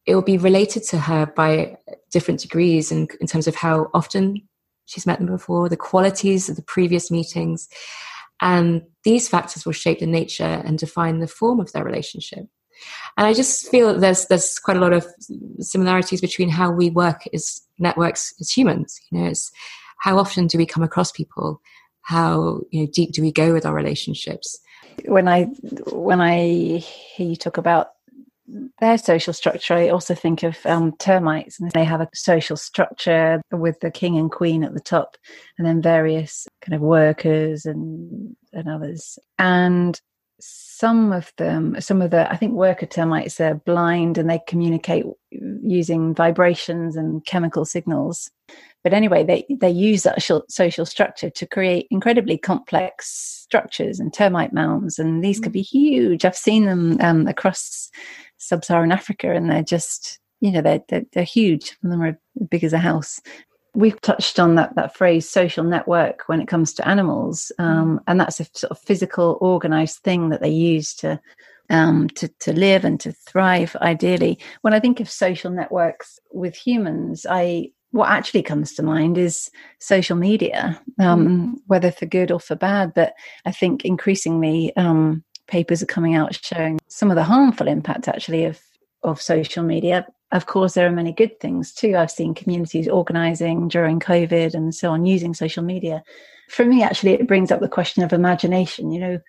it 0.05 0.15
will 0.15 0.23
be 0.23 0.37
related 0.37 0.83
to 0.83 0.97
her 0.97 1.27
by 1.27 1.77
different 2.11 2.39
degrees 2.39 2.91
in, 2.91 3.07
in 3.21 3.27
terms 3.27 3.47
of 3.47 3.55
how 3.55 3.89
often 3.93 4.47
she's 4.85 5.05
met 5.05 5.19
them 5.19 5.27
before, 5.27 5.69
the 5.69 5.77
qualities 5.77 6.49
of 6.49 6.55
the 6.55 6.63
previous 6.63 7.11
meetings. 7.11 7.69
And 8.41 8.83
these 9.03 9.29
factors 9.29 9.65
will 9.65 9.73
shape 9.73 9.99
the 9.99 10.07
nature 10.07 10.43
and 10.65 10.79
define 10.79 11.19
the 11.19 11.27
form 11.27 11.59
of 11.59 11.71
their 11.71 11.83
relationship. 11.83 12.47
And 13.17 13.27
I 13.27 13.33
just 13.33 13.69
feel 13.69 13.93
that 13.93 14.01
there's 14.01 14.27
there's 14.27 14.59
quite 14.59 14.77
a 14.77 14.79
lot 14.79 14.93
of 14.93 15.05
similarities 15.59 16.21
between 16.21 16.49
how 16.49 16.71
we 16.71 16.89
work 16.89 17.23
as 17.33 17.61
networks 17.79 18.33
as 18.39 18.49
humans. 18.51 18.99
You 19.11 19.19
know, 19.19 19.29
it's 19.29 19.51
how 19.99 20.17
often 20.17 20.47
do 20.47 20.57
we 20.57 20.65
come 20.65 20.83
across 20.83 21.11
people 21.11 21.61
how 22.03 22.59
you 22.69 22.81
know 22.81 22.91
deep 22.93 23.13
do 23.13 23.21
we 23.21 23.31
go 23.31 23.53
with 23.53 23.65
our 23.65 23.73
relationships 23.73 24.59
when 25.05 25.25
i 25.29 25.43
when 25.93 26.19
i 26.19 26.77
hear 26.77 27.27
you 27.27 27.35
talk 27.37 27.57
about 27.57 27.91
their 28.79 28.97
social 28.97 29.33
structure, 29.33 29.73
I 29.73 29.89
also 29.89 30.15
think 30.15 30.43
of 30.43 30.57
um, 30.65 30.95
termites, 30.97 31.59
and 31.59 31.71
they 31.71 31.85
have 31.85 32.01
a 32.01 32.09
social 32.13 32.57
structure 32.57 33.41
with 33.51 33.79
the 33.79 33.91
king 33.91 34.17
and 34.17 34.31
queen 34.31 34.63
at 34.63 34.73
the 34.73 34.79
top, 34.79 35.15
and 35.57 35.65
then 35.65 35.81
various 35.81 36.47
kind 36.61 36.75
of 36.75 36.81
workers 36.81 37.65
and 37.65 38.35
and 38.51 38.69
others. 38.69 39.17
And 39.39 39.99
some 40.39 41.11
of 41.11 41.31
them, 41.37 41.79
some 41.79 42.01
of 42.01 42.11
the, 42.11 42.29
I 42.31 42.35
think 42.35 42.53
worker 42.53 42.85
termites 42.85 43.39
are 43.39 43.55
blind 43.55 44.17
and 44.17 44.29
they 44.29 44.39
communicate 44.47 45.05
using 45.31 46.13
vibrations 46.13 46.95
and 46.95 47.25
chemical 47.25 47.65
signals. 47.65 48.29
But 48.83 48.93
anyway, 48.93 49.23
they, 49.23 49.45
they 49.49 49.69
use 49.69 50.03
that 50.03 50.21
social 50.49 50.85
structure 50.85 51.29
to 51.29 51.45
create 51.45 51.87
incredibly 51.89 52.37
complex 52.37 53.09
structures 53.09 53.99
and 53.99 54.13
termite 54.13 54.51
mounds. 54.51 54.99
And 54.99 55.23
these 55.23 55.39
could 55.39 55.53
be 55.53 55.61
huge. 55.61 56.25
I've 56.25 56.35
seen 56.35 56.65
them 56.65 56.97
um, 56.99 57.27
across 57.27 57.89
sub-Saharan 58.37 58.91
Africa, 58.91 59.31
and 59.31 59.49
they're 59.49 59.63
just 59.63 60.19
you 60.41 60.51
know 60.51 60.61
they're 60.61 60.83
they're, 60.89 61.05
they're 61.13 61.23
huge. 61.23 61.77
Some 61.81 61.91
of 61.91 61.97
them 61.97 62.01
are 62.01 62.45
big 62.49 62.63
as 62.63 62.73
a 62.73 62.77
house. 62.77 63.21
We've 63.75 63.99
touched 64.01 64.39
on 64.39 64.55
that 64.55 64.75
that 64.75 64.95
phrase 64.95 65.29
social 65.29 65.63
network 65.63 66.23
when 66.27 66.41
it 66.41 66.47
comes 66.47 66.73
to 66.73 66.87
animals, 66.87 67.51
um, 67.59 67.97
mm. 67.97 68.03
and 68.07 68.19
that's 68.19 68.39
a 68.39 68.45
sort 68.53 68.71
of 68.71 68.79
physical, 68.79 69.37
organized 69.41 69.99
thing 69.99 70.29
that 70.29 70.41
they 70.41 70.49
use 70.49 70.93
to 70.95 71.19
um, 71.69 72.07
to 72.09 72.27
to 72.27 72.53
live 72.53 72.85
and 72.85 72.99
to 72.99 73.11
thrive. 73.11 73.75
Ideally, 73.81 74.39
when 74.61 74.73
I 74.73 74.79
think 74.79 74.99
of 74.99 75.09
social 75.09 75.51
networks 75.51 76.19
with 76.31 76.55
humans, 76.55 77.25
I 77.29 77.71
what 77.91 78.09
actually 78.09 78.41
comes 78.41 78.73
to 78.73 78.83
mind 78.83 79.17
is 79.17 79.51
social 79.79 80.17
media, 80.17 80.81
um, 80.99 81.27
mm. 81.27 81.53
whether 81.67 81.91
for 81.91 82.05
good 82.05 82.31
or 82.31 82.39
for 82.39 82.55
bad. 82.55 82.93
But 82.93 83.13
I 83.45 83.51
think 83.51 83.85
increasingly 83.85 84.75
um, 84.75 85.23
papers 85.47 85.83
are 85.83 85.87
coming 85.87 86.15
out 86.15 86.35
showing 86.35 86.79
some 86.87 87.11
of 87.11 87.15
the 87.15 87.23
harmful 87.23 87.67
impact 87.67 88.07
actually 88.07 88.45
of 88.45 88.59
of 89.03 89.21
social 89.21 89.63
media. 89.63 90.05
Of 90.31 90.45
course, 90.45 90.73
there 90.73 90.87
are 90.87 90.91
many 90.91 91.11
good 91.11 91.39
things 91.39 91.73
too. 91.73 91.95
I've 91.95 92.11
seen 92.11 92.33
communities 92.33 92.87
organizing 92.87 93.67
during 93.67 93.99
COVID 93.99 94.53
and 94.53 94.73
so 94.73 94.91
on 94.91 95.05
using 95.05 95.33
social 95.33 95.63
media. 95.63 96.03
For 96.49 96.65
me, 96.65 96.83
actually, 96.83 97.13
it 97.13 97.27
brings 97.27 97.51
up 97.51 97.59
the 97.59 97.67
question 97.69 98.03
of 98.03 98.13
imagination. 98.13 98.91
You 98.91 98.99
know, 98.99 99.19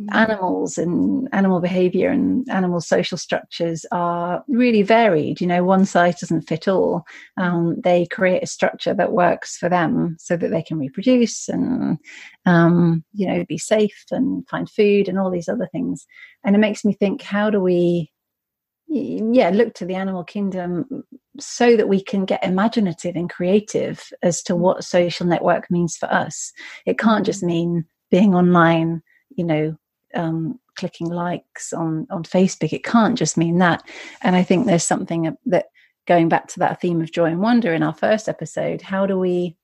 Mm. 0.00 0.12
animals 0.12 0.76
and 0.76 1.28
animal 1.32 1.60
behavior 1.60 2.10
and 2.10 2.48
animal 2.50 2.80
social 2.80 3.16
structures 3.16 3.86
are 3.92 4.42
really 4.48 4.82
varied. 4.82 5.40
You 5.40 5.46
know, 5.46 5.62
one 5.62 5.84
size 5.84 6.18
doesn't 6.18 6.48
fit 6.48 6.66
all. 6.66 7.04
Um, 7.36 7.80
they 7.80 8.06
create 8.06 8.42
a 8.42 8.46
structure 8.46 8.92
that 8.94 9.12
works 9.12 9.56
for 9.56 9.68
them 9.68 10.16
so 10.18 10.36
that 10.36 10.50
they 10.50 10.62
can 10.62 10.78
reproduce 10.78 11.48
and, 11.48 11.98
um, 12.44 13.04
you 13.12 13.26
know, 13.28 13.44
be 13.44 13.58
safe 13.58 14.04
and 14.10 14.48
find 14.48 14.68
food 14.68 15.08
and 15.08 15.16
all 15.16 15.30
these 15.30 15.48
other 15.48 15.68
things. 15.70 16.06
And 16.44 16.56
it 16.56 16.60
makes 16.60 16.84
me 16.84 16.92
think 16.94 17.22
how 17.22 17.48
do 17.50 17.60
we, 17.60 18.10
yeah, 18.86 19.50
look 19.50 19.74
to 19.74 19.84
the 19.84 19.94
animal 19.94 20.24
kingdom 20.24 21.04
so 21.40 21.76
that 21.76 21.88
we 21.88 22.00
can 22.02 22.24
get 22.24 22.44
imaginative 22.44 23.16
and 23.16 23.28
creative 23.30 24.08
as 24.22 24.42
to 24.44 24.54
what 24.54 24.84
social 24.84 25.26
network 25.26 25.70
means 25.70 25.96
for 25.96 26.06
us. 26.12 26.52
It 26.86 26.98
can't 26.98 27.26
just 27.26 27.42
mm. 27.42 27.48
mean 27.48 27.84
being 28.10 28.34
online 28.34 29.02
you 29.36 29.44
know 29.44 29.76
um, 30.14 30.60
clicking 30.76 31.08
likes 31.08 31.72
on 31.72 32.06
on 32.10 32.22
Facebook. 32.24 32.72
It 32.72 32.84
can't 32.84 33.18
just 33.18 33.36
mean 33.36 33.58
that. 33.58 33.82
And 34.22 34.36
I 34.36 34.42
think 34.42 34.66
there's 34.66 34.84
something 34.84 35.36
that 35.46 35.66
going 36.06 36.28
back 36.28 36.48
to 36.48 36.58
that 36.60 36.80
theme 36.80 37.00
of 37.00 37.12
joy 37.12 37.26
and 37.26 37.40
wonder 37.40 37.72
in 37.72 37.82
our 37.82 37.94
first 37.94 38.28
episode. 38.28 38.82
How 38.82 39.06
do 39.06 39.18
we 39.18 39.56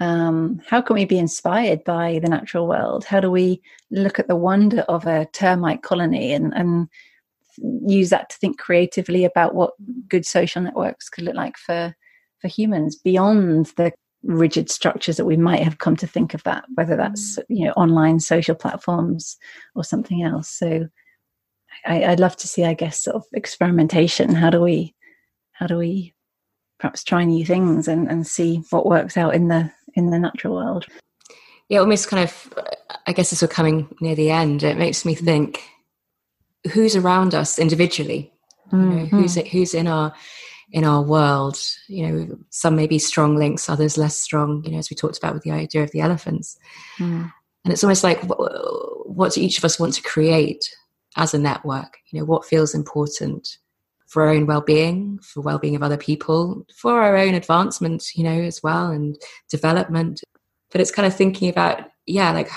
um, 0.00 0.60
how 0.66 0.80
can 0.80 0.94
we 0.94 1.04
be 1.04 1.18
inspired 1.18 1.84
by 1.84 2.18
the 2.20 2.28
natural 2.28 2.66
world? 2.66 3.04
How 3.04 3.20
do 3.20 3.30
we 3.30 3.62
look 3.90 4.18
at 4.18 4.26
the 4.26 4.36
wonder 4.36 4.80
of 4.88 5.06
a 5.06 5.26
termite 5.26 5.82
colony 5.82 6.32
and, 6.32 6.52
and 6.54 6.88
use 7.58 8.10
that 8.10 8.30
to 8.30 8.36
think 8.38 8.58
creatively 8.58 9.24
about 9.24 9.54
what 9.54 9.72
good 10.08 10.24
social 10.26 10.62
networks 10.62 11.08
could 11.08 11.24
look 11.24 11.34
like 11.34 11.56
for 11.56 11.94
for 12.40 12.48
humans 12.48 12.96
beyond 12.96 13.66
the 13.76 13.92
rigid 14.24 14.70
structures 14.70 15.16
that 15.16 15.24
we 15.24 15.36
might 15.36 15.62
have 15.62 15.78
come 15.78 15.96
to 15.96 16.06
think 16.06 16.34
of 16.34 16.42
that 16.44 16.64
whether 16.74 16.96
that's 16.96 17.38
mm. 17.38 17.44
you 17.48 17.64
know 17.66 17.72
online 17.72 18.20
social 18.20 18.54
platforms 18.54 19.36
or 19.74 19.84
something 19.84 20.22
else. 20.22 20.48
So 20.48 20.88
I, 21.86 22.04
i'd 22.04 22.20
love 22.20 22.36
to 22.36 22.46
see 22.46 22.64
i 22.64 22.74
guess 22.74 23.00
sort 23.00 23.16
of 23.16 23.24
experimentation. 23.32 24.34
How 24.34 24.50
do 24.50 24.60
we 24.60 24.94
how 25.52 25.66
do 25.66 25.76
we 25.76 26.14
perhaps 26.78 27.04
try 27.04 27.24
new 27.24 27.44
things 27.44 27.86
and, 27.86 28.10
and 28.10 28.26
see 28.26 28.62
what 28.70 28.86
works 28.86 29.16
out 29.16 29.34
in 29.34 29.48
the 29.48 29.72
in 29.94 30.10
the 30.10 30.18
natural 30.18 30.54
world? 30.54 30.86
Yeah 31.68 31.80
almost 31.80 32.08
kind 32.08 32.22
of 32.22 32.58
i 33.06 33.12
guess 33.12 33.32
as 33.32 33.42
we're 33.42 33.48
coming 33.48 33.88
near 34.00 34.14
the 34.14 34.30
end 34.30 34.62
it 34.62 34.76
makes 34.76 35.04
me 35.04 35.14
think 35.14 35.62
who's 36.70 36.94
around 36.94 37.34
us 37.34 37.58
individually 37.58 38.32
mm-hmm. 38.72 38.90
you 38.90 38.96
know, 38.96 39.06
who's 39.06 39.36
mm-hmm. 39.36 39.48
who's 39.48 39.74
in 39.74 39.86
our 39.86 40.12
in 40.70 40.84
our 40.84 41.02
world. 41.02 41.58
You 41.88 42.08
know, 42.08 42.38
some 42.50 42.76
may 42.76 42.86
be 42.86 42.98
strong 42.98 43.36
links, 43.36 43.68
others 43.68 43.98
less 43.98 44.16
strong. 44.16 44.62
You 44.64 44.72
know, 44.72 44.78
as 44.78 44.90
we 44.90 44.96
talked 44.96 45.18
about 45.18 45.34
with 45.34 45.42
the 45.42 45.50
idea 45.50 45.82
of 45.82 45.90
the 45.90 46.00
elephants. 46.00 46.58
Mm. 46.98 47.32
And 47.64 47.72
it's 47.72 47.84
almost 47.84 48.02
like, 48.02 48.20
what 48.24 49.32
do 49.32 49.40
each 49.40 49.58
of 49.58 49.64
us 49.64 49.78
want 49.78 49.94
to 49.94 50.02
create 50.02 50.68
as 51.16 51.32
a 51.32 51.38
network? 51.38 51.98
You 52.10 52.18
know, 52.18 52.24
what 52.24 52.44
feels 52.44 52.74
important 52.74 53.56
for 54.08 54.22
our 54.24 54.30
own 54.30 54.46
well-being, 54.46 55.20
for 55.22 55.42
well-being 55.42 55.76
of 55.76 55.82
other 55.82 55.96
people, 55.96 56.66
for 56.76 57.00
our 57.00 57.16
own 57.16 57.34
advancement, 57.34 58.04
you 58.16 58.24
know, 58.24 58.40
as 58.42 58.64
well, 58.64 58.90
and 58.90 59.16
development. 59.48 60.20
But 60.72 60.80
it's 60.80 60.90
kind 60.90 61.06
of 61.06 61.14
thinking 61.14 61.48
about, 61.48 61.82
yeah, 62.04 62.32
like 62.32 62.50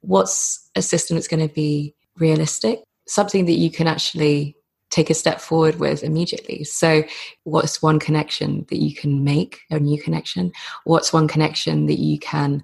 what's 0.00 0.68
a 0.74 0.82
system 0.82 1.16
that's 1.16 1.28
going 1.28 1.48
to 1.48 1.54
be 1.54 1.94
realistic, 2.18 2.80
something 3.06 3.46
that 3.46 3.52
you 3.52 3.70
can 3.70 3.86
actually 3.86 4.56
take 4.90 5.08
a 5.08 5.14
step 5.14 5.40
forward 5.40 5.78
with 5.78 6.02
immediately. 6.02 6.64
So, 6.64 7.04
what's 7.44 7.80
one 7.80 7.98
connection 7.98 8.66
that 8.68 8.78
you 8.78 8.94
can 8.94 9.24
make, 9.24 9.60
a 9.70 9.78
new 9.78 10.00
connection? 10.00 10.52
What's 10.84 11.12
one 11.12 11.28
connection 11.28 11.86
that 11.86 11.98
you 11.98 12.18
can 12.18 12.62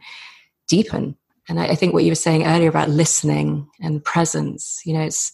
deepen? 0.69 1.17
And 1.49 1.61
I, 1.61 1.69
I 1.69 1.75
think 1.75 1.95
what 1.95 2.05
you 2.05 2.11
were 2.11 2.17
saying 2.17 2.45
earlier 2.45 2.69
about 2.69 2.91
listening 2.91 3.69
and 3.81 4.05
presence, 4.05 4.81
you 4.85 4.93
know, 4.93 5.03
it's 5.03 5.33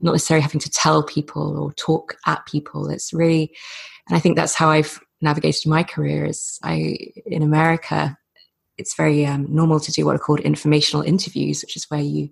not 0.00 0.12
necessarily 0.12 0.42
having 0.42 0.60
to 0.60 0.70
tell 0.70 1.02
people 1.02 1.58
or 1.58 1.72
talk 1.72 2.16
at 2.26 2.46
people. 2.46 2.88
It's 2.88 3.12
really, 3.12 3.52
and 4.08 4.16
I 4.16 4.20
think 4.20 4.36
that's 4.36 4.54
how 4.54 4.70
I've 4.70 5.00
navigated 5.20 5.66
my 5.66 5.82
career. 5.82 6.24
Is 6.26 6.58
I 6.62 6.96
in 7.26 7.42
America, 7.42 8.16
it's 8.78 8.96
very 8.96 9.26
um, 9.26 9.46
normal 9.48 9.80
to 9.80 9.92
do 9.92 10.06
what 10.06 10.16
are 10.16 10.20
called 10.20 10.40
informational 10.40 11.02
interviews, 11.02 11.62
which 11.62 11.76
is 11.76 11.84
where 11.88 12.00
you 12.00 12.30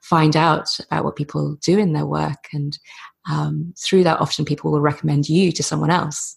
find 0.00 0.36
out 0.36 0.78
about 0.90 1.04
what 1.04 1.16
people 1.16 1.56
do 1.60 1.78
in 1.78 1.92
their 1.92 2.06
work 2.06 2.46
and 2.52 2.78
um, 3.28 3.74
through 3.78 4.04
that, 4.04 4.20
often 4.20 4.44
people 4.44 4.70
will 4.70 4.80
recommend 4.80 5.28
you 5.28 5.52
to 5.52 5.62
someone 5.62 5.90
else. 5.90 6.34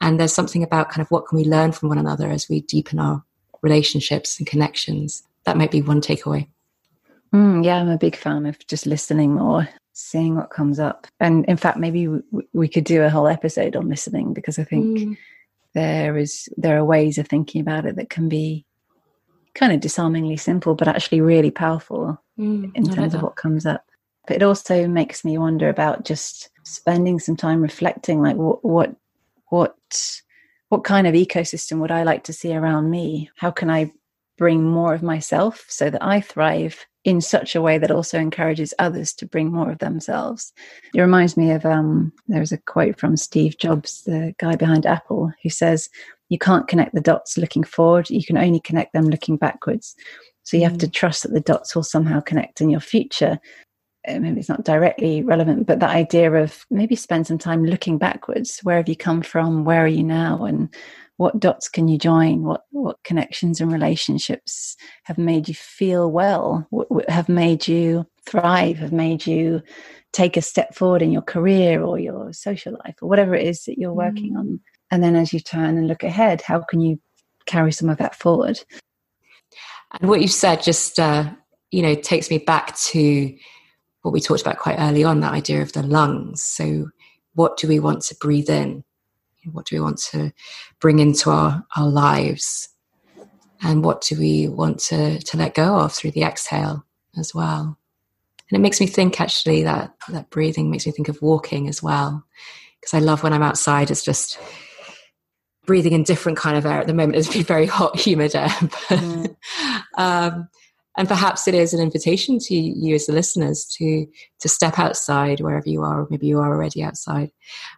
And 0.00 0.18
there's 0.18 0.32
something 0.32 0.62
about 0.62 0.90
kind 0.90 1.02
of 1.02 1.10
what 1.10 1.26
can 1.26 1.36
we 1.36 1.44
learn 1.44 1.72
from 1.72 1.88
one 1.88 1.98
another 1.98 2.30
as 2.30 2.48
we 2.48 2.62
deepen 2.62 2.98
our 2.98 3.22
relationships 3.62 4.38
and 4.38 4.46
connections. 4.46 5.22
That 5.44 5.58
might 5.58 5.70
be 5.70 5.82
one 5.82 6.00
takeaway. 6.00 6.48
Mm, 7.34 7.64
yeah, 7.64 7.76
I'm 7.76 7.90
a 7.90 7.98
big 7.98 8.16
fan 8.16 8.46
of 8.46 8.58
just 8.66 8.86
listening 8.86 9.34
more, 9.34 9.68
seeing 9.92 10.36
what 10.36 10.50
comes 10.50 10.80
up. 10.80 11.06
And 11.20 11.44
in 11.44 11.56
fact, 11.56 11.78
maybe 11.78 12.08
we, 12.08 12.20
we 12.52 12.68
could 12.68 12.84
do 12.84 13.02
a 13.02 13.10
whole 13.10 13.28
episode 13.28 13.76
on 13.76 13.88
listening 13.88 14.32
because 14.32 14.58
I 14.58 14.64
think 14.64 14.98
mm. 14.98 15.16
there 15.74 16.16
is 16.16 16.48
there 16.56 16.78
are 16.78 16.84
ways 16.84 17.18
of 17.18 17.28
thinking 17.28 17.60
about 17.60 17.84
it 17.84 17.96
that 17.96 18.10
can 18.10 18.28
be 18.28 18.64
kind 19.54 19.72
of 19.72 19.80
disarmingly 19.80 20.36
simple, 20.36 20.74
but 20.74 20.88
actually 20.88 21.20
really 21.20 21.50
powerful 21.50 22.22
mm, 22.38 22.70
in 22.74 22.84
terms 22.84 23.14
of 23.14 23.22
what 23.22 23.36
comes 23.36 23.66
up 23.66 23.84
but 24.26 24.36
it 24.36 24.42
also 24.44 24.86
makes 24.86 25.24
me 25.24 25.38
wonder 25.38 25.68
about 25.68 26.04
just 26.04 26.50
spending 26.62 27.18
some 27.18 27.36
time 27.36 27.60
reflecting 27.60 28.22
like 28.22 28.36
what 28.36 28.64
what 28.64 28.94
what 29.48 29.74
what 30.68 30.84
kind 30.84 31.08
of 31.08 31.14
ecosystem 31.14 31.80
would 31.80 31.90
I 31.90 32.04
like 32.04 32.22
to 32.24 32.32
see 32.32 32.54
around 32.54 32.90
me? 32.90 33.28
How 33.36 33.50
can 33.50 33.68
I 33.70 33.92
bring 34.38 34.62
more 34.62 34.94
of 34.94 35.02
myself 35.02 35.66
so 35.68 35.90
that 35.90 36.02
I 36.02 36.20
thrive 36.20 36.86
in 37.02 37.20
such 37.20 37.56
a 37.56 37.60
way 37.60 37.76
that 37.78 37.90
also 37.90 38.20
encourages 38.20 38.72
others 38.78 39.12
to 39.14 39.26
bring 39.26 39.50
more 39.50 39.72
of 39.72 39.78
themselves? 39.78 40.52
It 40.94 41.00
reminds 41.00 41.36
me 41.36 41.50
of 41.50 41.66
um, 41.66 42.12
there's 42.28 42.52
a 42.52 42.58
quote 42.58 43.00
from 43.00 43.16
Steve 43.16 43.58
Jobs, 43.58 44.04
the 44.04 44.32
guy 44.38 44.54
behind 44.54 44.86
Apple, 44.86 45.32
who 45.42 45.50
says, 45.50 45.90
You 46.30 46.38
can't 46.38 46.66
connect 46.66 46.94
the 46.94 47.00
dots 47.02 47.36
looking 47.36 47.64
forward, 47.64 48.08
you 48.08 48.24
can 48.24 48.38
only 48.38 48.60
connect 48.60 48.94
them 48.94 49.04
looking 49.04 49.36
backwards. 49.36 49.94
So 50.44 50.56
you 50.56 50.64
have 50.64 50.78
to 50.78 50.86
mm. 50.86 50.92
trust 50.92 51.22
that 51.24 51.34
the 51.34 51.40
dots 51.40 51.76
will 51.76 51.82
somehow 51.82 52.20
connect 52.20 52.62
in 52.62 52.70
your 52.70 52.80
future 52.80 53.38
maybe 54.06 54.40
it's 54.40 54.48
not 54.48 54.64
directly 54.64 55.22
relevant, 55.22 55.66
but 55.66 55.80
that 55.80 55.94
idea 55.94 56.32
of 56.32 56.64
maybe 56.70 56.96
spend 56.96 57.26
some 57.26 57.38
time 57.38 57.64
looking 57.64 57.98
backwards. 57.98 58.60
Where 58.62 58.78
have 58.78 58.88
you 58.88 58.96
come 58.96 59.22
from? 59.22 59.64
Where 59.64 59.84
are 59.84 59.88
you 59.88 60.02
now? 60.02 60.44
And 60.44 60.74
what 61.18 61.38
dots 61.38 61.68
can 61.68 61.88
you 61.88 61.98
join? 61.98 62.42
What 62.42 62.64
what 62.70 63.02
connections 63.04 63.60
and 63.60 63.70
relationships 63.70 64.76
have 65.04 65.18
made 65.18 65.48
you 65.48 65.54
feel 65.54 66.10
well? 66.10 66.66
Have 67.08 67.28
made 67.28 67.68
you 67.68 68.06
thrive? 68.24 68.78
Have 68.78 68.92
made 68.92 69.26
you 69.26 69.62
take 70.12 70.36
a 70.36 70.42
step 70.42 70.74
forward 70.74 71.02
in 71.02 71.12
your 71.12 71.22
career 71.22 71.82
or 71.82 71.98
your 71.98 72.32
social 72.32 72.72
life 72.84 72.96
or 73.02 73.08
whatever 73.08 73.34
it 73.34 73.46
is 73.46 73.64
that 73.64 73.78
you're 73.78 73.92
working 73.92 74.34
mm. 74.34 74.38
on? 74.38 74.60
And 74.90 75.02
then 75.02 75.16
as 75.16 75.32
you 75.32 75.40
turn 75.40 75.78
and 75.78 75.86
look 75.86 76.02
ahead, 76.02 76.42
how 76.42 76.60
can 76.62 76.80
you 76.80 77.00
carry 77.46 77.72
some 77.72 77.88
of 77.88 77.98
that 77.98 78.14
forward? 78.14 78.60
And 79.92 80.08
what 80.08 80.20
you've 80.20 80.30
said 80.30 80.62
just, 80.62 80.98
uh, 80.98 81.30
you 81.70 81.82
know, 81.82 81.94
takes 81.94 82.30
me 82.30 82.38
back 82.38 82.76
to 82.76 83.36
what 84.02 84.12
we 84.12 84.20
talked 84.20 84.42
about 84.42 84.58
quite 84.58 84.78
early 84.78 85.04
on 85.04 85.20
that 85.20 85.32
idea 85.32 85.62
of 85.62 85.72
the 85.72 85.82
lungs. 85.82 86.42
So, 86.42 86.90
what 87.34 87.56
do 87.56 87.68
we 87.68 87.78
want 87.78 88.02
to 88.02 88.16
breathe 88.20 88.50
in? 88.50 88.84
What 89.52 89.66
do 89.66 89.76
we 89.76 89.80
want 89.80 89.98
to 90.10 90.32
bring 90.80 90.98
into 90.98 91.30
our, 91.30 91.64
our 91.76 91.88
lives? 91.88 92.68
And 93.62 93.84
what 93.84 94.02
do 94.02 94.18
we 94.18 94.48
want 94.48 94.78
to, 94.80 95.18
to 95.18 95.36
let 95.36 95.54
go 95.54 95.78
of 95.78 95.92
through 95.92 96.12
the 96.12 96.22
exhale 96.22 96.84
as 97.18 97.34
well? 97.34 97.78
And 98.50 98.58
it 98.58 98.60
makes 98.60 98.80
me 98.80 98.86
think 98.86 99.20
actually 99.20 99.62
that 99.62 99.94
that 100.08 100.30
breathing 100.30 100.70
makes 100.70 100.86
me 100.86 100.92
think 100.92 101.08
of 101.08 101.22
walking 101.22 101.68
as 101.68 101.82
well. 101.82 102.24
Because 102.80 102.94
I 102.94 102.98
love 102.98 103.22
when 103.22 103.32
I'm 103.32 103.42
outside, 103.42 103.90
it's 103.90 104.04
just 104.04 104.38
breathing 105.70 105.92
in 105.92 106.02
different 106.02 106.36
kind 106.36 106.56
of 106.56 106.66
air 106.66 106.80
at 106.80 106.88
the 106.88 106.92
moment. 106.92 107.14
It's 107.14 107.32
been 107.32 107.44
very 107.44 107.66
hot, 107.66 107.96
humid 107.96 108.34
air. 108.34 108.48
Mm. 108.90 109.36
um, 109.98 110.48
and 110.96 111.06
perhaps 111.06 111.46
it 111.46 111.54
is 111.54 111.72
an 111.72 111.80
invitation 111.80 112.40
to 112.40 112.56
you 112.56 112.96
as 112.96 113.06
the 113.06 113.12
listeners 113.12 113.64
to 113.76 114.04
to 114.40 114.48
step 114.48 114.80
outside 114.80 115.40
wherever 115.40 115.68
you 115.68 115.82
are, 115.82 116.00
or 116.00 116.08
maybe 116.10 116.26
you 116.26 116.40
are 116.40 116.52
already 116.52 116.82
outside. 116.82 117.30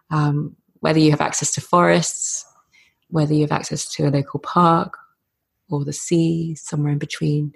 Um, 0.09 0.55
whether 0.79 0.97
you 0.97 1.11
have 1.11 1.21
access 1.21 1.53
to 1.53 1.61
forests, 1.61 2.43
whether 3.09 3.35
you 3.35 3.41
have 3.41 3.51
access 3.51 3.85
to 3.93 4.07
a 4.07 4.09
local 4.09 4.39
park 4.39 4.97
or 5.69 5.85
the 5.85 5.93
sea, 5.93 6.55
somewhere 6.55 6.93
in 6.93 6.97
between, 6.97 7.53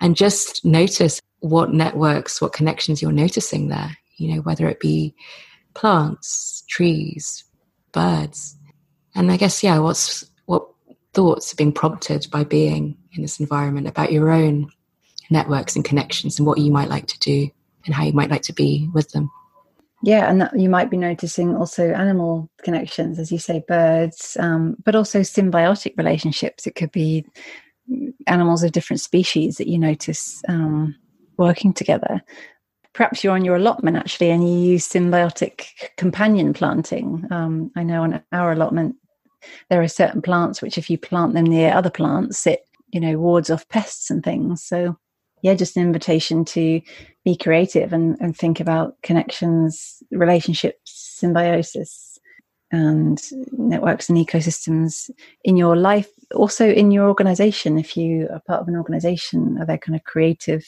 and 0.00 0.14
just 0.14 0.64
notice 0.64 1.20
what 1.40 1.74
networks, 1.74 2.40
what 2.40 2.52
connections 2.52 3.02
you're 3.02 3.10
noticing 3.10 3.70
there. 3.70 3.96
You 4.18 4.36
know, 4.36 4.42
whether 4.42 4.68
it 4.68 4.78
be 4.78 5.16
plants, 5.74 6.62
trees, 6.68 7.44
birds, 7.90 8.56
and 9.14 9.30
I 9.30 9.36
guess 9.36 9.62
yeah, 9.62 9.78
what's 9.78 10.24
what 10.46 10.66
thoughts 11.12 11.52
are 11.52 11.56
being 11.56 11.72
prompted 11.72 12.26
by 12.30 12.44
being 12.44 12.96
in 13.12 13.22
this 13.22 13.40
environment 13.40 13.86
about 13.86 14.12
your 14.12 14.30
own 14.30 14.70
networks 15.30 15.76
and 15.76 15.84
connections 15.84 16.38
and 16.38 16.46
what 16.46 16.58
you 16.58 16.70
might 16.70 16.88
like 16.88 17.06
to 17.06 17.18
do 17.18 17.48
and 17.86 17.94
how 17.94 18.04
you 18.04 18.12
might 18.12 18.30
like 18.30 18.42
to 18.42 18.52
be 18.52 18.88
with 18.92 19.10
them. 19.10 19.30
Yeah, 20.02 20.28
and 20.28 20.40
that, 20.42 20.58
you 20.58 20.68
might 20.68 20.90
be 20.90 20.98
noticing 20.98 21.56
also 21.56 21.92
animal 21.92 22.50
connections, 22.62 23.18
as 23.18 23.32
you 23.32 23.38
say, 23.38 23.64
birds, 23.66 24.36
um, 24.38 24.76
but 24.84 24.94
also 24.94 25.20
symbiotic 25.20 25.96
relationships. 25.96 26.66
It 26.66 26.74
could 26.74 26.92
be 26.92 27.24
animals 28.26 28.62
of 28.62 28.72
different 28.72 29.00
species 29.00 29.56
that 29.56 29.68
you 29.68 29.78
notice 29.78 30.42
um, 30.48 30.94
working 31.38 31.72
together. 31.72 32.22
Perhaps 32.92 33.24
you're 33.24 33.34
on 33.34 33.46
your 33.46 33.56
allotment 33.56 33.96
actually, 33.96 34.30
and 34.30 34.46
you 34.46 34.72
use 34.72 34.86
symbiotic 34.86 35.68
companion 35.96 36.52
planting. 36.52 37.26
Um, 37.30 37.70
I 37.74 37.82
know 37.82 38.02
on 38.02 38.22
our 38.30 38.52
allotment 38.52 38.96
there 39.70 39.82
are 39.82 39.88
certain 39.88 40.22
plants 40.22 40.62
which, 40.62 40.78
if 40.78 40.90
you 40.90 40.98
plant 40.98 41.34
them 41.34 41.44
near 41.44 41.72
other 41.72 41.90
plants, 41.90 42.46
it 42.46 42.60
you 42.92 43.00
know 43.00 43.18
wards 43.18 43.50
off 43.50 43.68
pests 43.68 44.10
and 44.10 44.22
things. 44.22 44.62
So 44.62 44.96
yeah, 45.42 45.54
just 45.54 45.76
an 45.76 45.82
invitation 45.82 46.44
to 46.46 46.80
be 47.22 47.36
creative 47.36 47.92
and, 47.92 48.16
and 48.18 48.34
think 48.34 48.60
about 48.60 48.96
connections, 49.02 50.02
relationships, 50.10 50.80
symbiosis, 51.18 52.18
and 52.72 53.20
networks 53.52 54.08
and 54.08 54.16
ecosystems 54.16 55.10
in 55.44 55.58
your 55.58 55.76
life, 55.76 56.08
also 56.34 56.66
in 56.68 56.90
your 56.90 57.08
organization. 57.08 57.78
If 57.78 57.94
you 57.94 58.26
are 58.32 58.40
part 58.46 58.62
of 58.62 58.68
an 58.68 58.76
organization, 58.76 59.58
are 59.60 59.66
there 59.66 59.76
kind 59.76 59.96
of 59.96 60.04
creative 60.04 60.66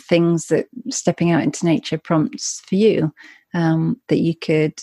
things 0.00 0.46
that 0.46 0.66
stepping 0.88 1.30
out 1.30 1.42
into 1.42 1.66
nature 1.66 1.98
prompts 1.98 2.62
for 2.66 2.76
you 2.76 3.12
um, 3.56 4.00
that 4.08 4.18
you 4.18 4.36
could 4.36 4.74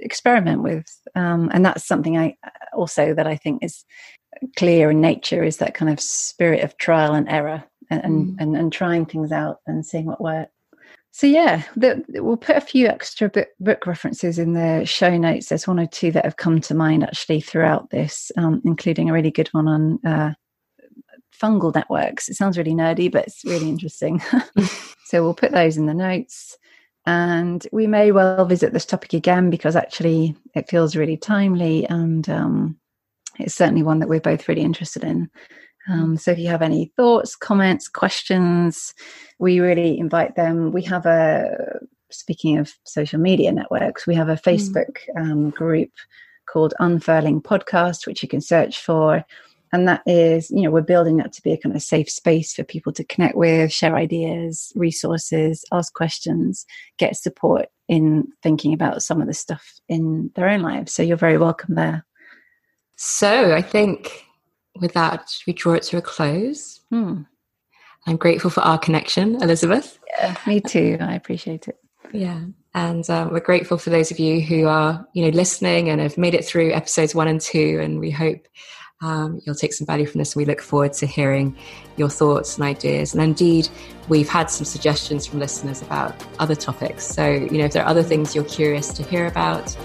experiment 0.00 0.62
with? 0.62 0.86
Um, 1.14 1.50
and 1.54 1.64
that's 1.64 1.86
something 1.86 2.18
I 2.18 2.36
also 2.74 3.14
that 3.14 3.26
I 3.26 3.36
think 3.36 3.62
is 3.62 3.84
clear 4.56 4.90
in 4.90 5.00
nature 5.00 5.42
is 5.42 5.58
that 5.58 5.74
kind 5.74 5.90
of 5.90 6.00
spirit 6.00 6.62
of 6.62 6.76
trial 6.76 7.14
and 7.14 7.28
error 7.28 7.64
and, 7.90 8.02
mm. 8.02 8.36
and, 8.38 8.56
and, 8.56 8.72
trying 8.72 9.06
things 9.06 9.32
out 9.32 9.60
and 9.66 9.84
seeing 9.84 10.04
what 10.04 10.20
works. 10.20 10.52
So 11.10 11.26
yeah, 11.26 11.62
the, 11.74 12.04
we'll 12.08 12.36
put 12.36 12.56
a 12.56 12.60
few 12.60 12.86
extra 12.86 13.28
book, 13.28 13.48
book, 13.58 13.86
references 13.86 14.38
in 14.38 14.52
the 14.52 14.84
show 14.84 15.16
notes. 15.16 15.48
There's 15.48 15.66
one 15.66 15.80
or 15.80 15.86
two 15.86 16.12
that 16.12 16.24
have 16.24 16.36
come 16.36 16.60
to 16.60 16.74
mind 16.74 17.02
actually 17.02 17.40
throughout 17.40 17.90
this, 17.90 18.30
um, 18.36 18.60
including 18.64 19.08
a 19.08 19.12
really 19.12 19.30
good 19.30 19.48
one 19.48 19.66
on 19.66 19.98
uh, 20.06 20.34
fungal 21.40 21.74
networks. 21.74 22.28
It 22.28 22.34
sounds 22.34 22.58
really 22.58 22.74
nerdy, 22.74 23.10
but 23.10 23.26
it's 23.26 23.44
really 23.44 23.68
interesting. 23.68 24.20
so 25.06 25.22
we'll 25.22 25.34
put 25.34 25.52
those 25.52 25.76
in 25.76 25.86
the 25.86 25.94
notes. 25.94 26.56
And 27.08 27.66
we 27.72 27.86
may 27.86 28.12
well 28.12 28.44
visit 28.44 28.74
this 28.74 28.84
topic 28.84 29.14
again 29.14 29.48
because 29.48 29.76
actually 29.76 30.36
it 30.54 30.68
feels 30.68 30.94
really 30.94 31.16
timely 31.16 31.86
and 31.86 32.28
um, 32.28 32.76
it's 33.38 33.54
certainly 33.54 33.82
one 33.82 34.00
that 34.00 34.10
we're 34.10 34.20
both 34.20 34.46
really 34.46 34.60
interested 34.60 35.04
in. 35.04 35.30
Um, 35.88 36.18
so 36.18 36.32
if 36.32 36.38
you 36.38 36.48
have 36.48 36.60
any 36.60 36.92
thoughts, 36.96 37.34
comments, 37.34 37.88
questions, 37.88 38.92
we 39.38 39.58
really 39.58 39.98
invite 39.98 40.36
them. 40.36 40.70
We 40.70 40.82
have 40.82 41.06
a, 41.06 41.78
speaking 42.10 42.58
of 42.58 42.74
social 42.84 43.18
media 43.18 43.52
networks, 43.52 44.06
we 44.06 44.14
have 44.14 44.28
a 44.28 44.34
mm. 44.34 44.42
Facebook 44.42 44.98
mm. 45.16 45.22
um, 45.22 45.48
group 45.48 45.92
called 46.44 46.74
Unfurling 46.78 47.40
Podcast, 47.40 48.06
which 48.06 48.22
you 48.22 48.28
can 48.28 48.42
search 48.42 48.80
for. 48.82 49.24
And 49.72 49.86
that 49.88 50.02
is, 50.06 50.50
you 50.50 50.62
know, 50.62 50.70
we're 50.70 50.82
building 50.82 51.18
that 51.18 51.32
to 51.34 51.42
be 51.42 51.52
a 51.52 51.58
kind 51.58 51.74
of 51.74 51.82
safe 51.82 52.10
space 52.10 52.54
for 52.54 52.64
people 52.64 52.92
to 52.94 53.04
connect 53.04 53.36
with, 53.36 53.72
share 53.72 53.96
ideas, 53.96 54.72
resources, 54.74 55.64
ask 55.72 55.92
questions, 55.94 56.64
get 56.98 57.16
support 57.16 57.66
in 57.88 58.28
thinking 58.42 58.72
about 58.72 59.02
some 59.02 59.20
of 59.20 59.26
the 59.26 59.34
stuff 59.34 59.80
in 59.88 60.30
their 60.34 60.48
own 60.48 60.62
lives. 60.62 60.92
So 60.92 61.02
you're 61.02 61.16
very 61.16 61.38
welcome 61.38 61.74
there. 61.74 62.04
So 62.96 63.54
I 63.54 63.62
think 63.62 64.24
with 64.80 64.92
that, 64.94 65.30
we 65.46 65.52
draw 65.52 65.74
it 65.74 65.82
to 65.84 65.98
a 65.98 66.02
close? 66.02 66.80
Hmm. 66.90 67.22
I'm 68.06 68.16
grateful 68.16 68.50
for 68.50 68.60
our 68.60 68.78
connection, 68.78 69.42
Elizabeth. 69.42 69.98
Yeah, 70.18 70.36
me 70.46 70.60
too. 70.60 70.96
I 71.00 71.14
appreciate 71.14 71.68
it. 71.68 71.76
Yeah. 72.12 72.40
And 72.74 73.08
um, 73.10 73.32
we're 73.32 73.40
grateful 73.40 73.76
for 73.76 73.90
those 73.90 74.10
of 74.10 74.18
you 74.18 74.40
who 74.40 74.66
are, 74.66 75.06
you 75.12 75.24
know, 75.24 75.30
listening 75.30 75.90
and 75.90 76.00
have 76.00 76.16
made 76.16 76.34
it 76.34 76.44
through 76.44 76.72
episodes 76.72 77.14
one 77.14 77.28
and 77.28 77.40
two. 77.40 77.80
And 77.82 77.98
we 77.98 78.10
hope 78.10 78.46
um, 79.00 79.40
you'll 79.44 79.54
take 79.54 79.72
some 79.72 79.86
value 79.86 80.06
from 80.06 80.18
this. 80.18 80.34
And 80.34 80.40
we 80.40 80.44
look 80.44 80.60
forward 80.60 80.92
to 80.94 81.06
hearing 81.06 81.56
your 81.96 82.08
thoughts 82.08 82.56
and 82.56 82.64
ideas. 82.64 83.14
And 83.14 83.22
indeed, 83.22 83.68
we've 84.08 84.28
had 84.28 84.50
some 84.50 84.64
suggestions 84.64 85.26
from 85.26 85.38
listeners 85.38 85.82
about 85.82 86.14
other 86.38 86.54
topics. 86.54 87.06
So, 87.06 87.28
you 87.28 87.58
know, 87.58 87.66
if 87.66 87.72
there 87.72 87.84
are 87.84 87.88
other 87.88 88.02
things 88.02 88.34
you're 88.34 88.44
curious 88.44 88.92
to 88.94 89.02
hear 89.02 89.26
about, 89.26 89.76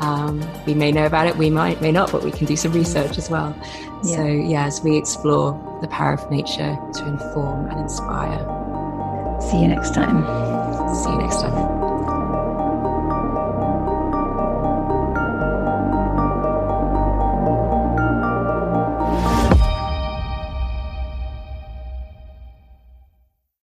um, 0.00 0.40
we 0.66 0.74
may 0.74 0.92
know 0.92 1.06
about 1.06 1.26
it, 1.26 1.36
we 1.36 1.50
might, 1.50 1.80
may 1.82 1.92
not, 1.92 2.10
but 2.10 2.22
we 2.22 2.30
can 2.30 2.46
do 2.46 2.56
some 2.56 2.72
research 2.72 3.18
as 3.18 3.28
well. 3.28 3.54
Yeah. 4.04 4.16
So, 4.16 4.26
yeah, 4.26 4.64
as 4.66 4.80
we 4.82 4.96
explore 4.96 5.52
the 5.82 5.88
power 5.88 6.14
of 6.14 6.30
nature 6.30 6.78
to 6.94 7.06
inform 7.06 7.68
and 7.68 7.80
inspire. 7.80 8.38
See 9.40 9.60
you 9.60 9.68
next 9.68 9.94
time. 9.94 10.22
See 10.94 11.10
you 11.10 11.18
next 11.18 11.40
time. 11.40 11.79